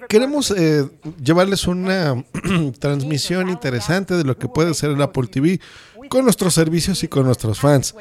[0.09, 0.89] Queremos eh,
[1.23, 2.25] llevarles una
[2.79, 5.61] transmisión interesante de lo que puede ser el Apple TV
[6.09, 7.95] con nuestros servicios y con nuestros fans.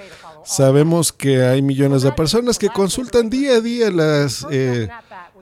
[0.45, 4.88] Sabemos que hay millones de personas que consultan día a día las, eh,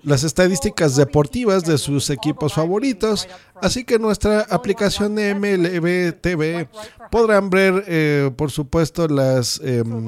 [0.02, 3.28] las estadísticas deportivas de sus equipos favoritos,
[3.62, 6.68] así que nuestra aplicación de MLB TV
[7.12, 10.08] podrán ver, eh, por supuesto, las, em,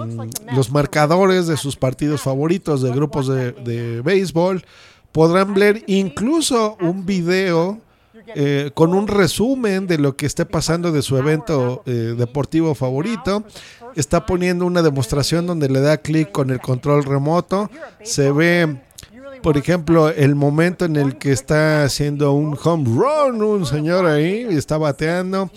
[0.55, 4.63] los marcadores de sus partidos favoritos de grupos de, de béisbol.
[5.17, 7.81] Podrán ver incluso un video
[8.35, 13.43] eh, con un resumen de lo que esté pasando de su evento eh, deportivo favorito.
[13.95, 17.71] Está poniendo una demostración donde le da clic con el control remoto.
[18.03, 18.79] Se ve,
[19.41, 24.45] por ejemplo, el momento en el que está haciendo un home run, un señor ahí,
[24.51, 25.49] y está bateando.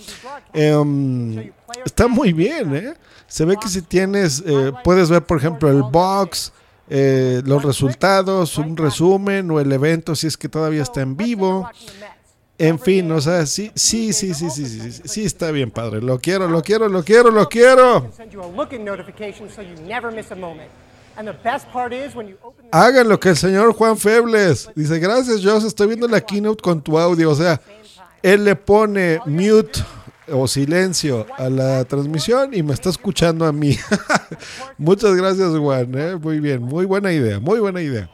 [0.54, 1.52] Em,
[1.84, 2.94] está muy bien, ¿eh?
[3.26, 6.50] Se ve que si tienes, eh, puedes ver, por ejemplo, el box,
[6.90, 11.70] eh, los resultados, un resumen o el evento si es que todavía está en vivo.
[12.58, 16.02] En fin, o sea, sí, sí, sí, sí, sí, sí, sí, sí está bien, padre.
[16.02, 18.10] Lo quiero, lo quiero, lo quiero, lo quiero.
[22.72, 24.98] Hagan lo que el señor Juan Febles dice.
[24.98, 25.64] Gracias, Joss.
[25.64, 27.30] Estoy viendo la keynote con tu audio.
[27.30, 27.60] O sea,
[28.22, 29.80] él le pone mute
[30.32, 33.76] o silencio a la transmisión y me está escuchando a mí.
[34.78, 35.90] Muchas gracias, Juan.
[35.98, 36.16] ¿eh?
[36.16, 38.08] Muy bien, muy buena idea, muy buena idea.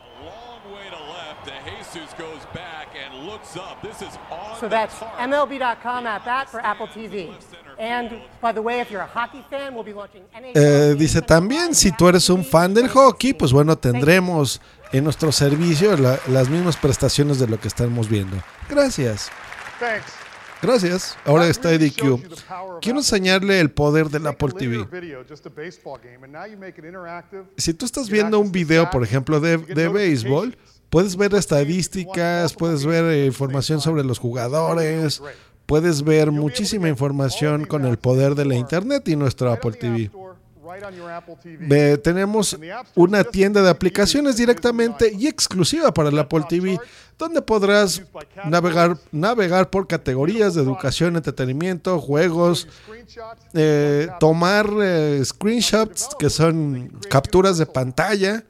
[4.61, 7.31] So that's MLB.com at bat for Apple TV.
[7.79, 8.11] And
[8.41, 10.57] by the way, if you're a hockey fan, we'll be launching NHL.
[10.57, 14.63] Eh, dice también, si tú eres un fan del hockey, pues bueno, tendremos
[14.93, 18.37] en nuestro servicio la- las mismas prestaciones de lo que estamos viendo.
[18.71, 19.31] Gracias.
[19.79, 20.16] Thanks.
[20.67, 21.17] Gracias.
[21.25, 22.21] Ahora está Eddie Q.
[22.81, 24.87] Quiero enseñarle el poder del Apple TV.
[27.57, 30.57] Si tú estás viendo un video, por ejemplo, de, de béisbol,
[30.91, 35.23] puedes ver estadísticas, puedes ver eh, información sobre los jugadores,
[35.67, 40.11] puedes ver muchísima información con el poder de la Internet y nuestro Apple TV.
[42.03, 42.57] Tenemos
[42.95, 46.79] una tienda de aplicaciones directamente y exclusiva para el Apple TV,
[47.19, 48.03] donde podrás
[48.45, 52.69] navegar, navegar por categorías de educación, entretenimiento, juegos,
[53.55, 58.45] eh, tomar eh, screenshots, que son capturas de pantalla,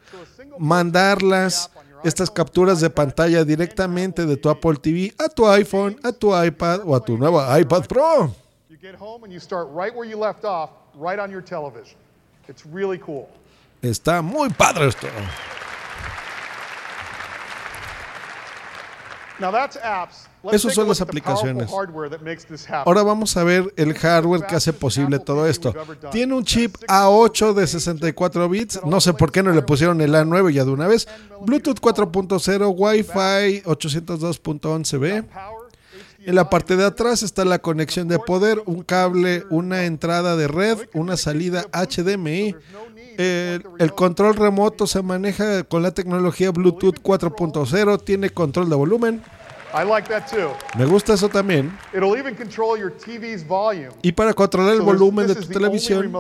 [0.59, 1.71] mandarlas,
[2.05, 6.81] estas capturas de pantalla directamente de tu Apple TV a tu iPhone, a tu iPad
[6.85, 8.33] o a tu nuevo iPad Pro.
[12.49, 13.27] It's really cool.
[13.83, 15.07] Está muy padre esto.
[19.39, 19.51] A
[20.59, 21.71] son las aplicaciones.
[22.85, 25.75] Ahora vamos a ver el hardware que hace posible todo esto.
[26.11, 28.81] Tiene un chip A8 de 64 bits.
[28.85, 31.07] No sé por qué no le pusieron el A9 ya de una vez.
[31.43, 35.27] Bluetooth 4.0, Wi-Fi 802.11b.
[36.27, 40.49] En la parte de atrás está la conexión de poder, un cable, una entrada de
[40.49, 42.57] red, una salida HDMI.
[43.17, 49.23] El, control remoto se maneja con la tecnología Bluetooth 4.0, tiene control de volumen.
[49.79, 50.53] I like that too.
[50.79, 51.77] Me gusta eso también.
[51.93, 53.91] It'll even control your TV's volume.
[54.01, 56.11] Y para controlar el So volumen de this tu televisión,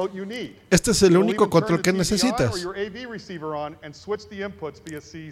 [0.69, 2.66] este es el You'll único control que necesitas.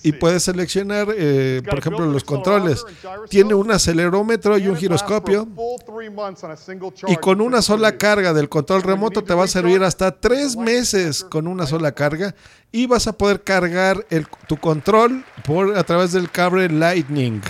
[0.02, 2.84] Y puedes seleccionar, eh, por ejemplo, los controles.
[3.28, 5.46] Tiene un acelerómetro y un giroscopio.
[7.08, 11.24] Y con una sola carga del control remoto te va a servir hasta tres meses
[11.24, 12.34] con una sola carga.
[12.72, 17.40] Y vas a poder cargar el- tu control por, a través del cable Lightning.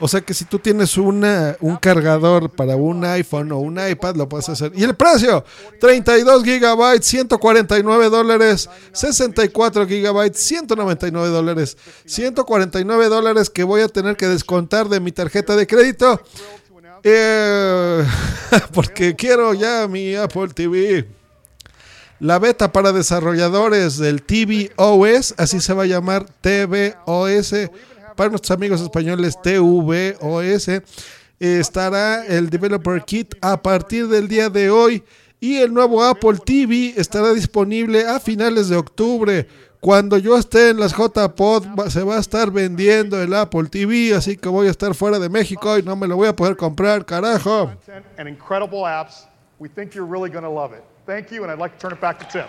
[0.00, 4.16] O sea que si tú tienes una, un cargador para un iPhone o un iPad,
[4.16, 4.72] lo puedes hacer.
[4.74, 5.44] Y el precio,
[5.80, 11.76] 32 gigabytes, 149 dólares, 64 gigabytes, 199 dólares,
[12.06, 16.20] 149 dólares que voy a tener que descontar de mi tarjeta de crédito.
[17.04, 18.04] Eh,
[18.72, 21.06] porque quiero ya mi Apple TV.
[22.18, 27.54] La beta para desarrolladores del tvOS, así se va a llamar tvOS,
[28.14, 30.70] para nuestros amigos españoles tvOS,
[31.38, 35.04] estará el Developer Kit a partir del día de hoy
[35.40, 39.46] y el nuevo Apple TV estará disponible a finales de octubre.
[39.80, 44.38] Cuando yo esté en las JPod se va a estar vendiendo el Apple TV, así
[44.38, 47.04] que voy a estar fuera de México y no me lo voy a poder comprar,
[47.04, 47.72] carajo.
[51.06, 52.48] Thank you, and I'd like to turn it back to Tim.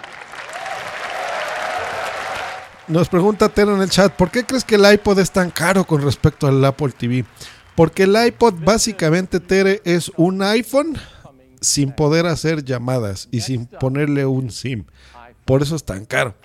[2.87, 5.85] Nos pregunta Tero en el chat, ¿por qué crees que el iPod es tan caro
[5.85, 7.25] con respecto al Apple TV?
[7.73, 10.95] Porque el iPod básicamente, Tere, es un iPhone
[11.61, 14.85] sin poder hacer llamadas y sin ponerle un SIM.
[15.45, 16.35] Por eso es tan caro.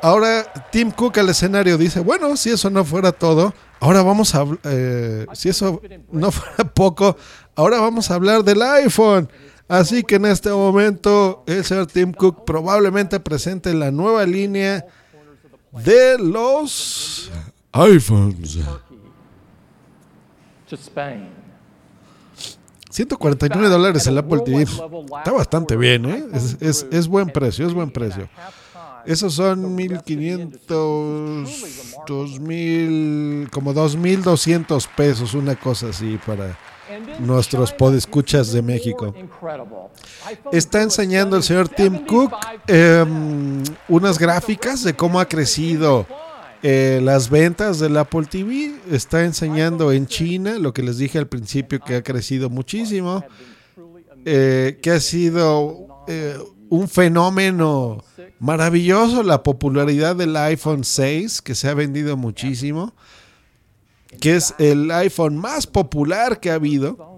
[0.00, 4.46] Ahora Tim Cook al escenario dice, bueno, si eso no fuera todo, ahora vamos a,
[4.64, 7.18] eh, si eso no fuera poco,
[7.54, 9.28] ahora vamos a hablar del iPhone.
[9.68, 14.86] Así que en este momento el señor Tim Cook probablemente presente la nueva línea
[15.72, 17.30] de los
[17.72, 18.58] iPhones.
[20.68, 21.28] to Spain.
[22.90, 24.62] 149 dólares el Apple TV.
[24.62, 26.24] Está bastante bien, ¿eh?
[26.34, 28.28] Es, es- es buen precio, es buen precio.
[29.06, 31.48] Esos son 1500,
[32.06, 36.56] 2000, como 2200 pesos, una cosa así para
[37.18, 39.14] nuestros podescuchas de México.
[40.52, 42.32] Está enseñando el señor Tim Cook
[42.66, 46.06] em, unas gráficas de cómo ha crecido
[46.62, 48.74] eh, las ventas del Apple TV.
[48.90, 53.24] Está enseñando en China, lo que les dije al principio, que ha crecido muchísimo,
[54.24, 56.38] eh, que ha sido eh,
[56.68, 58.04] un fenómeno
[58.38, 62.94] maravilloso la popularidad del iPhone 6, que se ha vendido muchísimo,
[64.20, 67.12] que es el iPhone más popular que ha habido.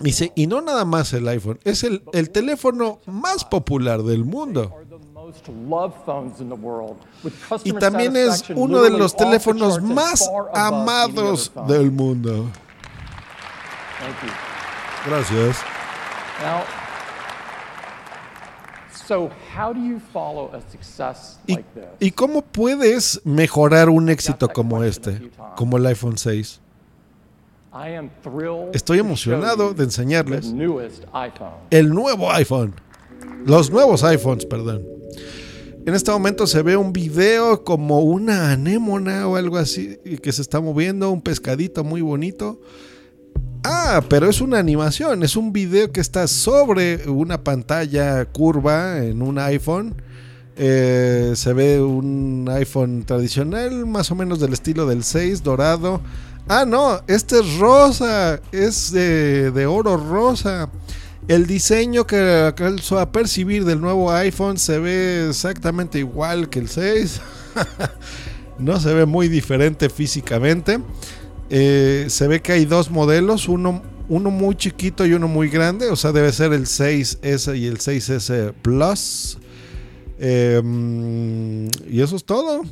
[0.00, 4.72] Dice, y no nada más el iPhone, es el, el teléfono más popular del mundo.
[7.64, 12.46] Y también es uno de los teléfonos más amados del mundo.
[15.06, 15.56] Gracias.
[16.40, 16.62] Now,
[18.92, 18.97] so how do you follow a success
[21.46, 21.84] ¿Y, like this?
[22.00, 26.60] y cómo puedes mejorar un éxito como este, como el iPhone 6?
[27.72, 31.54] I am thrilled Estoy emocionado you de enseñarles the newest iPhone.
[31.70, 32.74] el nuevo iPhone.
[33.44, 34.84] Los nuevos iPhones, perdón.
[35.86, 40.42] En este momento se ve un video como una anémona o algo así que se
[40.42, 42.60] está moviendo, un pescadito muy bonito.
[43.64, 49.20] Ah, pero es una animación, es un video que está sobre una pantalla curva en
[49.20, 49.94] un iPhone.
[50.56, 56.00] Eh, se ve un iPhone tradicional, más o menos del estilo del 6, dorado.
[56.48, 60.70] Ah, no, este es rosa, es de, de oro rosa.
[61.28, 66.68] El diseño que alcanzó a percibir del nuevo iPhone se ve exactamente igual que el
[66.68, 67.20] 6.
[68.58, 70.80] no se ve muy diferente físicamente.
[71.50, 75.88] Eh, se ve que hay dos modelos, uno, uno muy chiquito y uno muy grande,
[75.90, 79.38] o sea, debe ser el 6S y el 6S Plus.
[80.18, 82.62] Eh, y eso es todo.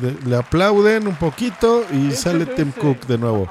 [0.00, 3.46] le, le aplauden un poquito y sale Tim Cook de nuevo.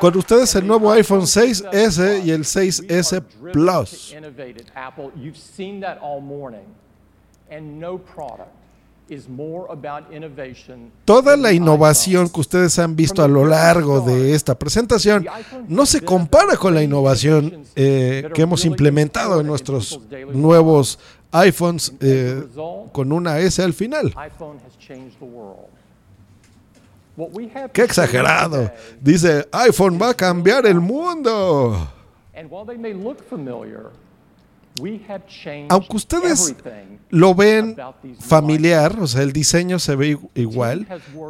[0.00, 3.22] Con ustedes el nuevo iPhone 6S y el 6S
[3.52, 4.14] Plus.
[11.04, 15.26] Toda la innovación que ustedes han visto a lo largo de esta presentación
[15.68, 20.00] no se compara con la innovación eh, que hemos implementado en nuestros
[20.32, 20.98] nuevos
[21.32, 22.46] iPhones eh,
[22.92, 24.14] con una S al final.
[27.72, 28.70] ¡Qué exagerado!
[29.00, 31.88] Dice, iPhone va a cambiar el mundo.
[35.68, 36.54] Aunque ustedes
[37.10, 37.76] lo ven
[38.18, 40.86] familiar, o sea, el diseño se ve igual,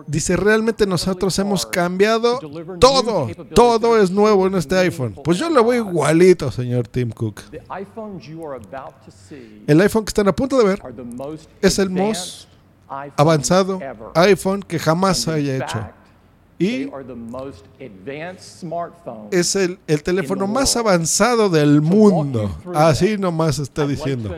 [0.07, 2.39] dice, realmente nosotros hemos cambiado
[2.79, 5.15] todo, todo es nuevo en este iPhone.
[5.25, 7.43] Pues yo lo veo igualito, señor Tim Cook.
[9.67, 10.83] El iPhone que están a punto de ver
[11.61, 12.49] es el más
[13.17, 13.81] avanzado
[14.15, 16.00] iPhone que jamás haya hecho.
[16.63, 20.89] Y they are the most advanced smartphones es el, el teléfono in the más world.
[20.89, 22.55] avanzado del mundo.
[22.75, 24.29] Así nomás está diciendo.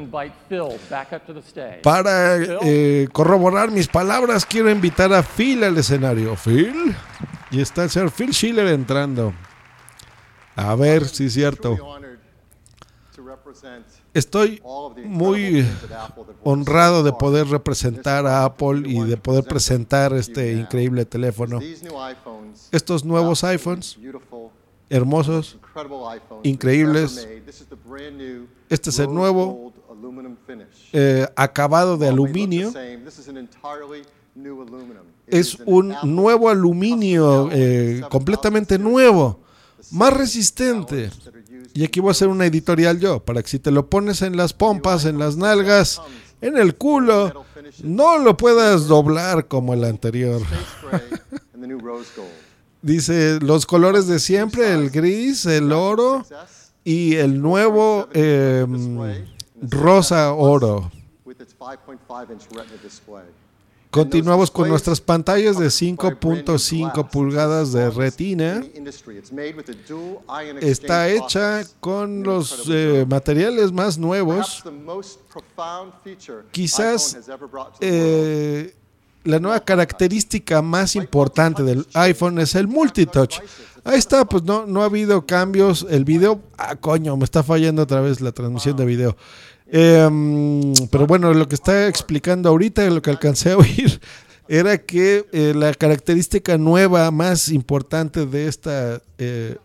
[1.82, 6.36] Para eh, corroborar mis palabras, quiero invitar a Phil al escenario.
[6.36, 6.94] Phil.
[7.50, 9.34] Y está el señor Phil Schiller entrando.
[10.54, 11.76] A ver si es cierto.
[14.14, 14.62] Estoy
[15.04, 15.66] muy
[16.44, 21.60] honrado de poder representar a Apple y de poder presentar este increíble teléfono.
[22.70, 23.98] Estos nuevos iPhones,
[24.90, 25.58] hermosos,
[26.42, 27.26] increíbles.
[28.68, 29.72] Este es el nuevo
[30.92, 32.70] eh, acabado de aluminio.
[35.26, 39.40] Es un nuevo aluminio eh, completamente nuevo,
[39.90, 41.10] más resistente.
[41.74, 44.36] Y aquí voy a hacer una editorial yo, para que si te lo pones en
[44.36, 46.00] las pompas, en las nalgas,
[46.40, 47.44] en el culo,
[47.82, 50.42] no lo puedas doblar como el anterior.
[52.82, 56.26] Dice los colores de siempre, el gris, el oro
[56.84, 58.66] y el nuevo eh,
[59.62, 60.90] rosa oro.
[63.92, 68.64] Continuamos con nuestras pantallas de 5.5 pulgadas de retina.
[70.62, 74.64] Está hecha con los eh, materiales más nuevos.
[76.52, 77.18] Quizás
[77.80, 78.74] eh,
[79.24, 83.40] la nueva característica más importante del iPhone es el multitouch.
[83.84, 85.86] Ahí está, pues no, no ha habido cambios.
[85.90, 89.16] El video, ah, coño, me está fallando otra vez la transmisión de video.
[89.74, 94.00] Eh, pero bueno, lo que está explicando ahorita, lo que alcancé a oír,
[94.48, 99.56] era que eh, la característica nueva más importante de esta eh,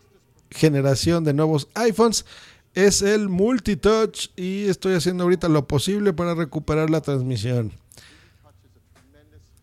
[0.50, 2.26] generación de nuevos iPhones
[2.74, 7.74] es el multitouch y estoy haciendo ahorita lo posible para recuperar la transmisión.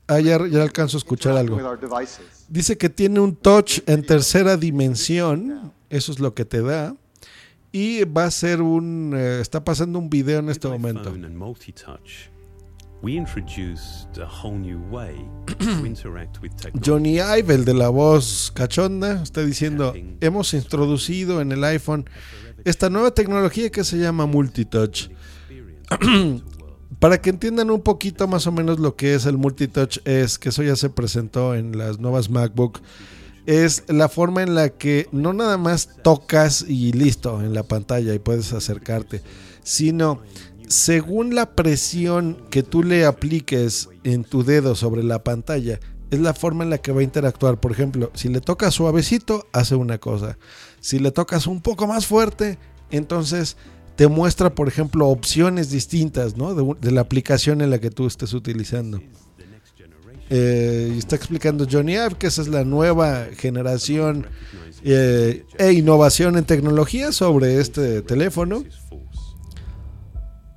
[0.07, 1.59] Ah, ya, ya alcanzo a escuchar algo.
[2.49, 6.95] Dice que tiene un touch en tercera dimensión, eso es lo que te da.
[7.77, 9.15] Y va a ser un.
[9.17, 11.13] eh, está pasando un video en este momento.
[16.87, 22.09] Johnny Ive, el de la voz cachonda, está diciendo: Hemos introducido en el iPhone
[22.65, 25.09] esta nueva tecnología que se llama multitouch.
[27.01, 30.51] Para que entiendan un poquito más o menos lo que es el multitouch, es que
[30.51, 32.81] eso ya se presentó en las nuevas MacBook.
[33.47, 38.15] Es la forma en la que no nada más tocas y listo en la pantalla
[38.15, 39.23] y puedes acercarte,
[39.63, 40.23] sino
[40.69, 45.79] según la presión que tú le apliques en tu dedo sobre la pantalla,
[46.11, 47.61] es la forma en la que va a interactuar.
[47.61, 50.39] Por ejemplo, si le tocas suavecito, hace una cosa.
[50.81, 52.59] Si le tocas un poco más fuerte,
[52.91, 53.57] entonces
[53.97, 58.33] te muestra, por ejemplo, opciones distintas de, de la aplicación en la que tú estés
[58.33, 59.01] utilizando.
[60.31, 64.27] Eh, y está explicando Johnny Ive que esa es la nueva generación
[64.83, 68.65] eh, e innovación en tecnología sobre este teléfono.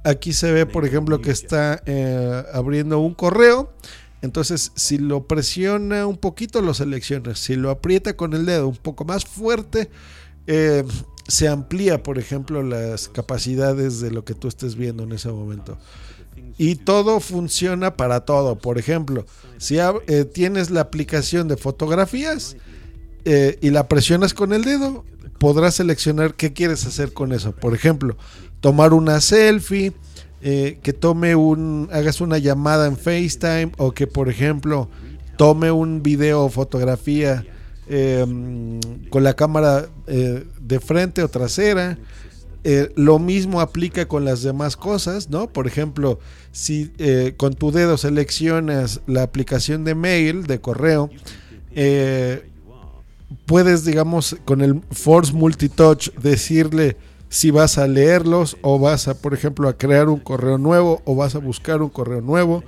[0.04, 3.74] Aquí se ve, por ejemplo, que está eh, abriendo un correo.
[4.22, 7.36] Entonces, si lo presiona un poquito, lo selecciona.
[7.36, 9.90] Si lo aprieta con el dedo un poco más fuerte,
[11.28, 15.78] se amplía, por ejemplo, las capacidades de lo que tú estés viendo en ese momento.
[16.58, 18.58] Y todo funciona para todo.
[18.58, 19.26] Por ejemplo,
[19.58, 22.58] si eh, tienes la aplicación de fotografías
[23.26, 25.04] eh, y la presionas con el dedo,
[25.38, 27.52] podrás seleccionar qué quieres hacer con eso.
[27.52, 28.18] Por ejemplo,
[28.60, 29.94] tomar una selfie,
[30.42, 34.90] eh, que tome un, hagas una llamada en FaceTime o que, por ejemplo,
[35.36, 37.46] tome un video o fotografía
[37.90, 38.26] eh,
[39.10, 41.98] con la cámara de frente o trasera.
[42.70, 45.48] Eh, lo mismo aplica con las demás cosas, ¿no?
[45.48, 46.20] Por ejemplo,
[46.52, 51.10] si eh, con tu dedo seleccionas la aplicación de mail, de correo,
[51.72, 52.50] eh,
[53.46, 56.98] puedes, digamos, con el Force Multitouch decirle
[57.30, 61.16] si vas a leerlos o vas a, por ejemplo, a crear un correo nuevo o
[61.16, 62.66] vas a buscar un correo nuevo.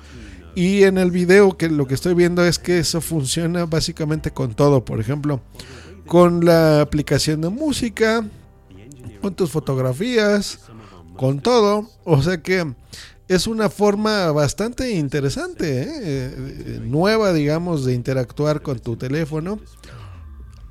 [0.56, 4.54] Y en el video que lo que estoy viendo es que eso funciona básicamente con
[4.54, 4.86] todo.
[4.86, 5.42] Por ejemplo,
[6.08, 8.24] con la aplicación de música,
[9.22, 10.60] con tus fotografías,
[11.16, 11.90] con todo.
[12.04, 12.76] O sea que
[13.28, 15.88] es una forma bastante interesante, ¿eh?
[16.02, 19.60] Eh, nueva, digamos, de interactuar con tu teléfono.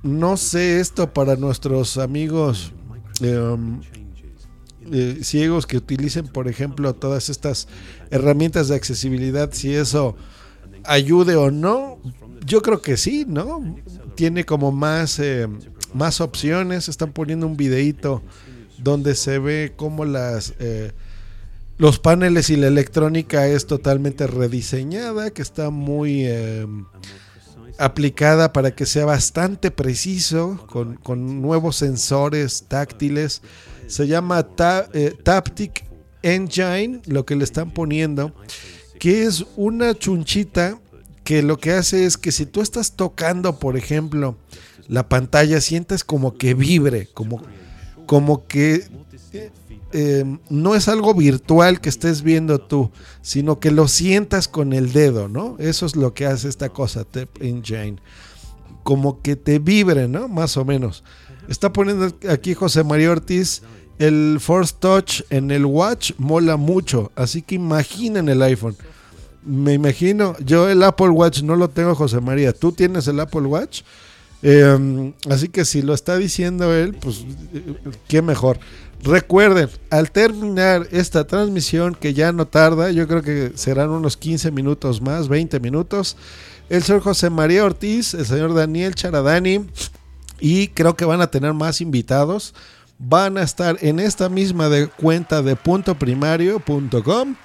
[0.02, 2.72] No sé esto para nuestros amigos
[3.20, 3.80] em,
[4.90, 7.68] eh, ciegos que utilicen, por ejemplo, todas estas
[8.10, 10.16] herramientas de accesibilidad, si eso
[10.84, 11.98] ayude o no.
[12.44, 13.76] Yo creo que sí, ¿no?
[14.16, 15.58] Tiene como más, em,
[15.94, 16.88] más opciones.
[16.88, 18.22] Están poniendo un videíto
[18.78, 20.92] donde se ve cómo las eh,
[21.78, 26.66] los paneles y la electrónica es totalmente rediseñada, que está muy eh,
[27.78, 33.42] aplicada para que sea bastante preciso, con, con nuevos sensores táctiles.
[33.86, 35.84] Se llama Ta- eh, Taptic
[36.22, 38.34] Engine, lo que le están poniendo,
[38.98, 40.80] que es una chunchita
[41.22, 44.36] que lo que hace es que si tú estás tocando, por ejemplo,
[44.88, 47.42] la pantalla, sientes como que vibre, como,
[48.06, 48.84] como que
[49.92, 52.90] eh, no es algo virtual que estés viendo tú,
[53.22, 55.56] sino que lo sientas con el dedo, ¿no?
[55.58, 57.96] Eso es lo que hace esta cosa, Tap Engine.
[58.82, 60.28] Como que te vibre, ¿no?
[60.28, 61.04] Más o menos.
[61.48, 63.62] Está poniendo aquí José María Ortiz.
[63.98, 67.10] El Force Touch en el Watch mola mucho.
[67.16, 68.76] Así que imaginen el iPhone.
[69.42, 72.52] Me imagino, yo el Apple Watch no lo tengo, José María.
[72.52, 73.82] ¿Tú tienes el Apple Watch?
[74.42, 77.24] Eh, así que si lo está diciendo él, pues
[77.54, 77.74] eh,
[78.06, 78.58] qué mejor.
[79.02, 84.50] Recuerden, al terminar esta transmisión, que ya no tarda, yo creo que serán unos 15
[84.50, 86.16] minutos más, 20 minutos,
[86.68, 89.66] el señor José María Ortiz, el señor Daniel Charadani,
[90.40, 92.54] y creo que van a tener más invitados.
[92.98, 97.36] Van a estar en esta misma de cuenta de puntoprimario.com.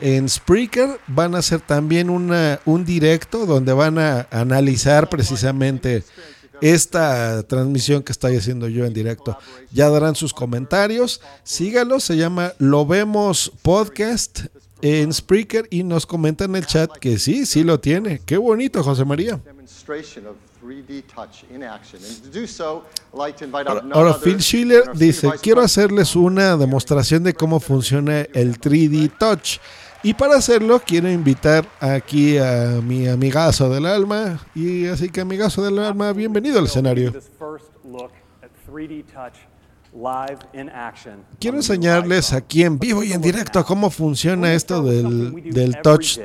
[0.00, 6.04] En Spreaker van a hacer también una, un directo donde van a analizar precisamente
[6.60, 9.36] esta transmisión que estoy haciendo yo en directo.
[9.70, 11.20] Ya darán sus comentarios.
[11.44, 14.46] Sígalos, se llama Lo Vemos Podcast
[14.80, 18.20] en Spreaker y nos comentan en el chat que sí, sí lo tiene.
[18.24, 19.40] Qué bonito, José María.
[19.88, 22.00] demonstration of 3D touch in action.
[22.04, 26.14] And to do so, I'd like to invite Ahora, ahora Phil Schiller dice, quiero hacerles
[26.16, 29.58] una demostración de cómo funciona el 3D Touch.
[30.02, 34.38] Y para hacerlo quiero invitar aquí a mi amigazo del alma.
[34.54, 37.12] Y así que amigazo del alma, bienvenido al escenario.
[37.12, 38.12] This first look
[38.42, 39.34] at 3D Touch
[39.92, 41.24] live in action.
[41.40, 46.18] Quiero enseñarles aquí en vivo y en directo cómo funciona esto del, del touch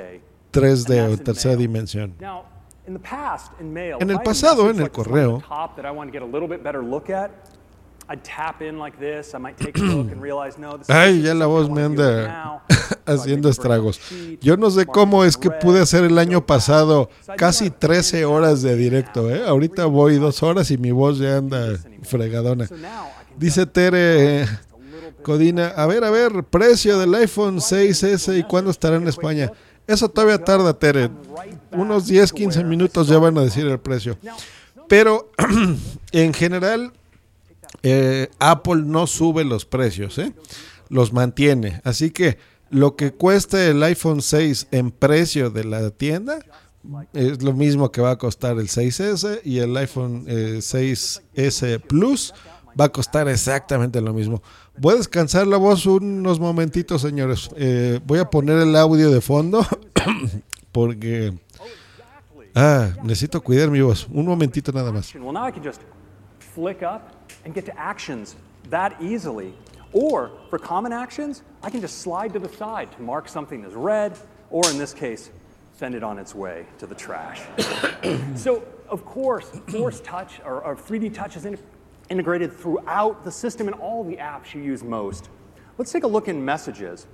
[0.51, 2.15] 3D o tercera dimensión.
[2.85, 5.41] En el pasado, en el correo.
[10.87, 12.63] Ay, ya la voz me anda
[13.05, 13.99] haciendo estragos.
[14.41, 18.75] Yo no sé cómo es que pude hacer el año pasado casi 13 horas de
[18.75, 19.29] directo.
[19.29, 19.43] ¿eh?
[19.47, 22.67] Ahorita voy dos horas y mi voz ya anda fregadona.
[23.37, 24.47] Dice Tere eh,
[25.23, 29.51] Codina, a ver, a ver, precio del iPhone 6S y cuándo estará en España.
[29.87, 31.09] Eso todavía tarda, Tere.
[31.71, 34.17] Unos 10, 15 minutos ya van a decir el precio.
[34.87, 35.31] Pero
[36.11, 36.93] en general,
[37.83, 40.33] eh, Apple no sube los precios, ¿eh?
[40.89, 41.81] los mantiene.
[41.83, 42.37] Así que
[42.69, 46.39] lo que cuesta el iPhone 6 en precio de la tienda
[47.13, 52.33] es lo mismo que va a costar el 6S y el iPhone eh, 6S Plus
[52.79, 54.41] va a costar exactamente lo mismo.
[54.77, 57.49] Voy a descansar la voz unos momentitos, señores.
[57.55, 59.65] Eh, voy a poner el audio de fondo
[60.71, 61.33] porque
[62.55, 64.07] ah, necesito cuidar mi voz.
[64.11, 65.13] Un momentito nada más.
[67.45, 68.35] And get to actions
[68.69, 69.53] that easily.
[69.91, 73.73] Or for common actions, I can just slide to the side to mark something as
[73.73, 74.17] red,
[74.49, 75.29] or in this case,
[75.73, 77.41] send it on its way to the trash.
[78.35, 81.59] so, of course, Force Touch or, or 3D Touch is in-
[82.09, 85.29] integrated throughout the system in all the apps you use most.
[85.77, 87.07] Let's take a look in Messages.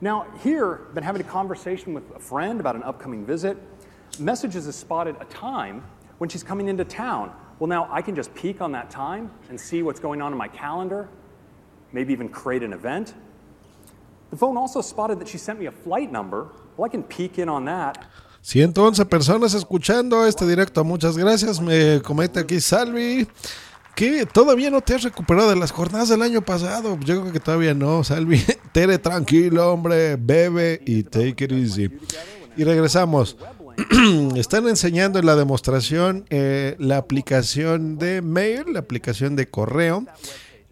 [0.00, 3.56] Now, here, I've been having a conversation with a friend about an upcoming visit.
[4.18, 5.84] Messages has spotted a time
[6.18, 7.32] when she's coming into town.
[7.58, 10.38] Well, now I can just peek on that time and see what's going on in
[10.38, 11.08] my calendar,
[11.92, 13.14] maybe even create an event.
[14.30, 16.48] The phone also spotted that she sent me a flight number.
[16.76, 17.98] Well, I can peek in on that.
[18.42, 20.84] 111 personas escuchando este directo.
[20.84, 21.60] Muchas gracias.
[21.60, 22.02] Me
[22.36, 23.26] aquí Salvi.
[23.94, 24.26] ¿Qué?
[24.26, 26.98] ¿Todavía no te has recuperado de las jornadas del año pasado?
[27.00, 28.44] Yo creo que todavía no, Salvi.
[28.72, 31.88] Tere, tranquilo, hombre, bebe y take it easy.
[32.56, 33.36] Y regresamos.
[34.36, 40.06] Están enseñando en la demostración eh, la aplicación de mail, la aplicación de correo,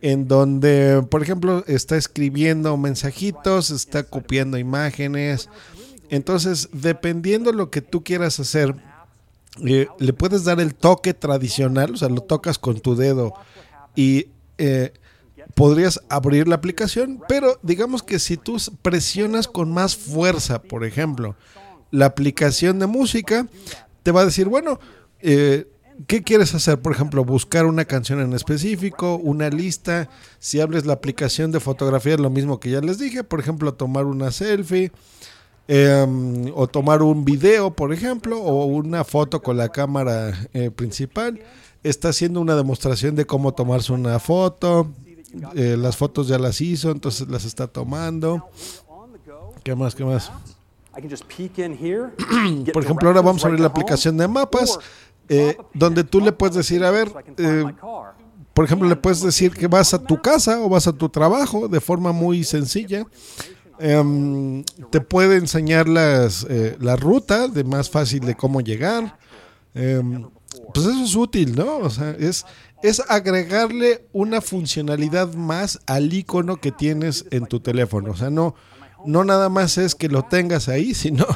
[0.01, 5.49] en donde, por ejemplo, está escribiendo mensajitos, está copiando imágenes.
[6.11, 8.75] Entonces, dependiendo lo que tú quieras hacer,
[9.65, 13.35] eh, le puedes dar el toque tradicional, o sea, lo tocas con tu dedo
[13.95, 14.93] y eh,
[15.55, 21.37] podrías abrir la aplicación, pero digamos que si tú presionas con más fuerza, por ejemplo,
[21.93, 23.47] la aplicación de música,
[24.03, 24.81] te va a decir, bueno,
[25.21, 25.69] eh,
[26.09, 26.81] ¿qué quieres hacer?
[26.81, 30.09] Por ejemplo, buscar una canción en específico, una lista.
[30.41, 33.23] Si hables la aplicación de fotografía, es lo mismo que ya les dije.
[33.23, 34.91] Por ejemplo, tomar una selfie.
[35.69, 41.41] em, o tomar un video, por ejemplo, o una foto con la cámara eh, principal.
[41.85, 44.91] Está haciendo una demostración de cómo tomarse una foto.
[45.55, 48.51] Eh, las fotos ya las hizo, entonces las está tomando.
[49.63, 49.95] ¿Qué más?
[49.95, 50.33] ¿Qué más?
[52.73, 54.79] Por ejemplo, ahora vamos a abrir la aplicación de mapas,
[55.29, 57.65] eh, donde tú le puedes decir, a ver, eh,
[58.53, 61.69] por ejemplo, le puedes decir que vas a tu casa o vas a tu trabajo
[61.69, 63.07] de forma muy sencilla.
[63.79, 69.19] Em, te puede enseñar las, eh, la ruta de más fácil de cómo llegar.
[69.75, 70.29] Em,
[70.75, 71.79] pues eso es útil, ¿no?
[71.79, 72.45] O sea, es,
[72.83, 78.11] es agregarle una funcionalidad más al icono que tienes en tu teléfono.
[78.11, 78.55] O sea, no,
[79.07, 81.27] no nada más es que lo tengas ahí, sino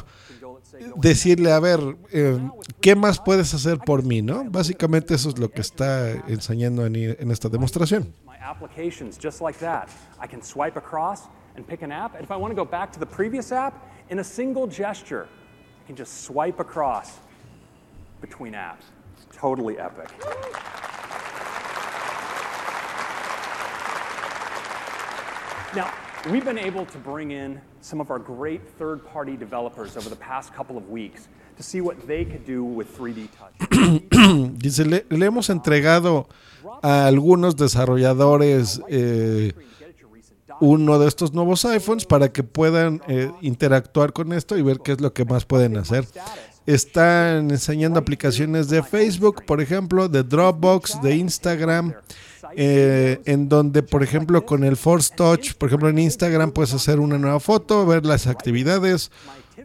[0.97, 1.81] decirle, a ver,
[2.13, 2.39] eh,
[2.81, 4.23] ¿qué más puedes hacer por mí?
[4.23, 4.45] ¿no?
[4.45, 8.13] Básicamente eso es lo que está enseñando en, esta demostración.
[19.41, 20.11] Totally epic.
[26.31, 30.17] We've been able to bring in some of our great third party developers over the
[30.17, 33.55] past couple of weeks to see what they could do with 3D Touch.
[34.59, 36.29] Dice, le, le hemos entregado
[36.83, 39.53] a algunos desarrolladores eh,
[40.61, 44.93] uno de estos nuevos iPhones para que puedan eh, interactuar con esto y ver qué
[44.93, 46.07] es lo que más pueden hacer.
[46.67, 51.95] Están enseñando aplicaciones de Facebook, por ejemplo, de Dropbox, de Instagram,
[52.59, 57.01] eh, en donde, por ejemplo, con el Force Touch, por ejemplo, en Instagram puedes hacer
[57.01, 59.11] una nueva foto, ver las actividades,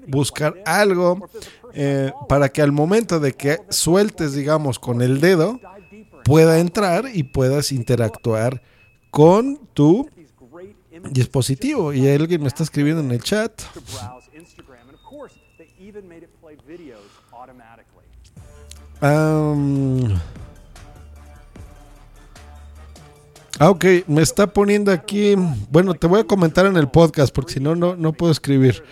[0.07, 1.30] buscar algo,
[1.73, 5.59] eh, para que al momento de que sueltes, digamos, con el dedo,
[6.26, 8.61] pueda entrar y puedas interactuar
[9.09, 10.09] con tu
[11.09, 11.93] dispositivo.
[11.93, 13.53] Y alguien me está escribiendo en el chat.
[19.01, 20.40] to
[23.61, 25.35] ah, ok, me está poniendo aquí.
[25.69, 28.83] Bueno, te voy a comentar en el podcast porque si no, no, puedo escribir.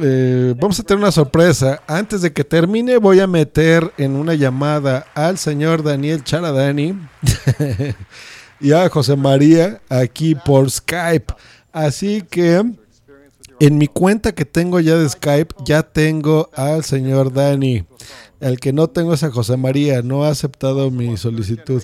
[0.00, 1.80] Eh, vamos a tener una sorpresa.
[1.86, 6.98] Antes de que termine, voy a meter en una llamada al señor Daniel Charadani
[8.60, 11.32] y a José María aquí por Skype.
[11.72, 12.64] Así que
[13.60, 17.86] en mi cuenta que tengo ya de Skype, ya tengo al señor Dani.
[18.40, 21.82] El que no tengo es a José María, no ha aceptado mi solicitud.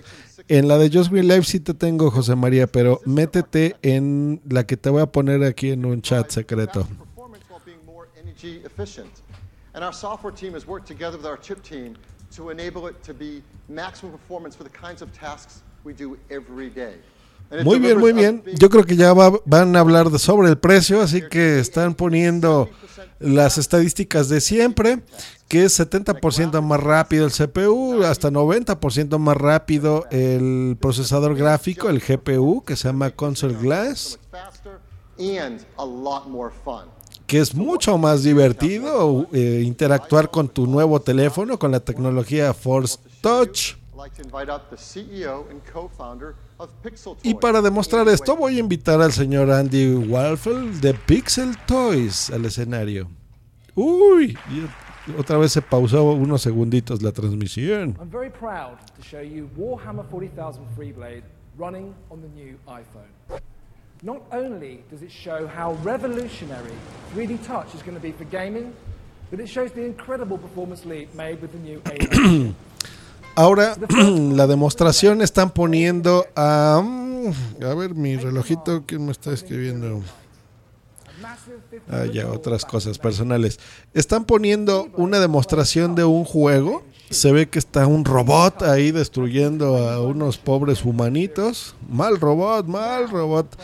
[0.52, 4.66] En la de Just Green Live sí te tengo, José María, pero métete en la
[4.66, 6.88] que te voy a poner aquí en un chat secreto.
[9.72, 11.94] And our software team has worked together with our chip team
[12.34, 16.68] to enable it to be maximum performance for the kinds of tasks we do every
[16.70, 16.96] day.
[17.62, 18.42] Muy bien, muy bien.
[18.58, 21.94] Yo creo que ya va- van a hablar de- sobre el precio, así que están
[21.94, 22.68] poniendo
[23.20, 25.00] las estadísticas de siempre,
[25.50, 31.98] que es 70% más rápido el CPU, hasta 90% más rápido el procesador gráfico, el
[31.98, 34.20] GPU, que se llama Console Glass.
[37.26, 42.98] que es mucho más divertido eh, interactuar con tu nuevo teléfono con la tecnología Force
[43.20, 43.74] Touch.
[47.24, 52.44] Y para demostrar esto voy a invitar al señor Andy Warfel de Pixel Toys al
[52.44, 53.08] escenario.
[53.74, 54.36] Uy,
[55.18, 57.96] otra vez se pausó unos segunditos la transmisión.
[58.00, 61.22] I'm very proud to show you Warhammer 40,000 Freeblade
[61.58, 63.40] running on the new iPhone.
[64.02, 66.72] Not only does it show how revolutionary
[67.14, 68.72] 3D Touch is going to be for gaming,
[69.30, 72.54] but it shows the incredible performance leap made with the new A9.
[73.36, 73.76] Ahora
[74.34, 76.80] la demostración están poniendo a...
[76.82, 80.00] mm, A ver, mi relojito, ¿quién me está escribiendo?
[81.92, 83.58] Ah, otras cosas personales.
[83.94, 89.76] Están poniendo una demostración de un juego Se ve que está un robot ahí destruyendo
[89.76, 91.74] a unos pobres humanitos.
[91.88, 93.58] Mal robot, mal robot.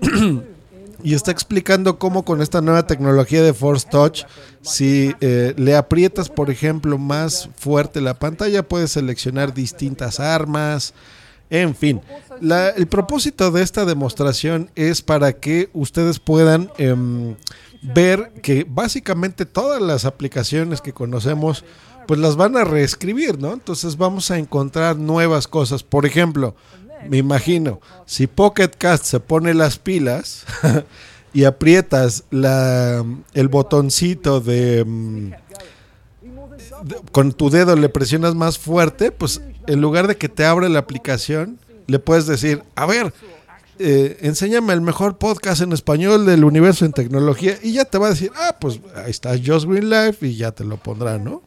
[1.02, 4.22] y está explicando cómo con esta nueva tecnología de Force Touch,
[4.62, 10.94] si eh, le aprietas, por ejemplo, más fuerte la pantalla, puedes seleccionar distintas armas.
[11.50, 12.00] En fin,
[12.40, 17.36] la- el propósito de esta demostración es para que ustedes puedan em,
[17.82, 21.64] ver que básicamente todas las aplicaciones que conocemos
[22.06, 23.52] pues las van a reescribir, ¿no?
[23.52, 25.82] Entonces vamos a encontrar nuevas cosas.
[25.82, 26.54] Por ejemplo,
[27.08, 30.44] me imagino, si Pocket Cast se pone las pilas
[31.34, 35.30] y aprietas el botoncito de, mm,
[36.84, 40.68] de- con tu dedo le presionas más fuerte, pues en lugar de que te abra
[40.68, 43.12] la aplicación, le puedes decir, a ver,
[43.78, 48.06] eh, enséñame el mejor podcast en español del universo en tecnología y ya te va
[48.06, 51.42] a decir, ah, pues ahí está Just Green Life y ya te lo pondrá, ¿no?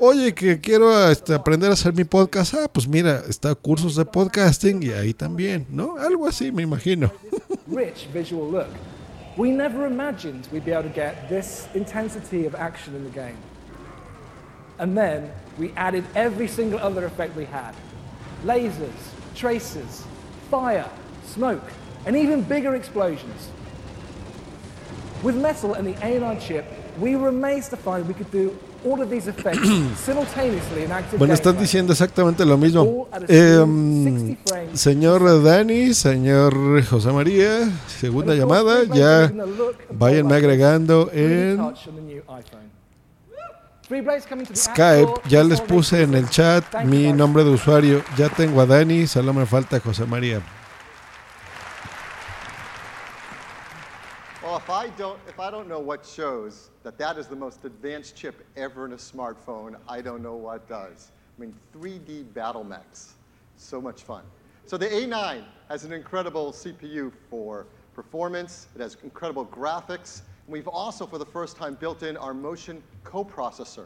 [0.00, 2.54] Oye, que quiero este, aprender a hacer mi podcast.
[2.54, 5.96] Ah, pues mira, está cursos de podcasting y ahí también, ¿no?
[5.98, 7.12] Algo así, me imagino.
[7.68, 8.66] rich visual look.
[9.36, 13.36] We never imagined we'd be able to get this intensity of action in the game.
[14.82, 17.72] And then we added every single other effect we had.
[18.44, 18.90] Lasers,
[19.36, 20.02] tracers,
[20.50, 20.90] fire,
[21.24, 21.62] smoke,
[22.04, 23.48] and even bigger explosions.
[25.22, 26.66] With Metal and the A9 chip,
[26.98, 29.62] we were amazed to find we could do all of these effects
[30.00, 33.06] simultaneously in active Bueno, están diciendo exactamente lo mismo.
[33.28, 34.36] Em,
[34.74, 39.32] señor Dani, señor José María, segunda llamada, ya
[39.92, 41.60] váyanme agregando en
[44.54, 45.28] Skype.
[45.28, 48.02] Ya les puse en el chat mi nombre de usuario.
[48.16, 50.42] Ya tengo a Dani, solo me falta José María.
[54.42, 57.64] Well, if I don't, if I don't know what shows that that is the most
[57.64, 61.10] advanced chip ever in a smartphone, I don't know what does.
[61.36, 63.14] I mean, 3D battle mechs,
[63.56, 64.22] so much fun.
[64.66, 68.68] So the A9 has an incredible CPU for performance.
[68.74, 70.22] It has incredible graphics.
[70.48, 73.84] We've also, for the first time, built in our motion coprocessor,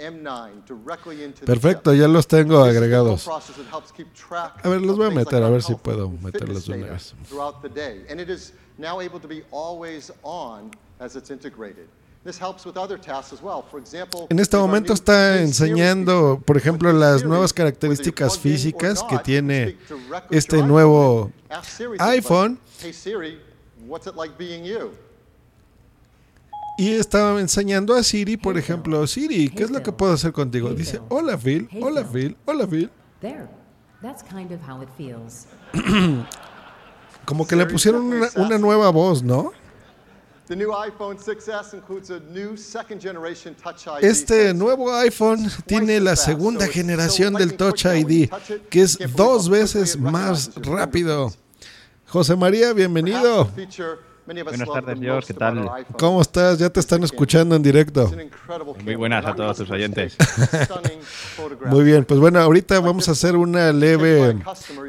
[0.00, 1.62] M9, directly into the chip.
[1.62, 3.28] Perfecto, ya los tengo agregados.
[3.28, 7.14] A ver, los voy a meter, a ver si puedo meterlos de una vez.
[14.28, 19.76] En este momento está enseñando, por ejemplo, las nuevas características físicas que tiene
[20.30, 21.32] este nuevo
[21.98, 23.38] iPhone Hey Siri,
[23.86, 24.92] what's it like being you?
[26.78, 30.72] Y estaba enseñando a Siri, por ejemplo, Siri, ¿qué es lo que puedo hacer contigo?
[30.74, 32.10] Dice, hola Phil, Hey, hola Phil.
[32.12, 32.90] Phil, hola Phil.
[33.20, 33.48] There.
[34.02, 35.46] That's kind of how it feels.
[37.24, 39.52] Como que le pusieron una, una nueva voz, ¿no?
[40.48, 44.04] The new iPhone 6s includes a new second generation Touch ID.
[44.04, 48.28] Este nuevo iPhone tiene la segunda generación del Touch ID,
[48.68, 51.32] que es dos veces más rápido.
[52.06, 53.48] José María, bienvenido.
[54.32, 55.70] Buenas tardes, George, ¿qué tal?
[55.98, 56.58] ¿Cómo estás?
[56.58, 58.10] Ya te están escuchando en directo.
[58.82, 60.16] Muy buenas a todos tus oyentes.
[61.66, 64.36] Muy bien, pues bueno, ahorita vamos a hacer una leve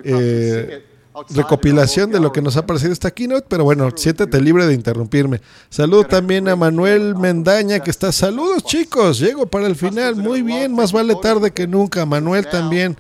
[0.04, 0.86] eh,
[1.30, 5.42] recopilación de lo que nos ha parecido esta keynote, pero bueno, siéntete libre de interrumpirme.
[5.70, 10.74] Saludo también a Manuel Mendaña, que está, saludos chicos, llego para el final, muy bien,
[10.74, 12.06] más vale tarde que nunca.
[12.06, 12.98] Manuel también,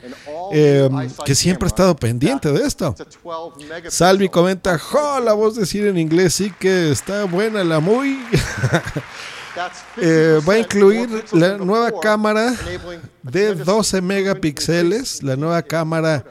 [0.52, 0.90] eh,
[1.26, 2.95] que siempre ha estado pendiente de esto.
[3.90, 8.19] Salvi comenta, jo, la voz de Siri en inglés sí que está buena, la muy...
[9.98, 12.56] Eh, va a incluir la nueva cámara
[13.22, 16.26] de 12 megapíxeles, la nueva cámara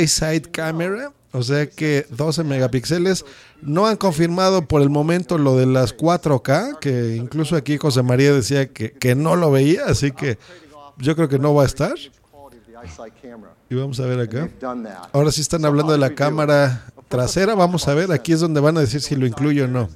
[0.00, 3.24] iSight Camera, o sea que 12 megapíxeles.
[3.62, 8.32] No han confirmado por el momento lo de las 4K, que incluso aquí José María
[8.32, 10.38] decía que, que no lo veía, así que
[10.98, 11.94] yo creo que no va a estar.
[13.70, 14.50] Y vamos a ver acá.
[15.12, 18.76] Ahora sí están hablando de la cámara trasera, vamos a ver, aquí es donde van
[18.76, 19.88] a decir si lo incluye o no.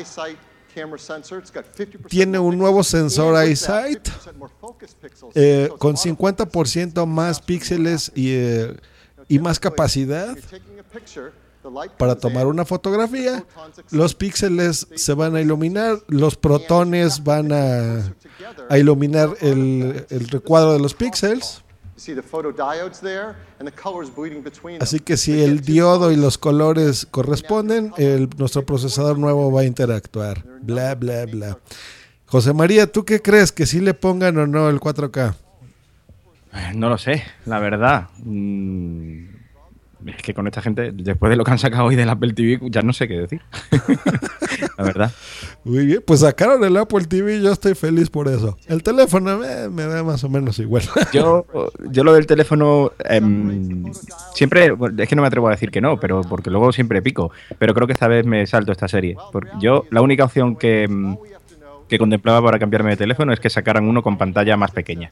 [0.00, 0.38] iSight
[0.74, 1.38] camera sensor.
[1.38, 4.08] It's got 50% Tiene un nuevo sensor iSight
[5.34, 8.76] eh, con 50% más píxeles y, eh,
[9.28, 10.36] y más capacidad
[11.98, 13.44] para tomar una fotografía.
[13.90, 18.14] Los píxeles se van a iluminar, los protones van a,
[18.68, 21.62] a iluminar el, el recuadro de los píxeles.
[24.80, 29.64] Así que si el diodo y los colores corresponden, el, nuestro procesador nuevo va a
[29.64, 30.44] interactuar.
[30.60, 31.58] Bla, bla, bla.
[32.26, 33.52] José María, ¿tú qué crees?
[33.52, 35.34] ¿Que sí le pongan o no el 4K?
[36.74, 38.08] No lo sé, la verdad.
[38.24, 39.24] Mm,
[40.06, 42.60] es que con esta gente, después de lo que han sacado hoy del Apple TV,
[42.70, 43.40] ya no sé qué decir.
[44.78, 45.12] la verdad.
[45.64, 48.58] Muy bien, pues sacaron el Apple TV y yo estoy feliz por eso.
[48.66, 50.82] El teléfono me, me da más o menos igual.
[51.12, 51.46] yo,
[51.90, 53.92] yo lo del teléfono, em,
[54.34, 57.30] siempre, es que no me atrevo a decir que no, pero porque luego siempre pico.
[57.58, 59.16] Pero creo que esta vez me salto esta serie.
[59.32, 61.16] Porque yo, la única opción que, em,
[61.88, 65.10] que contemplaba para cambiarme de teléfono es que sacaran uno con pantalla más pequeña.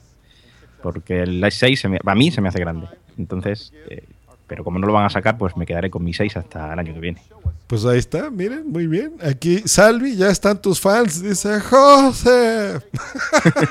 [0.83, 2.87] Porque el i6 se me- a mí se me hace grande.
[3.17, 4.03] Entonces, eh,
[4.45, 6.79] pero como no lo van a sacar, pues me quedaré con mi 6 hasta el
[6.79, 7.23] año que viene.
[7.67, 9.13] Pues ahí está, miren, muy bien.
[9.23, 12.81] Aquí, Salvi, ya están tus fans, dice José.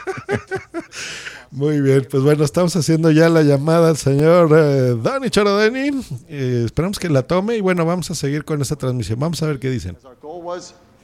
[1.51, 6.01] muy bien, pues bueno, estamos haciendo ya la llamada al señor eh, Dani Chorodeni.
[6.28, 9.18] Eh, esperamos que la tome y bueno, vamos a seguir con esta transmisión.
[9.20, 9.97] Vamos a ver qué dicen.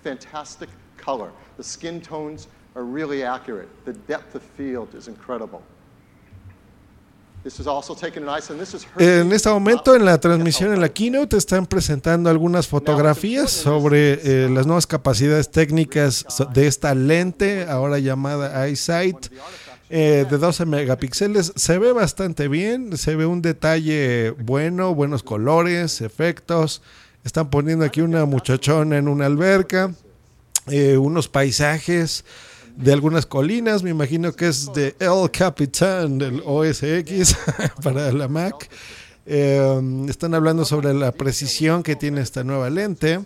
[0.02, 0.70] Fantastic
[1.04, 1.30] color.
[1.56, 3.68] The skin tones are really accurate.
[3.84, 5.06] The depth of field is incredible.
[5.06, 6.98] This is also taken in Iceland.
[6.98, 7.24] This is
[8.98, 14.48] En este momento, en la transmisión, en la keynote, están presentando algunas fotografías sobre eh,
[14.50, 19.32] las nuevas capacidades técnicas de esta lente, ahora llamada EyeSight,
[19.90, 21.52] eh, de 12 megapíxeles.
[21.56, 26.82] Se ve bastante bien, se ve un detalle bueno, buenos colores, efectos.
[27.24, 29.92] Están poniendo aquí una muchachona en una alberca,
[30.66, 32.24] eh, unos paisajes
[32.78, 37.36] de algunas colinas, me imagino que es de El Capitan del OSX
[37.82, 38.70] para la Mac.
[39.26, 43.20] Eh, están hablando sobre la precisión que tiene esta nueva lente.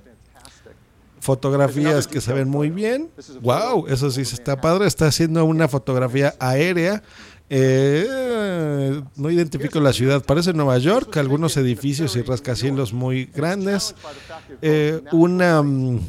[1.20, 3.10] Fotografías que se ven muy bien.
[3.42, 4.86] Wow, eso sí está padre.
[4.86, 7.02] Está haciendo una fotografía aérea.
[7.50, 10.24] Eh, no identifico la ciudad.
[10.24, 13.94] Parece Nueva York, algunos edificios y rascacielos muy grandes.
[14.62, 16.00] Eh, una mm,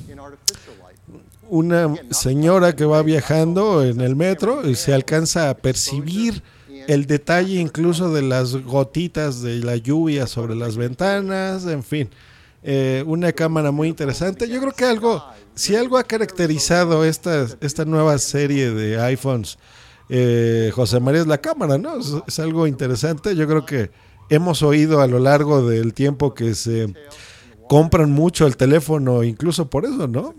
[1.54, 6.42] una señora que va viajando en el metro y se alcanza a percibir
[6.88, 12.10] el detalle incluso de las gotitas de la lluvia sobre las ventanas, en fin.
[12.64, 14.50] Eh, una cámara muy interesante.
[14.50, 15.24] Yo creo que algo,
[15.54, 19.60] si algo ha caracterizado esta, esta nueva serie de iPhones,
[20.10, 22.00] eh, José María, es la cámara, ¿no?
[22.00, 23.36] Es, es algo interesante.
[23.36, 23.92] Yo creo que
[24.30, 26.92] hemos oído a lo largo del tiempo que se
[27.70, 30.34] compran mucho el teléfono, incluso por eso, ¿no?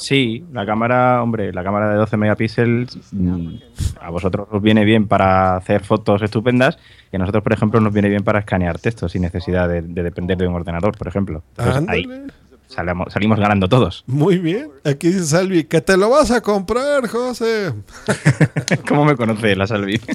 [0.00, 3.54] Sí, la cámara, hombre, la cámara de 12 megapíxeles mm,
[4.00, 6.78] a vosotros os viene bien para hacer fotos estupendas
[7.12, 10.02] y a nosotros, por ejemplo, nos viene bien para escanear textos sin necesidad de, de
[10.02, 11.42] depender de un ordenador, por ejemplo.
[11.56, 12.06] Entonces, ahí
[12.70, 14.04] salimos ganando todos.
[14.06, 14.70] Muy bien.
[14.84, 17.72] Aquí dice Salvi, que te lo vas a comprar, José.
[18.88, 20.00] ¿Cómo me conoce la Salvi?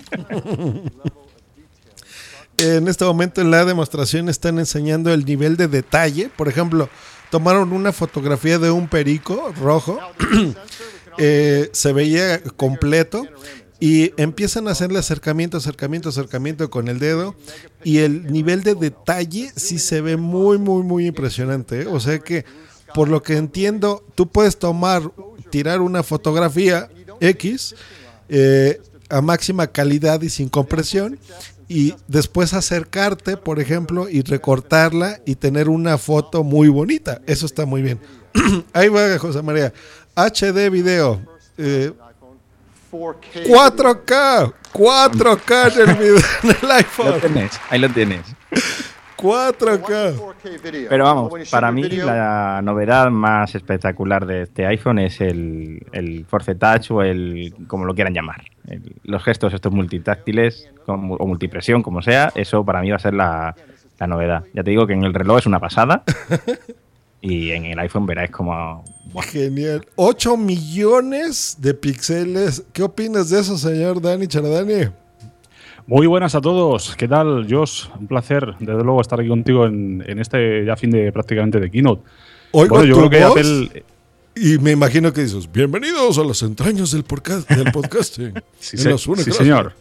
[2.57, 6.29] En este momento en la demostración están enseñando el nivel de detalle.
[6.33, 6.87] Por ejemplo,
[7.35, 9.99] tomaron una fotografía de un perico rojo.
[11.17, 13.25] Eh, se veía completo.
[13.79, 17.35] Y empiezan a hacerle acercamiento, acercamiento, acercamiento con el dedo.
[17.85, 21.83] Y el nivel de detalle sí se ve muy, muy, muy impresionante.
[21.83, 21.87] ¿eh?
[21.87, 22.43] O sea que,
[22.93, 25.09] por lo que entiendo, tú puedes tomar,
[25.51, 26.89] tirar una fotografía
[27.21, 27.75] X
[28.27, 31.17] eh, a máxima calidad y sin compresión.
[31.67, 37.21] Y después acercarte, por ejemplo, y recortarla y tener una foto muy bonita.
[37.25, 37.99] Eso está muy bien.
[38.73, 39.73] Ahí va, José María.
[40.15, 41.21] HD video.
[41.57, 41.91] eh,
[42.91, 43.45] 4K.
[43.45, 44.53] 4K.
[44.73, 47.21] 4K en el, video, en el iPhone.
[47.33, 48.21] Lo ahí lo tienes.
[49.17, 50.87] 4K.
[50.89, 56.55] Pero vamos, para mí la novedad más espectacular de este iPhone es el, el Force
[56.55, 58.43] Touch o el, como lo quieran llamar.
[58.67, 62.99] El- los gestos estos multitáctiles como- o multipresión, como sea, eso para mí va a
[62.99, 63.55] ser la,
[63.99, 64.43] la novedad.
[64.53, 66.03] Ya te digo que en el reloj es una pasada
[67.21, 68.83] y en el iPhone verás como...
[69.11, 69.85] buah, Genial.
[69.95, 72.63] 8 millones de píxeles.
[72.73, 74.89] ¿Qué opinas de eso, señor Dani Charadani?
[75.87, 76.95] Muy buenas a todos.
[76.95, 77.85] ¿Qué tal, Josh?
[77.99, 81.69] Un placer, desde luego, estar aquí contigo en, en este ya fin de prácticamente de
[81.69, 82.01] keynote.
[82.51, 83.83] Oigo Bueno, yo tu creo que voz Apple-
[84.37, 88.33] y me imagino que dices, bienvenidos a las entrañas del, podcast, del podcasting.
[88.59, 89.73] Sí, se- los sí, señor.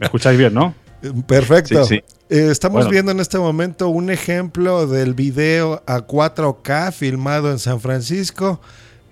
[0.00, 0.74] ¿Me escucháis bien, no?
[1.26, 1.84] Perfecto.
[1.84, 2.14] Sí, sí.
[2.30, 2.90] Eh, estamos Bueno.
[2.90, 8.60] viendo en este momento un ejemplo del video a 4K filmado en San Francisco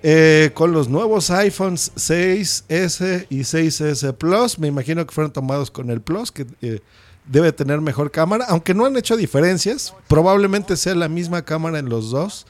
[0.02, 4.58] eh, con los nuevos iPhones 6S y 6S Plus.
[4.58, 6.80] Me imagino que fueron tomados con el Plus, que eh,
[7.26, 9.94] debe tener mejor cámara, aunque no han hecho diferencias.
[10.08, 12.46] Probablemente sea la misma cámara en los dos.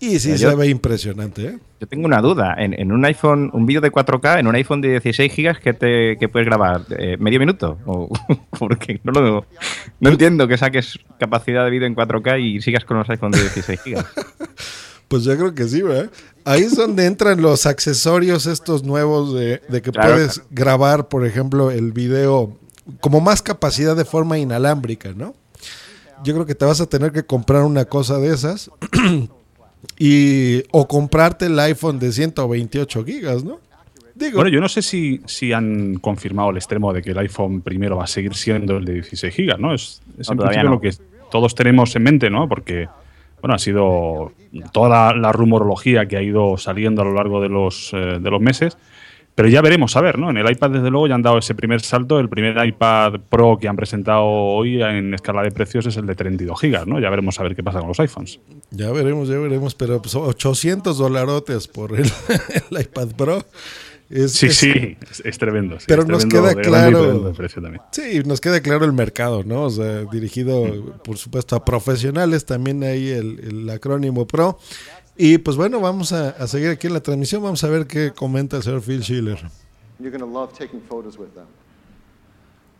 [0.00, 1.58] Y sí Pero se yo- ve impresionante, ¿eh?
[1.80, 2.54] Yo tengo una duda.
[2.56, 5.72] En, en un iPhone, un vídeo de 4K, en un iPhone de 16 GB, ¿qué,
[5.74, 6.82] te, qué puedes grabar?
[6.96, 7.78] Eh, ¿Medio minuto?
[7.84, 8.08] O-
[8.58, 9.46] porque no, lo,
[9.98, 13.42] no entiendo que saques capacidad de vídeo en 4K y sigas con los iPhones de
[13.44, 14.04] 16 GB.
[15.08, 16.10] Pues yo creo que sí, ¿verdad?
[16.44, 21.26] Ahí es donde entran los accesorios estos nuevos de, de que Claro, puedes grabar, por
[21.26, 22.56] ejemplo, el video
[23.00, 25.34] como más capacidad de forma inalámbrica, ¿no?
[26.24, 28.70] yo creo que te vas a tener que comprar una cosa de esas
[29.98, 33.60] y o comprarte el iPhone de 128 gigas, ¿no?
[34.14, 37.60] Digo, Bueno, yo no sé si, si han confirmado el extremo de que el iPhone
[37.60, 39.72] primero va a seguir siendo el de 16 GB, ¿no?
[39.74, 40.70] Es, es No, en todavía principio no.
[40.70, 40.90] lo que
[41.30, 42.48] todos tenemos en mente, ¿no?
[42.48, 42.88] Porque,
[43.40, 44.32] bueno, ha sido
[44.72, 48.40] toda la, rumorología que ha ido saliendo a lo largo de los, eh, de los
[48.40, 48.78] meses.
[49.34, 50.30] Pero ya veremos, a ver, ¿no?
[50.30, 52.18] En el iPad, desde luego, ya han dado ese primer salto.
[52.18, 56.16] El primer iPad Pro que han presentado hoy en escala de precios es el de
[56.16, 56.98] 32 GB, ¿no?
[56.98, 58.40] Ya veremos a ver qué pasa con los iPhones.
[58.72, 62.10] ya veremos, ya veremos, pero pues, 800 dolarotes por el,
[62.70, 63.44] el iPad Pro.
[64.10, 65.78] Es- Sí, es- sí, es, es tremendo.
[65.78, 67.34] sí, Pero es nos tremendo queda claro-.
[67.92, 69.64] Sí, nos queda claro el mercado, ¿no?
[69.64, 74.58] O sea, dirigido, por supuesto, a profesionales, también ahí el, el acrónimo PRO.
[75.16, 78.12] Y pues bueno, vamos a, a seguir aquí en la transmisión, vamos a ver qué
[78.12, 79.38] comenta el señor Phil Schiller.
[79.98, 81.46] You're going to love taking photos with them.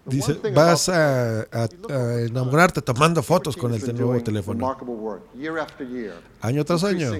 [0.09, 4.59] Dice, vas a, a- a enamorarte tomando fotos con el nuevo teléfono.
[6.41, 7.11] Año tras año.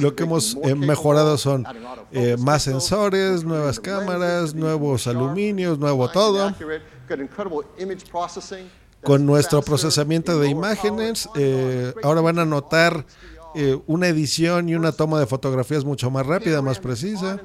[0.00, 1.64] Lo que hemos eh, mejorado son
[2.12, 6.48] eh, más sensores, nuevas cámaras, nuevos aluminios, nuevo todo.
[9.02, 13.06] Con nuestro procesamiento de imágenes, eh, ahora van a notar
[13.54, 17.38] eh, una edición y una toma de fotografías mucho más rápida, más precisa.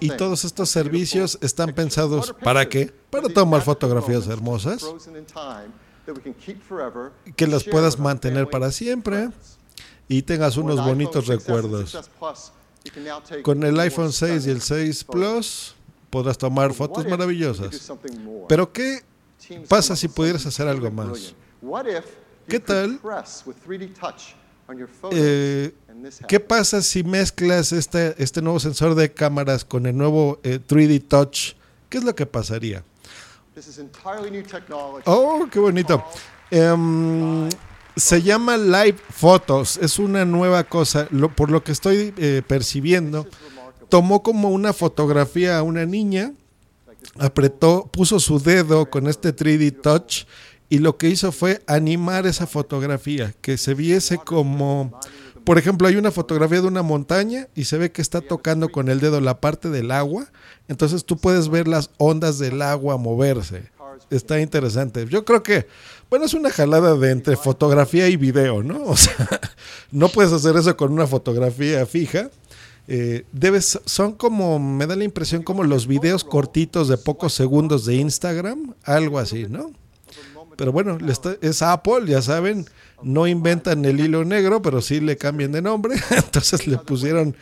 [0.00, 2.92] Y todos estos servicios están pensados para qué?
[3.10, 4.84] Para tomar fotografías hermosas,
[7.36, 9.30] que las puedas mantener para siempre
[10.08, 11.94] y tengas unos bonitos 6S and recuerdos.
[11.94, 12.52] 6S Plus,
[12.84, 15.74] you can now take Con el iPhone 6 y el stunning 6 Plus
[16.10, 17.92] podrás tomar fotos maravillosas.
[18.48, 19.02] Pero ¿qué
[19.68, 21.34] pasa si pudieras hacer algo más?
[22.48, 23.00] ¿Qué tal?
[24.66, 25.72] Press with 3D touch on your photos Eh,
[26.28, 31.06] ¿Qué pasa si mezclas este, este nuevo sensor de cámaras con el nuevo eh, 3D
[31.08, 31.52] Touch?
[31.88, 32.84] ¿Qué es lo que pasaría?
[35.06, 36.04] Oh, qué bonito.
[36.50, 37.48] Em,
[37.96, 39.78] se llama Live Photos.
[39.78, 41.06] Es una nueva cosa.
[41.10, 43.26] Lo- por lo que estoy eh, percibiendo,
[43.88, 46.32] tomó como una fotografía a una niña,
[47.18, 50.24] apretó, puso su dedo con este 3D Touch
[50.74, 54.98] y lo que hizo fue animar esa fotografía, que se viese como,
[55.44, 58.88] por ejemplo, hay una fotografía de una montaña y se ve que está tocando con
[58.88, 60.32] el dedo la parte del agua,
[60.66, 63.70] entonces tú puedes ver las ondas del agua moverse.
[64.10, 65.06] Está interesante.
[65.08, 65.68] Yo creo que,
[66.10, 68.82] bueno, es una jalada de entre fotografía y video, ¿no?
[68.86, 69.28] O sea,
[69.92, 72.30] no puedes hacer eso con una fotografía fija.
[72.88, 77.86] Eh, debes, son como, me da la impresión como los videos cortitos de pocos segundos
[77.86, 79.70] de Instagram, algo así, ¿no?
[80.56, 80.98] Pero bueno,
[81.40, 82.64] es Apple, ya saben,
[83.02, 87.34] no inventan el hilo negro, pero sí le cambian de nombre, entonces le pusieron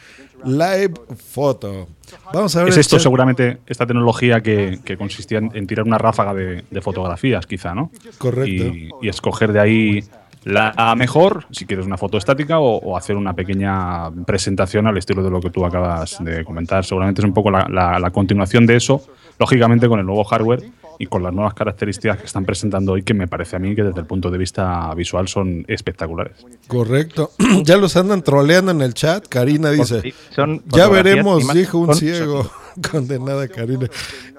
[0.44, 0.94] Live
[1.30, 1.89] Photo.
[2.34, 3.02] Vamos a ver Es esto chat.
[3.02, 7.74] seguramente, esta tecnología que, que consistía en, en tirar una ráfaga de, de fotografías, quizá,
[7.74, 7.90] ¿no?
[8.18, 8.51] Correcto.
[8.51, 10.05] Y, y escoger de ahí
[10.44, 15.22] la mejor, si quieres una foto estática, o, o hacer una pequeña presentación al estilo
[15.22, 16.84] de lo que tú acabas de comentar.
[16.84, 19.01] Seguramente es un poco la, la- la continuación de eso,
[19.39, 20.64] lógicamente con el nuevo hardware
[21.02, 23.82] y con las nuevas características que están presentando hoy, que me parece a mí que
[23.82, 26.46] desde el punto de vista visual son espectaculares.
[26.68, 27.32] Correcto.
[27.64, 29.26] ya los andan troleando en el chat.
[29.26, 32.48] Karina dice, son ya veremos, dijo un ciego.
[32.92, 33.88] Condenada Karina.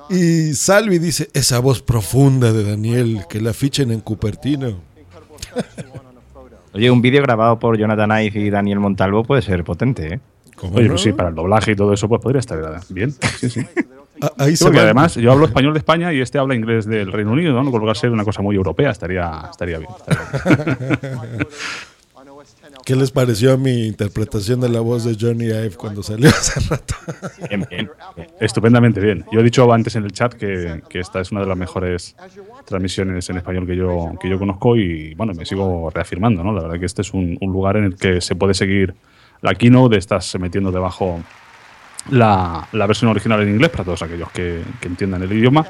[0.10, 4.80] Y Salvi dice, esa voz profunda de Daniel, que la fichen en Cupertino.
[6.74, 10.20] Oye, un vídeo grabado por Jonathan Ive y Daniel Montalvo puede ser potente, ¿eh?
[10.72, 13.12] Oye, pues sí, para el doblaje y todo eso, pues podría estar bien.
[13.12, 13.68] Sí, sí.
[14.38, 17.12] ahí Sí, se porque además yo hablo español de España y este habla inglés del
[17.12, 17.72] Reino Unido, ¿no?
[17.72, 19.92] Con lo ser una cosa muy europea, estaría, estaría bien.
[19.98, 20.76] estaría
[21.26, 21.48] bien.
[22.86, 26.96] ¿Qué les pareció mi interpretación de la voz de Johnny Ive cuando salió hace rato?
[27.48, 27.90] Bien, bien.
[28.40, 29.26] Estupendamente bien.
[29.32, 32.16] Yo he dicho antes en el chat que, que esta es una de las mejores
[32.66, 36.52] transmisiones en español que yo, que yo conozco y bueno, me sigo reafirmando, ¿no?
[36.52, 38.96] La verdad que este es un, un lugar en el que se puede seguir
[39.42, 41.22] la keynote, estás metiendo debajo
[42.10, 45.66] la, la versión original en inglés para todos aquellos que, que entiendan el idioma,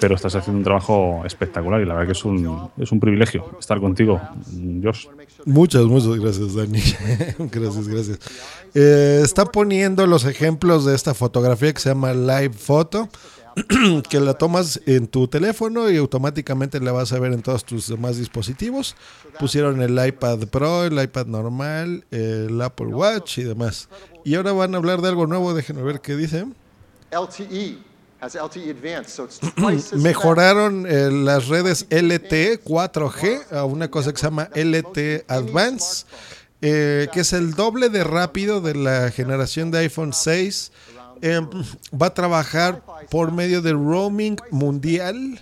[0.00, 3.56] pero estás haciendo un trabajo espectacular y la verdad que es un, es un privilegio
[3.58, 4.20] estar contigo,
[4.82, 5.06] Josh.
[5.44, 6.80] Muchas, muchas gracias, Dani.
[7.50, 8.18] gracias, gracias.
[8.74, 13.08] Eh, está poniendo los ejemplos de esta fotografía que se llama Live Photo,
[14.08, 17.88] que la tomas en tu teléfono y automáticamente la vas a ver en todos tus
[17.88, 18.96] demás dispositivos.
[19.38, 23.88] Pusieron el iPad Pro, el iPad normal, el Apple Watch y demás.
[24.24, 26.46] Y ahora van a hablar de algo nuevo, déjenme ver qué dice.
[27.10, 27.78] LTE
[28.20, 29.20] Advanced,
[29.66, 36.04] as Mejoraron eh, las redes LTE 4G a una cosa que se llama LTE Advance,
[36.60, 40.70] eh, que es el doble de rápido de la generación de iPhone 6.
[41.22, 41.40] Eh,
[42.00, 45.40] va a trabajar por medio del roaming mundial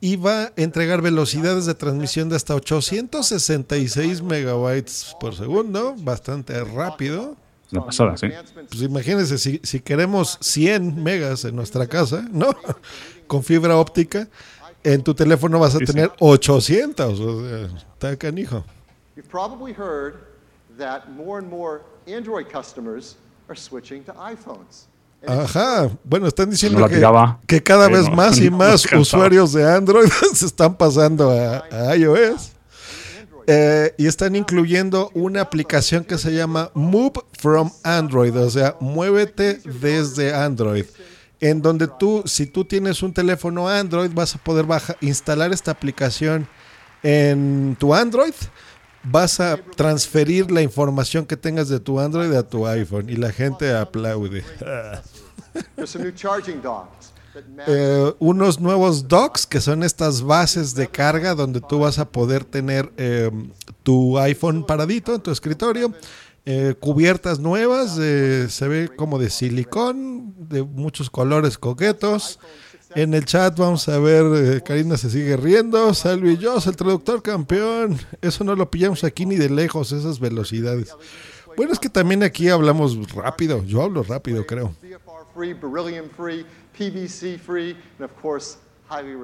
[0.00, 7.36] y va a entregar velocidades de transmisión de hasta 866 megabytes por segundo, bastante rápido.
[7.70, 8.26] Una pasada, sí.
[8.68, 12.50] Pues imagínense, si, si queremos 100 megas en nuestra casa, ¿no?
[13.26, 14.28] Con fibra óptica,
[14.84, 15.92] en tu teléfono vas a Sí, sí.
[15.92, 17.20] tener 800.
[17.20, 18.64] O sea, está canijo.
[19.16, 20.16] You've probably heard
[20.78, 23.16] that more and more Android customers
[23.48, 24.86] are switching to iPhones.
[25.26, 26.88] Ajá, bueno, están diciendo No
[27.46, 31.64] que, cada vez no, más y no más usuarios de Android se están pasando a,
[31.90, 32.52] a iOS.
[33.48, 39.60] Eh, y están incluyendo una aplicación que se llama Move from Android, o sea, muévete
[39.80, 40.84] desde Android.
[41.40, 45.72] En donde tú, si tú tienes un teléfono Android, vas a poder baja- instalar esta
[45.72, 46.46] aplicación
[47.02, 48.34] en tu Android.
[49.04, 53.32] Vas a transferir la información que tengas de tu Android a tu iPhone y la
[53.32, 54.44] gente aplaude.
[57.66, 62.44] Eh, unos nuevos docks que son estas bases de carga donde tú vas a poder
[62.44, 63.30] tener eh,
[63.82, 65.94] tu iPhone paradito en tu escritorio.
[66.44, 72.38] eh, cubiertas nuevas, eh, se ve como de silicón, de muchos colores coquetos.
[72.94, 77.22] En el chat vamos a ver, eh, Karina se sigue riendo, Salvi Joss, el traductor
[77.22, 77.98] campeón.
[78.20, 80.94] Eso no lo pillamos aquí ni de lejos, esas velocidades.
[81.56, 84.74] Bueno, es que también aquí hablamos rápido, yo hablo rápido creo.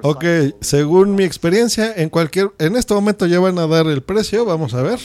[0.01, 0.25] Ok,
[0.61, 4.73] según mi experiencia, en cualquier, en este momento ya van a dar el precio, vamos
[4.73, 4.99] a ver.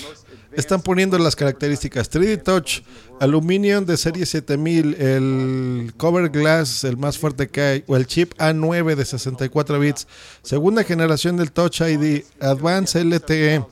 [0.56, 2.82] Están poniendo las características 3D Touch,
[3.20, 8.34] aluminio de serie 7000, el cover glass, el más fuerte que hay, o el chip
[8.38, 10.06] A9 de 64 bits,
[10.42, 13.64] segunda generación del Touch ID, Advanced LTE,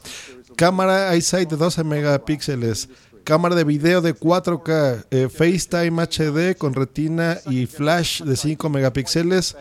[0.56, 2.88] cámara iSight de 12 megapíxeles,
[3.22, 9.56] cámara de video de 4K, eh, FaceTime HD con retina y flash de 5 megapíxeles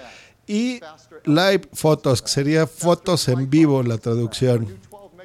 [0.47, 0.79] y
[1.25, 4.79] live photos, que sería fotos en vivo la traducción.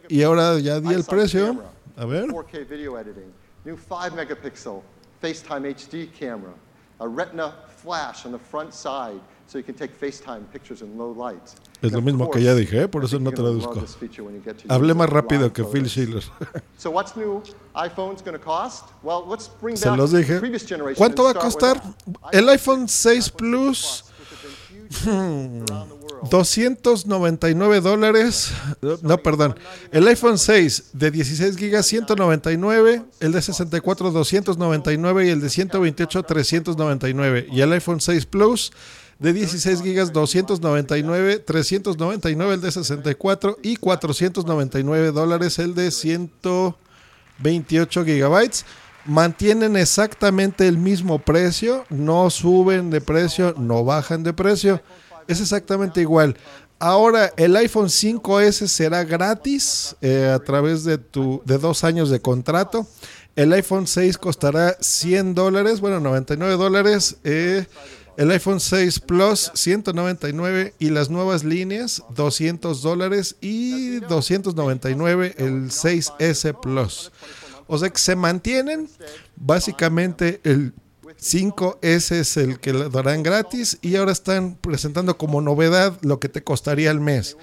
[0.09, 1.76] Y ahora ya di el precio.
[1.97, 2.27] A ver.
[2.29, 3.33] 4K video editing,
[3.65, 4.83] new 5 megapixel
[5.23, 6.53] FaceTime HD camera,
[7.01, 11.13] a retina flash on the front side so you can take FaceTime pictures in low
[11.13, 11.55] light.
[11.83, 12.89] Es lo mismo que ya dije, ¿eh?
[12.89, 13.83] por eso no traduzco.
[14.69, 16.23] Hablé más rápido que Phil Schiller.
[16.79, 17.43] So what's new
[17.75, 18.85] iPhone's going to cost?
[19.03, 20.41] Well, let's bring Se los dije.
[20.97, 21.81] ¿Cuánto va a costar?
[22.33, 24.05] El iPhone 6 Plus.
[25.05, 25.65] hmm,
[26.31, 28.53] 299 dólares.
[29.03, 29.57] No, perdón.
[29.93, 36.23] El iPhone 6 de 16 gigas 199, el de 64 299 y el de 128
[36.23, 37.47] 399.
[37.51, 38.73] Y el iPhone 6 Plus
[39.19, 48.67] de 16 gigas 299, 399 el de 64 y 499 dólares el de 128 gigabytes.
[49.07, 54.83] Mantienen exactamente el mismo precio, no suben de precio, no bajan de precio.
[55.29, 56.37] Es exactamente igual.
[56.79, 62.21] Ahora el iPhone 5S será gratis eh, a través de tu de dos años de
[62.21, 62.87] contrato.
[63.35, 67.17] El iPhone 6 costará 100 dólares, bueno, 99 dólares.
[67.25, 67.67] eh,
[68.17, 76.59] el iPhone 6 Plus 199 y las nuevas líneas 200 dólares y 299 el 6S
[76.61, 77.13] Plus.
[77.67, 78.89] O sea que se mantienen.
[79.37, 80.73] Básicamente el
[81.21, 86.29] 5S es el que le darán gratis y ahora están presentando como novedad lo que
[86.29, 87.37] te costaría al mes.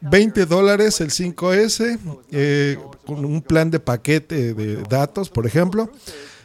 [0.00, 1.98] 20 dólares el 5S
[2.32, 5.90] eh, con un plan de paquete de datos, por ejemplo.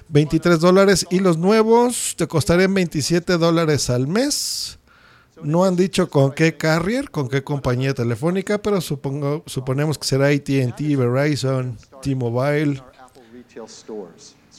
[0.09, 4.79] 23 dólares y los nuevos te costarían 27 dólares al mes.
[5.43, 10.27] No han dicho con qué carrier, con qué compañía telefónica, pero supongo, suponemos que será
[10.27, 12.81] ATT, Verizon, T-Mobile.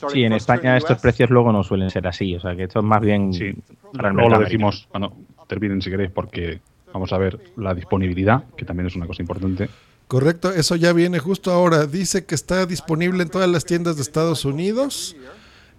[0.07, 2.85] Sí, en España estos precios luego no suelen ser así, o sea que esto es
[2.85, 3.55] más bien el
[3.93, 5.13] Luego lo decimos, bueno,
[5.47, 6.59] terminen si queréis, porque
[6.93, 9.69] vamos a ver la disponibilidad, que también es una cosa importante.
[10.07, 11.85] Correcto, eso ya viene justo ahora.
[11.85, 15.15] Dice que está disponible en todas las tiendas de Estados Unidos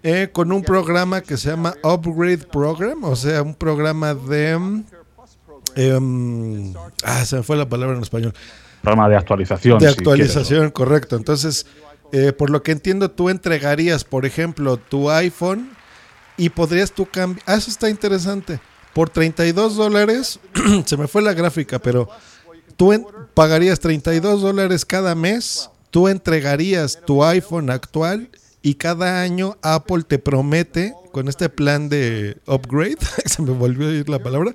[0.03, 4.83] eh, con un programa que se llama Upgrade Program, o sea, un programa de...
[5.77, 6.75] em,
[7.05, 8.33] ah, se me fue la palabra en español.
[8.83, 9.79] Programa de actualización.
[9.79, 11.17] De si actualización, correcto.
[11.17, 11.67] Entonces,
[12.13, 15.71] eh, por lo que entiendo, tú entregarías, por ejemplo, tu iPhone
[16.37, 17.45] y podrías tú cambiar.
[17.47, 18.61] Ah, eso está interesante.
[18.95, 20.41] Por 32 dólares,
[20.87, 22.09] se me fue la gráfica, pero
[22.77, 28.31] tú pagarías 32 dólares cada mes, tú entregarías tu iPhone actual
[28.63, 33.93] y cada año Apple te promete, con este plan de upgrade, se me volvió a
[33.93, 34.55] ir la palabra,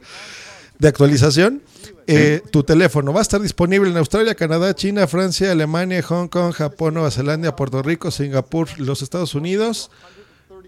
[0.80, 1.62] de actualización,
[2.08, 6.54] eh, tu teléfono va a estar disponible en Australia, Canadá, China, Francia, Alemania, Hong Kong,
[6.54, 9.90] Japón, Nueva Zelanda, Puerto Rico, Singapur, los Estados Unidos,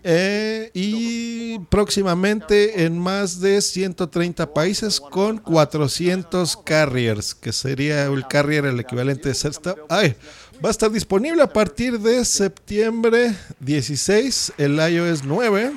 [0.04, 8.66] Eh, y próximamente en más de 130 países con 400 carriers, que sería el carrier
[8.66, 9.80] el equivalente de Setstop.
[9.90, 10.16] Ay,
[10.64, 15.74] va a estar disponible a partir de septiembre 16 el iOS 9.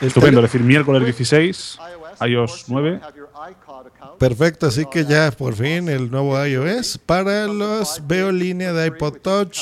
[0.00, 1.78] El Estupendo, es decir, miércoles 16,
[2.20, 3.00] iOS 9.
[4.18, 9.18] Perfecto, así que ya por fin el nuevo iOS para los veo línea de iPod
[9.18, 9.58] Touch,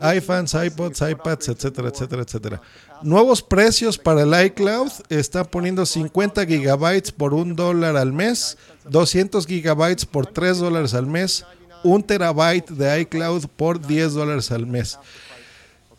[0.00, 2.62] iPhones, iPods, iPads, etcétera, etcétera, etcétera.
[3.02, 4.90] Nuevos precios para el iCloud.
[5.08, 8.58] Están poniendo 50 gigabytes por un dólar al mes,
[8.88, 11.44] 200 gigabytes por 3 dólares al mes,
[11.84, 14.98] un terabyte de iCloud por 10 dólares al mes.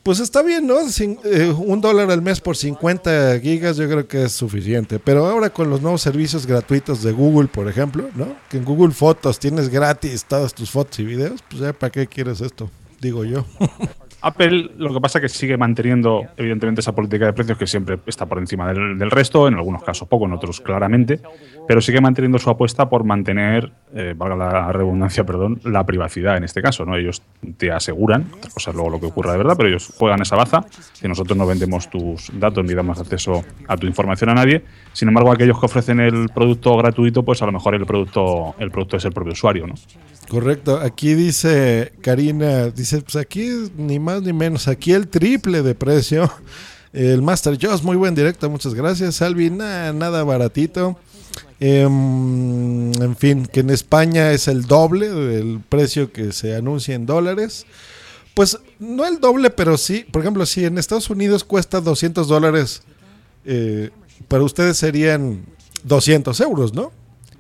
[0.10, 0.80] Pues está bien, ¿no?
[0.80, 4.98] Eh, un dólar al mes por 50 gigas yo creo que es suficiente.
[4.98, 8.36] Pero ahora con los nuevos servicios gratuitos de Google, por ejemplo, ¿no?
[8.49, 12.07] Que en Google Fotos tienes gratis todas tus fotos y videos, pues ya para qué
[12.07, 13.45] quieres esto, digo yo.
[14.22, 18.00] Apple lo que pasa es que sigue manteniendo, evidentemente, esa política de precios que siempre
[18.06, 21.20] está por encima del, resto, en algunos casos poco, en otros claramente,
[21.68, 26.44] pero sigue manteniendo su apuesta por mantener, eh, valga la redundancia, perdón, la privacidad en
[26.44, 26.86] este caso.
[26.86, 26.96] ¿no?
[26.96, 27.22] Ellos
[27.58, 30.36] te aseguran, otra cosa es luego lo que ocurra de verdad, pero ellos juegan esa
[30.36, 30.66] baza,
[31.00, 34.64] que nosotros no vendemos tus datos ni damos acceso a tu información a nadie.
[34.94, 38.72] Sin embargo, aquellos que ofrecen el producto gratuito, pues a lo mejor el producto, el
[38.72, 39.68] producto es el propio usuario.
[39.68, 39.76] ¿no?
[40.30, 45.76] Correcto, aquí dice Karina, dice, pues aquí ni más ni menos, aquí el triple de
[45.76, 46.31] precio.
[46.91, 49.22] El Master Joss, muy buen directo, muchas gracias.
[49.22, 50.98] Alvin, nada, nada baratito.
[51.60, 57.06] Em, en fin, que en España es el doble del precio que se anuncia en
[57.06, 57.65] dólares.
[58.34, 62.81] Pues no el doble, pero sí, por ejemplo, si en Estados Unidos cuesta 200 dólares,
[63.45, 63.91] eh,
[64.27, 65.45] para ustedes serían
[65.84, 66.91] 200 euros, ¿no?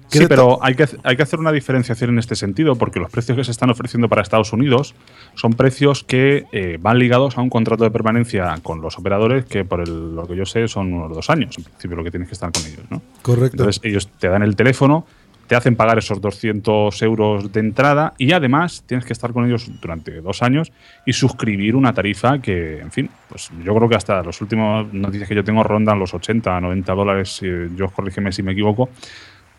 [0.09, 3.11] Sí, ¿Qué pero hay que, hay que hacer una diferenciación en este sentido, porque los
[3.11, 4.95] precios que se están ofreciendo para Estados Unidos
[5.35, 9.65] son precios que eh, van ligados a un contrato de permanencia con los operadores que,
[9.65, 12.27] por el- lo que yo sé, son unos dos años, en principio, lo que tienes
[12.27, 12.81] que estar con ellos.
[12.89, 13.01] ¿no?
[13.21, 13.57] Correcto.
[13.57, 15.05] Entonces, ellos te dan el teléfono,
[15.45, 19.71] te hacen pagar esos 200 euros de entrada y además tienes que estar con ellos
[19.81, 20.71] durante dos años
[21.07, 25.27] y suscribir una tarifa que, en fin, pues yo creo que hasta los últimos noticias
[25.27, 28.89] que yo tengo rondan los 80, 90 dólares, eh, yo corrígeme si me equivoco.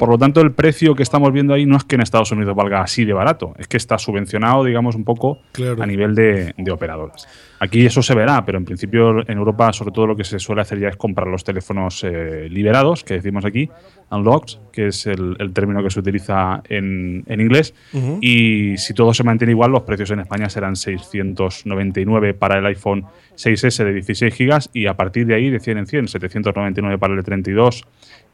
[0.01, 2.56] Por lo tanto, el precio que estamos viendo ahí no es que en Estados Unidos
[2.56, 5.82] valga así de barato, es que está subvencionado, digamos, un poco Claro.
[5.82, 7.28] a nivel de, de operadoras.
[7.59, 10.62] Aquí eso se verá, pero en principio en Europa sobre todo lo que se suele
[10.62, 13.68] hacer ya es comprar los teléfonos eh, liberados, que decimos aquí,
[14.10, 17.74] unlocked, que es el, el término que se utiliza en, en inglés.
[18.22, 23.05] Y si todo se mantiene igual, los precios en España serán 699 para el iPhone
[23.36, 27.12] 6S de 16 GB y a partir de ahí de 100 en 100, 799 para
[27.12, 27.85] el de 32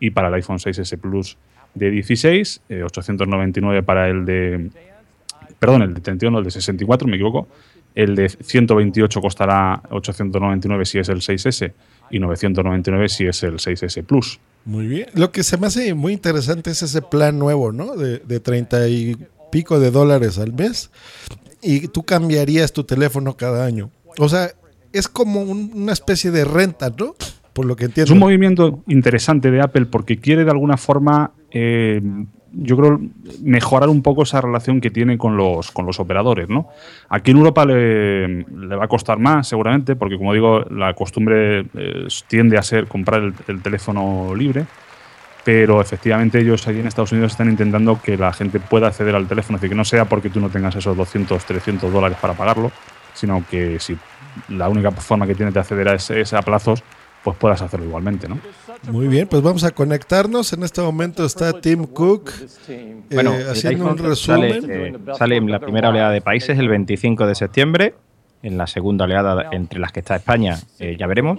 [0.01, 1.37] y para el iPhone 6S Plus
[1.77, 4.71] de 16, eh, 899 para el de
[5.59, 7.49] perdón, el de 31, el de 64, me equivoco.
[7.95, 11.73] El de 128 costará 899 si es el 6S
[12.11, 14.39] y 999 si es el 6S Plus.
[14.67, 15.07] Muy bien.
[15.15, 17.97] Lo que se me hace muy interesante es ese plan nuevo, ¿no?
[17.97, 19.17] De, de 30 y
[19.51, 20.91] pico de dólares al mes.
[21.63, 23.91] Y tú cambiarías tu teléfono cada año.
[24.19, 24.51] O sea,
[24.93, 27.15] es como un- una especie de renta, ¿no?
[27.55, 28.13] Por lo que Es entiendo.
[28.13, 32.01] un movimiento interesante de Apple porque quiere de alguna forma, eh,
[32.53, 33.01] yo creo,
[33.43, 36.49] mejorar un poco esa relación que tiene con los, con los operadores.
[36.49, 36.69] ¿no?
[37.09, 42.07] Aquí en Europa le, va a costar más, seguramente, porque como digo, la costumbre eh,
[42.29, 44.65] tiende a ser comprar el, el teléfono libre.
[45.45, 49.29] Pero efectivamente ellos allí en Estados Unidos están intentando que la gente pueda acceder al
[49.29, 52.35] teléfono, es decir, que no sea porque tú no tengas esos 200, 300 dólares para
[52.35, 52.73] pagarlo,
[53.15, 53.97] sino que si
[54.49, 56.83] la única forma que tienes de acceder a ese, es a plazos,
[57.23, 58.39] pues puedas hacerlo igualmente, ¿no?
[58.91, 60.53] Muy bien, pues vamos a conectarnos.
[60.53, 62.31] En este momento está Tim Cook
[62.69, 64.61] eh, Bueno, el haciendo un resumen.
[64.63, 67.95] Sale, eh, sale en la primera oleada de países el 25 de septiembre.
[68.43, 71.39] En la segunda oleada, entre las que está España, eh, ya veremos.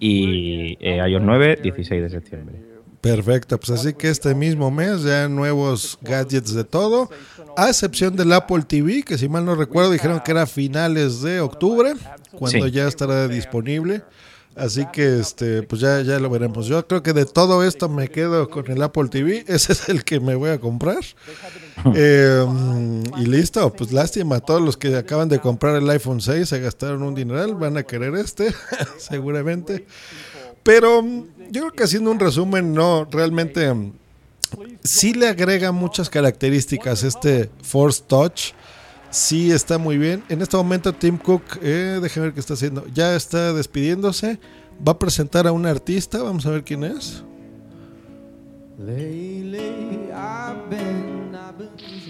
[0.00, 2.56] Y eh, iOS 9, 16 de septiembre.
[3.00, 7.08] Perfecto, pues así que este mismo mes ya nuevos gadgets de todo,
[7.56, 11.22] a excepción del Apple TV, que si mal no recuerdo dijeron que era a finales
[11.22, 11.92] de octubre,
[12.32, 12.70] cuando Sí.
[12.72, 14.02] ya estará disponible.
[14.58, 16.66] Así que este, pues ya, ya lo veremos.
[16.66, 19.44] Yo creo que de todo esto me quedo con el Apple TV.
[19.48, 20.98] Ese es el que me voy a comprar.
[21.94, 22.44] Eh,
[23.18, 24.40] y listo, pues lástima.
[24.40, 27.84] Todos los que acaban de comprar el iPhone 6 se gastaron un dineral, van a
[27.84, 28.52] querer este,
[28.98, 29.86] seguramente.
[30.64, 33.92] Pero mm, yo creo que haciendo un resumen, no, realmente mm,
[34.82, 38.54] sí le agrega muchas características este Force Touch.
[39.10, 40.22] Sí está muy bien.
[40.28, 42.84] En este momento Tim Cook, eh, déjame ver qué está haciendo.
[42.92, 44.38] Ya está despidiéndose.
[44.86, 46.22] Va a presentar a un artista.
[46.22, 47.24] Vamos a ver quién es.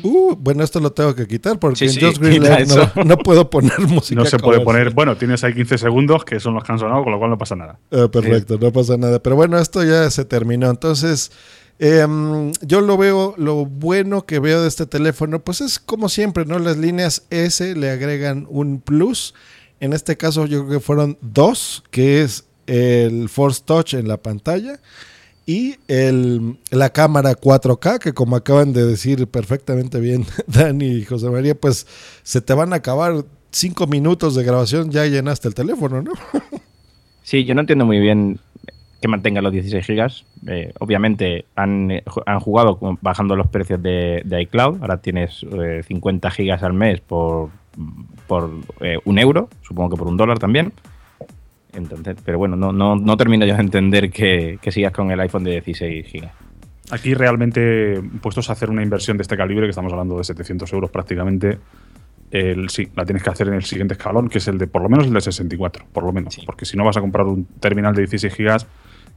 [0.03, 3.17] Uh, bueno, esto lo tengo que quitar porque Sí, en sí, Just Green no, no
[3.17, 4.21] puedo poner música.
[4.21, 4.93] No se puede poner.
[4.93, 7.39] Bueno, tienes ahí 15 segundos que son los que han sonado, con lo cual no
[7.39, 7.79] pasa nada.
[7.91, 9.23] Ah, perfecto, no pasa nada.
[9.23, 10.69] Pero bueno, esto ya se terminó.
[10.69, 11.33] Entonces,
[11.79, 16.45] em, yo lo veo, lo bueno que veo de este teléfono, pues es como siempre,
[16.45, 16.59] ¿no?
[16.59, 19.35] Las líneas S le agregan un plus.
[19.81, 24.19] En este caso, yo creo que fueron dos, que es el Force Touch en la
[24.19, 24.81] pantalla
[25.49, 31.31] y el, la cámara 4K, que como acaban de decir perfectamente bien Dani y José
[31.31, 31.87] María, pues
[32.23, 36.13] se te van a acabar cinco minutos de grabación, ya llenaste el teléfono, ¿no?
[37.23, 38.41] Sí, yo no entiendo muy bien
[39.01, 40.25] que mantenga los 16 gigas.
[40.47, 44.81] Eh, obviamente han, han jugado bajando los precios de, de iCloud.
[44.81, 47.51] Ahora tienes eh, 50 gigas al mes por,
[48.27, 50.73] por eh, un euro, supongo que por un dólar también.
[51.73, 55.21] Entonces, pero bueno, no, no, no termino yo de entender que, que sigas con el
[55.21, 56.33] iPhone de 16 gigas.
[56.91, 60.73] Aquí realmente, puestos a hacer una inversión de este calibre, que estamos hablando de 700
[60.73, 61.59] euros prácticamente,
[62.31, 64.83] el, sí, la tienes que hacer en el siguiente escalón, que es el de por
[64.83, 66.39] lo menos el de 64, por lo menos.
[66.47, 68.67] Porque si no vas a comprar un terminal de 16 gigas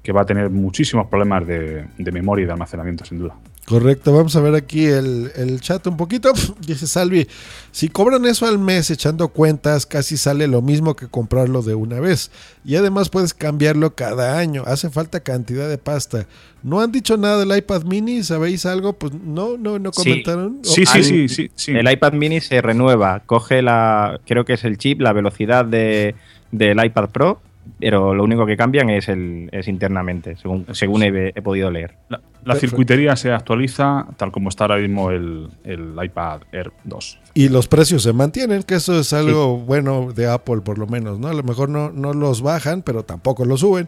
[0.04, 3.36] que va a tener muchísimos problemas de, de memoria y de almacenamiento, sin duda.
[3.68, 6.34] Correcto, vamos a ver aquí el, el chat un poquito.
[6.66, 7.28] Dice Salvi,
[7.72, 12.00] si cobran eso al mes echando cuentas, casi sale lo mismo que comprarlo de una
[12.00, 12.32] vez.
[12.66, 14.64] Y además puedes cambiarlo cada año.
[14.66, 16.26] Hace falta cantidad de pasta.
[16.64, 18.24] ¿No han dicho nada del iPad mini?
[18.24, 18.94] ¿Sabéis algo?
[18.94, 20.60] Pues no, no, no comentaron.
[20.64, 24.64] Sí, ¿O- sí, Ah, sí, El iPad mini se renueva, coge la, creo que es
[24.64, 26.16] el chip, la velocidad de,
[26.52, 27.40] del iPad Pro,
[27.80, 31.96] pero lo único que cambian es, el, es internamente, según, según he, he podido leer.
[32.10, 37.20] La, la circuitería se actualiza tal como está ahora mismo el, el iPad Air 2.
[37.34, 41.18] Y los precios se mantienen, que eso es algo bueno de Apple por lo menos,
[41.18, 41.30] ¿no?
[41.30, 43.88] A lo mejor no, no los bajan, pero tampoco los suben.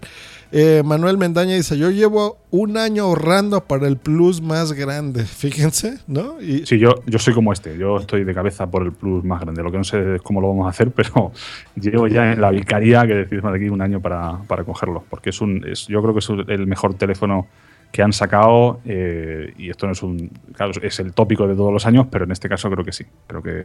[0.53, 5.97] Eh, Manuel Mendaña dice, yo llevo un año ahorrando para el plus más grande, fíjense,
[6.07, 6.39] ¿no?
[6.39, 7.77] Y Sí, yo, yo soy como este.
[7.77, 9.61] Yo estoy de cabeza por el plus más grande.
[9.61, 11.31] Lo que no sé es cómo lo vamos a hacer, pero
[11.75, 15.03] llevo ya en la vicaría que decidimos de aquí un año para, para cogerlo.
[15.09, 17.47] Porque es un, es, yo creo que es el mejor teléfono
[17.93, 18.81] que han sacado.
[18.83, 20.29] eh, y esto no es un.
[20.53, 23.05] Claro, es el tópico de todos los años, pero en este caso creo que sí.
[23.27, 23.63] Creo que,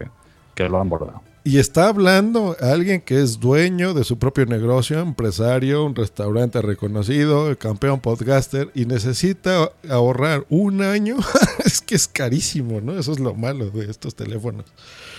[0.55, 1.23] que lo han bordado.
[1.45, 7.57] Y está hablando alguien que es dueño de su propio negocio, empresario, un restaurante reconocido,
[7.57, 11.17] campeón podcaster, y necesita ahorrar un año.
[11.65, 12.99] es que es carísimo, ¿no?
[12.99, 14.67] Eso es lo malo de estos teléfonos.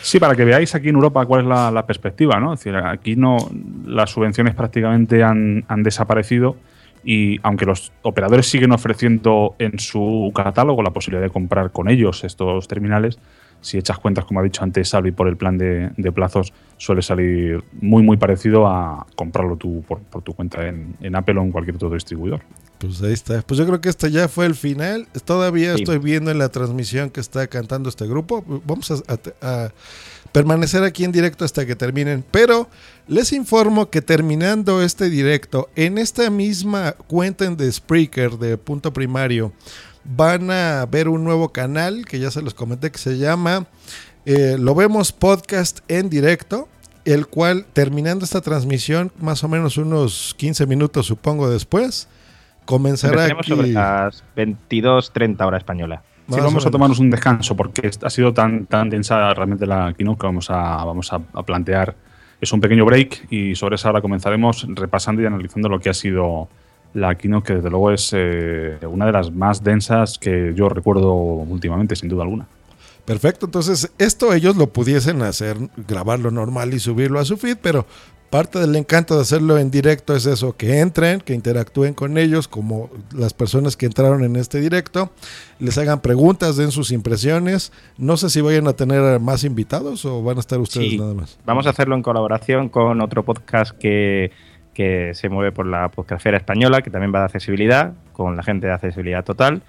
[0.04, 2.54] Sí, para que veáis aquí en Europa cuál es la, la perspectiva, ¿no?
[2.54, 3.38] Es decir, aquí no
[3.88, 6.58] las subvenciones prácticamente han, han desaparecido
[7.04, 12.24] y aunque los operadores siguen ofreciendo en su catálogo la posibilidad de comprar con ellos
[12.24, 13.18] estos terminales,
[13.62, 17.02] si echas cuentas, como ha dicho antes Salvi, por el plan de, de plazos, suele
[17.02, 21.44] salir muy, muy parecido a comprarlo tú por, por tu cuenta en, en Apple o
[21.44, 22.40] en cualquier otro distribuidor.
[22.78, 23.42] Pues ahí está.
[23.42, 25.08] Pues yo creo que este ya fue el final.
[25.26, 25.82] Todavía Sí.
[25.84, 28.46] estoy viendo en la transmisión que está cantando este grupo.
[28.66, 29.70] Vamos a, a- a
[30.40, 32.24] permanecer aquí en directo hasta que terminen.
[32.32, 32.70] Pero
[33.10, 39.52] les informo que terminando este directo, en esta misma cuenta de Spreaker de Punto Primario,
[40.06, 43.68] van a ver un nuevo canal que ya se los comenté que se llama
[44.26, 46.70] eh, Lo Vemos Podcast en directo
[47.04, 52.08] el cual terminando esta transmisión, más o menos unos 15 minutos supongo después,
[52.64, 53.50] comenzará aquí.
[53.50, 56.02] sobre las 22.30 hora española.
[56.30, 60.20] Sí, vamos a tomarnos un descanso porque ha sido tan, tan densa realmente la keynote
[60.20, 61.96] que vamos a, vamos a, a plantear.
[62.40, 65.94] Es un pequeño break y sobre esa hora comenzaremos repasando y analizando lo que ha
[65.94, 66.48] sido
[66.94, 71.14] la keynote, que desde luego es eh, una de las más densas que yo recuerdo
[71.14, 72.48] últimamente, sin duda alguna.
[73.06, 77.86] Perfecto, entonces esto ellos lo pudiesen hacer, grabarlo normal y subirlo a su feed, pero
[78.30, 82.48] parte del encanto de hacerlo en directo es eso, que entren, que interactúen con ellos,
[82.48, 85.12] como las personas que entraron en este directo,
[85.60, 87.72] les hagan preguntas, den sus impresiones.
[87.98, 90.98] No sé si vayan a tener más invitados o van a estar ustedes Sí.
[91.00, 91.38] nada más.
[91.46, 94.32] Vamos a hacerlo en colaboración con otro podcast que,
[94.74, 98.68] que se mueve por la podcastfera española, que también va de accesibilidad, con la gente
[98.68, 99.62] de accesibilidad total.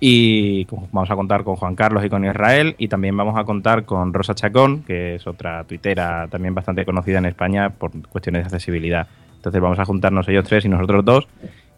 [0.00, 2.74] Y con- vamos a contar con Juan Carlos y con Israel.
[2.78, 7.18] Y también vamos a contar con Rosa Chacón, que es otra tuitera también bastante conocida
[7.18, 9.06] en España por cuestiones de accesibilidad.
[9.36, 11.26] Entonces vamos a juntarnos ellos tres y nosotros dos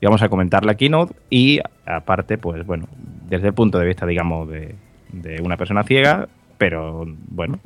[0.01, 1.15] y vamos a comentar la keynote.
[1.31, 2.87] Y aparte, pues bueno,
[3.29, 4.75] desde el punto de vista, digamos, de,
[5.13, 7.59] de una persona ciega, pero bueno,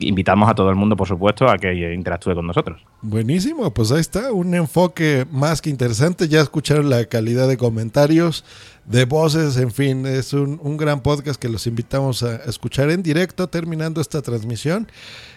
[0.00, 2.82] invitamos a todo el mundo, por supuesto, a que interactúe con nosotros.
[3.02, 6.28] Buenísimo, pues ahí está, un enfoque más que interesante.
[6.28, 8.44] Ya escucharon la calidad de comentarios
[8.86, 13.02] de voces, en fin, es un, un gran podcast que los invitamos a escuchar en
[13.02, 14.88] directo terminando esta transmisión.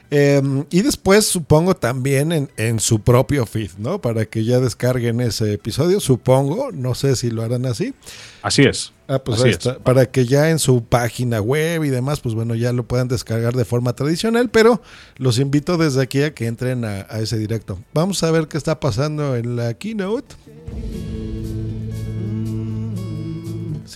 [0.10, 4.00] Eh, y después supongo también en, en, su propio feed, ¿no?
[4.00, 7.94] Para que ya descarguen ese episodio, supongo, no sé si lo harán así.
[8.42, 8.94] Así es.
[9.10, 9.80] Ah, pues ahí está.
[9.80, 13.54] Para que ya en su página web y demás, pues bueno, ya lo puedan descargar
[13.54, 14.82] de forma tradicional, pero
[15.18, 17.80] los invito desde aquí a que entren a, a ese directo.
[17.94, 20.36] Vamos a ver qué está pasando en la keynote.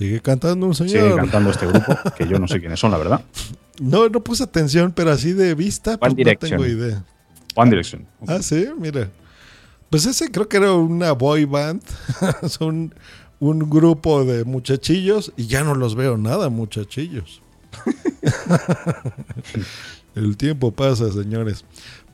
[0.01, 1.03] Sigue cantando un señor.
[1.03, 3.23] Sigue cantando este grupo, que yo no sé quiénes son, la verdad.
[3.80, 7.03] No, no puse atención, pero así de vista, pues no tengo idea.
[7.53, 8.07] One Direction.
[8.25, 9.11] Ah, sí, mira.
[9.91, 11.83] Pues ese creo que era una boy band.
[12.49, 12.95] Son
[13.39, 17.43] un grupo de muchachillos y ya no los veo nada, muchachillos.
[20.15, 21.63] El tiempo pasa, señores.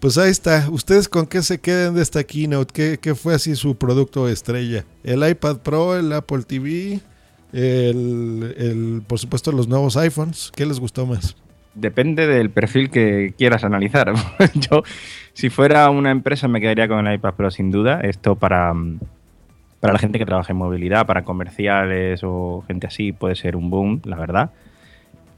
[0.01, 0.67] Pues ahí está.
[0.69, 2.73] ¿Ustedes con qué se quedan de esta keynote?
[2.73, 4.83] ¿Qué, qué fue así su producto estrella?
[5.05, 6.99] ¿El iPad Pro, el Apple TV?
[7.53, 10.51] El, el, por supuesto, los nuevos iPhones.
[10.55, 11.35] ¿Qué les gustó más?
[11.73, 14.13] Depende del perfil que quieras analizar.
[14.55, 14.83] Yo,
[15.33, 18.01] si fuera una empresa, me quedaría con el iPad Pro sin duda.
[18.01, 18.73] Esto para,
[19.79, 23.69] para la gente que trabaja en movilidad, para comerciales o gente así, puede ser un
[23.69, 24.51] boom, la verdad.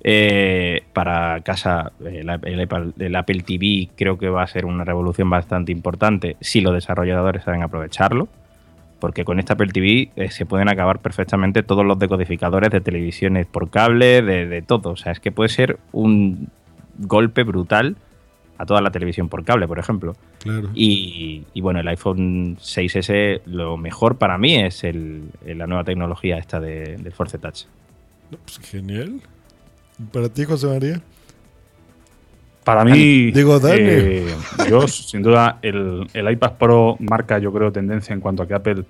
[0.02, 5.30] Eh, para casa, el, el, el, Apple TV creo que va a ser una revolución
[5.30, 8.30] bastante importante si los desarrolladores saben aprovecharlo
[9.00, 13.46] porque con esta Apple TV eh, se pueden acabar perfectamente todos los decodificadores de televisiones
[13.48, 14.92] por cable, de, de, todo.
[14.92, 16.50] O sea, es que puede ser un
[16.98, 17.96] golpe brutal
[18.58, 20.16] a toda la televisión por cable, por ejemplo.
[20.40, 20.70] Claro.
[20.76, 26.38] Y, y, bueno, el iPhone 6S, lo mejor para mí es el, la nueva tecnología
[26.38, 27.64] esta de, del Force Touch.
[28.30, 29.22] Pues genial.
[30.12, 31.02] ¿Para ti, José María?
[32.64, 33.60] Para mí, digo.
[33.68, 34.34] Eh,
[34.70, 38.54] yo, sin duda, el, el, iPad Pro marca, yo creo, tendencia en cuanto a que
[38.54, 38.84] Apple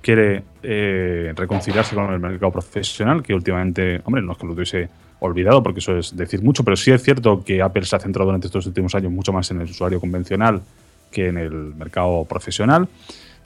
[0.00, 4.88] quiere eh, reconciliarse con el mercado profesional, que últimamente, hombre, no es que lo tuviese
[5.18, 8.26] olvidado, porque eso es decir mucho, pero sí es cierto que Apple se ha centrado
[8.26, 10.62] durante estos últimos años mucho más en el usuario convencional
[11.10, 12.88] que en el mercado profesional.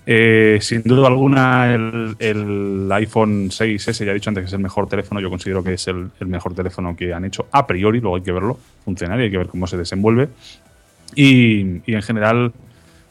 [0.07, 4.89] Eh, sin duda alguna, el, iPhone 6S, ya he dicho antes que es el mejor
[4.89, 8.17] teléfono, yo considero que es el, el, mejor teléfono que han hecho a priori, luego
[8.17, 10.29] hay que verlo funcionar y hay que ver cómo se desenvuelve.
[11.15, 12.53] Y, y en general,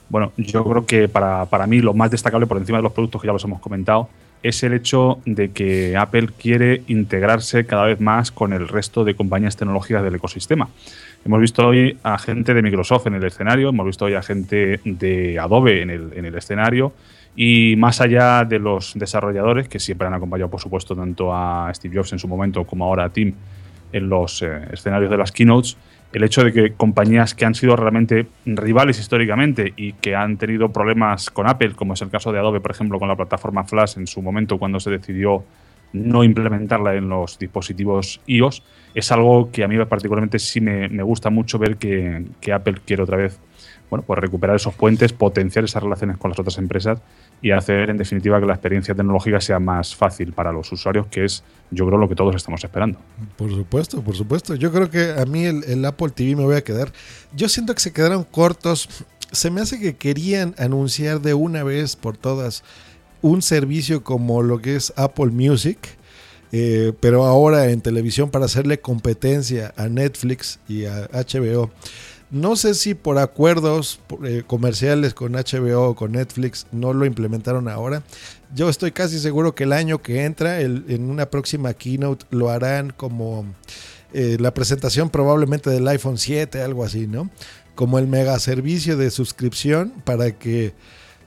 [0.09, 3.21] bueno, yo creo que para, para, mí lo más destacable por encima de los productos
[3.21, 4.09] que ya los hemos comentado
[4.43, 9.15] es el hecho de que Apple quiere integrarse cada vez más con el resto de
[9.15, 10.69] compañías tecnológicas del ecosistema.
[11.25, 14.79] Hemos visto hoy a gente de Microsoft en el escenario, hemos visto hoy a gente
[14.83, 16.93] de Adobe en el, en el escenario
[17.35, 21.97] y más allá de los desarrolladores, que siempre han acompañado, por supuesto, tanto a Steve
[21.97, 23.33] Jobs en su momento como ahora a Tim
[23.91, 25.77] en los eh, escenarios de las keynotes,
[26.11, 30.71] el hecho de que compañías que han sido realmente rivales históricamente y que han tenido
[30.71, 33.97] problemas con Apple, como es el caso de Adobe, por ejemplo, con la plataforma Flash
[33.97, 35.43] en su momento cuando se decidió
[35.93, 38.63] no implementarla en los dispositivos iOS,
[38.93, 43.03] es algo que a mí particularmente sí me, gusta mucho ver que, que, Apple quiere
[43.03, 43.39] otra vez
[43.89, 47.01] bueno, pues recuperar esos puentes, potenciar esas relaciones con las otras empresas
[47.41, 51.25] y hacer en definitiva que la experiencia tecnológica sea más fácil para los usuarios, que
[51.25, 52.99] es yo creo lo que todos estamos esperando.
[53.37, 54.55] Por supuesto, por supuesto.
[54.55, 56.91] Yo creo que a mí el, Apple TV me voy a quedar.
[57.35, 58.89] Yo siento que se quedaron cortos.
[59.31, 62.63] Se me hace que querían anunciar de una vez por todas
[63.21, 65.77] un servicio como lo que es Apple Music,
[66.51, 71.69] eh, pero ahora en televisión para hacerle competencia a Netflix y a HBO.
[72.32, 77.67] No sé si por acuerdos eh, comerciales con HBO o con Netflix no lo implementaron
[77.67, 78.03] ahora.
[78.53, 82.91] Yo estoy casi seguro que el año que entra, en una próxima keynote, lo harán
[82.91, 83.45] como
[84.14, 87.30] eh, la presentación probablemente del iPhone 7, algo así, ¿no?
[87.75, 90.74] Como el mega servicio de suscripción para que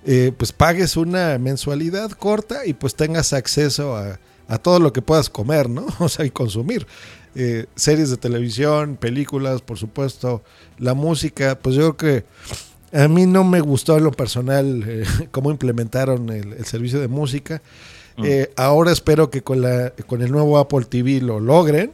[0.04, 5.00] eh, pues pagues una mensualidad corta y pues tengas acceso a, a todo lo que
[5.00, 5.86] puedas comer, ¿no?
[6.00, 6.86] O sea, y consumir.
[7.34, 10.42] Eh, series de televisión, películas, por supuesto,
[10.78, 12.22] la música, pues yo creo
[12.92, 17.00] que a mí no me gustó en lo personal eh, cómo implementaron el, el, servicio
[17.00, 17.62] de música.
[18.18, 18.24] Mm.
[18.26, 21.92] Eh, ahora espero que con, la, con el nuevo Apple TV lo logren.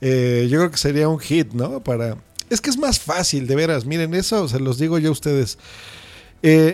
[0.00, 1.82] yo creo que sería un hit, ¿no?
[1.82, 2.16] Para...
[2.48, 3.86] Es que es más fácil, de veras.
[3.86, 5.58] Miren, eso se los digo yo a ustedes.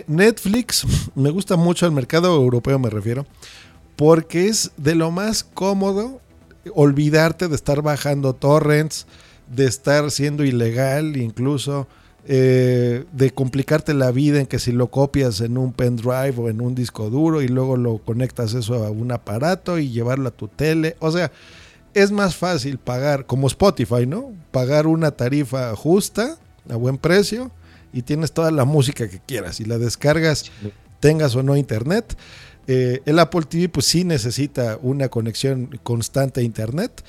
[0.05, 0.85] Netflix,
[1.15, 3.25] me gusta mucho el mercado europeo, me refiero
[3.95, 6.19] porque es de lo más cómodo
[6.73, 9.07] olvidarte de estar bajando torrents,
[9.53, 11.87] de estar siendo ilegal incluso,
[12.25, 16.61] eh, de complicarte la vida en que si lo copias en un pendrive o en
[16.61, 20.47] un disco duro y luego lo conectas eso a un aparato y llevarlo a tu
[20.47, 21.31] tele, o sea,
[21.93, 24.31] es más fácil pagar, como Spotify, ¿no?
[24.51, 26.37] Pagar una tarifa justa,
[26.69, 27.51] a buen precio,
[27.91, 30.51] y tienes toda la música que quieras y la descargas,
[30.99, 32.17] tengas o no internet.
[32.67, 37.03] Eh, el Apple TV pues sí necesita una conexión constante a Internet.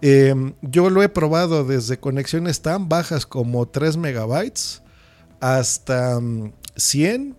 [0.00, 4.82] Eh, yo lo he probado desde conexiones tan bajas como 3 megabytes
[5.40, 7.36] hasta mm, 100.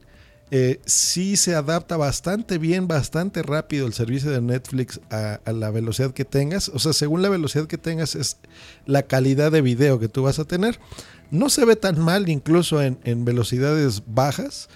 [0.51, 6.11] Eh, sí se adapta bastante bien, bastante rápido el servicio de Netflix a, la velocidad
[6.11, 6.69] que tengas.
[6.69, 8.37] O sea, según la velocidad que tengas es
[8.87, 10.79] la calidad de video que tú vas a tener.
[11.29, 14.69] No se ve tan mal incluso en velocidades bajas.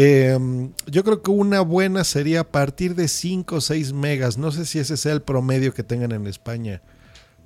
[0.00, 0.38] Eh,
[0.86, 4.38] yo creo que una buena sería a partir de 5 o 6 megas.
[4.38, 6.80] No sé si ese sea el promedio que tengan en España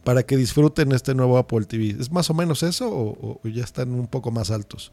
[0.04, 1.96] para que disfruten este nuevo Apple TV.
[1.98, 4.92] ¿Es más o menos eso o, o ya están un poco más altos?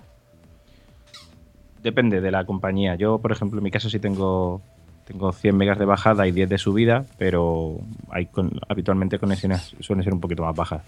[1.83, 2.95] Depende de la compañía.
[2.95, 4.61] Yo, por ejemplo, en mi caso sí tengo,
[5.05, 7.79] tengo 100 megas de bajada y 10 de subida, pero
[8.09, 10.81] hay con- habitualmente conexiones suelen ser un poquito más bajas.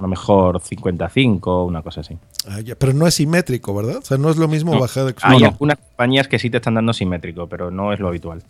[0.00, 2.16] A lo mejor 55, una cosa así.
[2.48, 3.96] Ah, ya, pero no es simétrico, ¿verdad?
[3.98, 4.80] O sea, no es lo mismo No.
[4.80, 5.48] bajada que Hay subida.
[5.48, 8.42] algunas compañías que sí te están dando simétrico, pero no es lo habitual.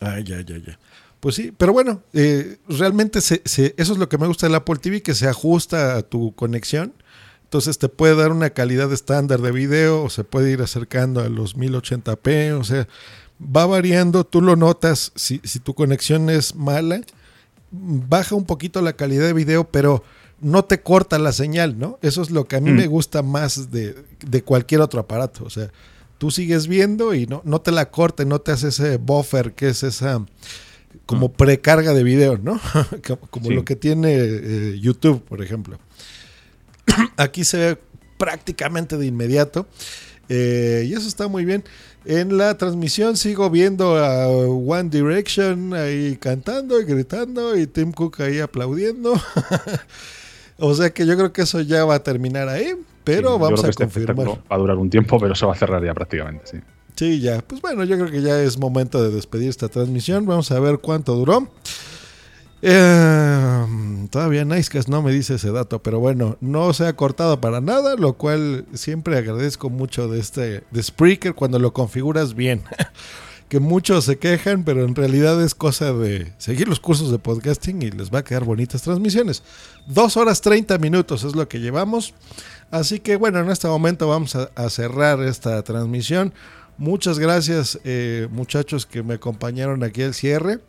[0.00, 0.76] Ah, ya, ya, ya.
[1.20, 4.56] Pues sí, pero bueno, eh, realmente se- se- eso es lo que me gusta del
[4.56, 6.92] Apple TV, que se ajusta a tu conexión.
[7.44, 11.28] Entonces te puede dar una calidad estándar de video o se puede ir acercando a
[11.28, 12.88] los 1080p, o sea,
[13.40, 17.02] va variando, tú lo notas, si, si tu conexión es mala,
[17.70, 20.02] baja un poquito la calidad de video, pero
[20.42, 21.98] no te corta la señal, ¿no?
[22.02, 22.76] Eso es lo que a mí Mm.
[22.76, 23.94] me gusta más de,
[24.26, 25.70] de cualquier otro aparato, o sea,
[26.18, 29.68] tú sigues viendo y no, no te la corte, no te hace ese buffer que
[29.68, 30.24] es esa
[31.06, 32.60] como precarga de video, ¿no?
[33.06, 33.54] como como Sí.
[33.54, 35.78] lo que tiene eh, YouTube, por ejemplo.
[37.16, 37.78] Aquí se ve
[38.18, 39.66] prácticamente de inmediato.
[40.28, 41.64] eh, y eso está muy bien.
[42.04, 48.20] En la transmisión sigo viendo a One Direction ahí cantando y gritando y Tim Cook
[48.22, 49.14] ahí aplaudiendo.
[50.58, 52.74] o sea que yo creo que eso ya va a terminar ahí,
[53.04, 54.28] pero Sí, vamos a este confirmar.
[54.28, 56.58] Va a durar un tiempo, pero se va a cerrar ya prácticamente, sí.
[56.94, 57.40] Sí, ya.
[57.40, 60.26] Pues bueno, yo creo que ya es momento de despedir esta transmisión.
[60.26, 61.48] Vamos a ver cuánto duró.
[62.64, 67.60] Eh, todavía Nicecast no me dice ese dato, pero bueno, no se ha cortado para
[67.60, 72.62] nada, lo cual siempre agradezco mucho de este de Spreaker cuando lo configuras bien.
[73.52, 77.82] que muchos se quejan, pero en realidad es cosa de seguir los cursos de podcasting
[77.82, 79.42] y les va a quedar bonitas transmisiones.
[79.86, 82.14] Dos horas 30 minutos es lo que llevamos.
[82.70, 86.32] Así que bueno, en este momento vamos a, a cerrar esta transmisión.
[86.78, 90.60] Muchas gracias eh, muchachos que me acompañaron aquí al cierre.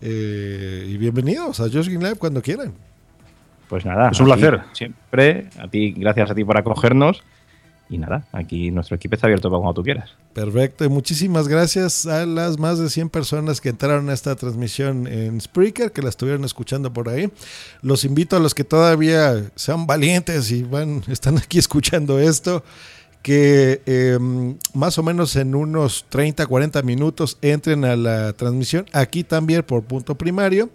[0.00, 2.74] Eh, y bienvenidos a Green Live cuando quieran.
[3.68, 4.08] Pues nada.
[4.10, 4.62] Es un placer.
[4.72, 7.22] Siempre, a ti, gracias a ti por acogernos.
[7.88, 10.10] Y nada, aquí nuestro equipo está abierto para cuando tú quieras.
[10.32, 15.06] Perfecto, y muchísimas gracias a las más de 100 personas que entraron a esta transmisión
[15.06, 17.30] en Spreaker, que la estuvieron escuchando por ahí.
[17.82, 22.64] Los invito a los que todavía sean valientes y van, están aquí escuchando esto,
[23.22, 24.18] que eh,
[24.74, 29.84] más o menos en unos 30, 40 minutos entren a la transmisión, aquí también por
[29.84, 30.70] punto primario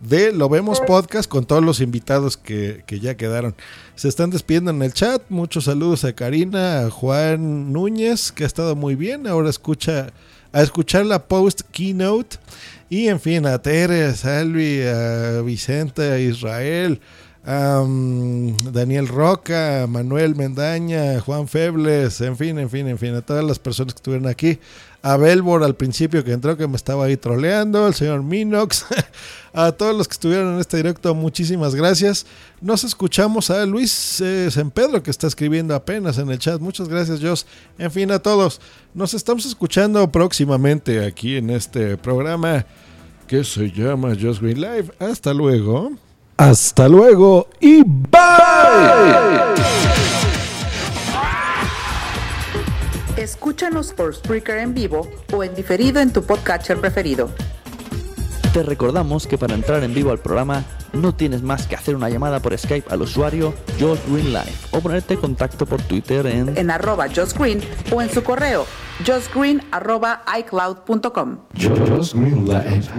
[0.00, 3.54] de Lo Vemos Podcast con todos los invitados que, que ya quedaron.
[3.94, 5.22] Se están despidiendo en el chat.
[5.28, 9.26] Muchos saludos a Karina, a Juan Núñez, que ha estado muy bien.
[9.26, 10.12] Ahora escucha
[10.54, 12.38] a escuchar la post keynote.
[12.88, 17.00] Y en fin, a Tere, a Salvi, a Vicente, a Israel,
[17.44, 22.98] a um, Daniel Roca, a Manuel Mendaña, a Juan Febles, en fin, en fin, en
[22.98, 24.60] fin, a todas las personas que estuvieron aquí.
[25.06, 28.86] A Belbor al principio que entró que me estaba ahí troleando, al señor Minox,
[29.52, 32.24] a todos los que estuvieron en este directo, muchísimas gracias.
[32.62, 36.58] Nos escuchamos a Luis eh, San Pedro que está escribiendo apenas en el chat.
[36.58, 37.46] Muchas gracias, Jos.
[37.76, 38.62] En fin, a todos.
[38.94, 42.64] Nos estamos escuchando próximamente aquí en este programa
[43.26, 44.90] que se llama Just Green Live.
[44.98, 45.92] Hasta luego.
[46.38, 48.14] Hasta luego y bye.
[53.24, 57.30] Escúchanos por Spreaker en vivo o en diferido en tu podcatcher preferido.
[58.52, 60.62] Te recordamos que para entrar en vivo al programa
[60.92, 64.80] no tienes más que hacer una llamada por Skype al usuario Josh Green Live o
[64.80, 68.66] ponerte en contacto por Twitter en En arroba Josh Green o en su correo
[69.06, 71.38] joshgreen arroba icloud.com.
[71.56, 72.90] Just Green Live.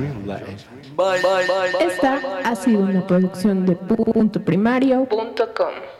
[1.79, 5.94] Esta ha sido una producción de puntoprimario.com.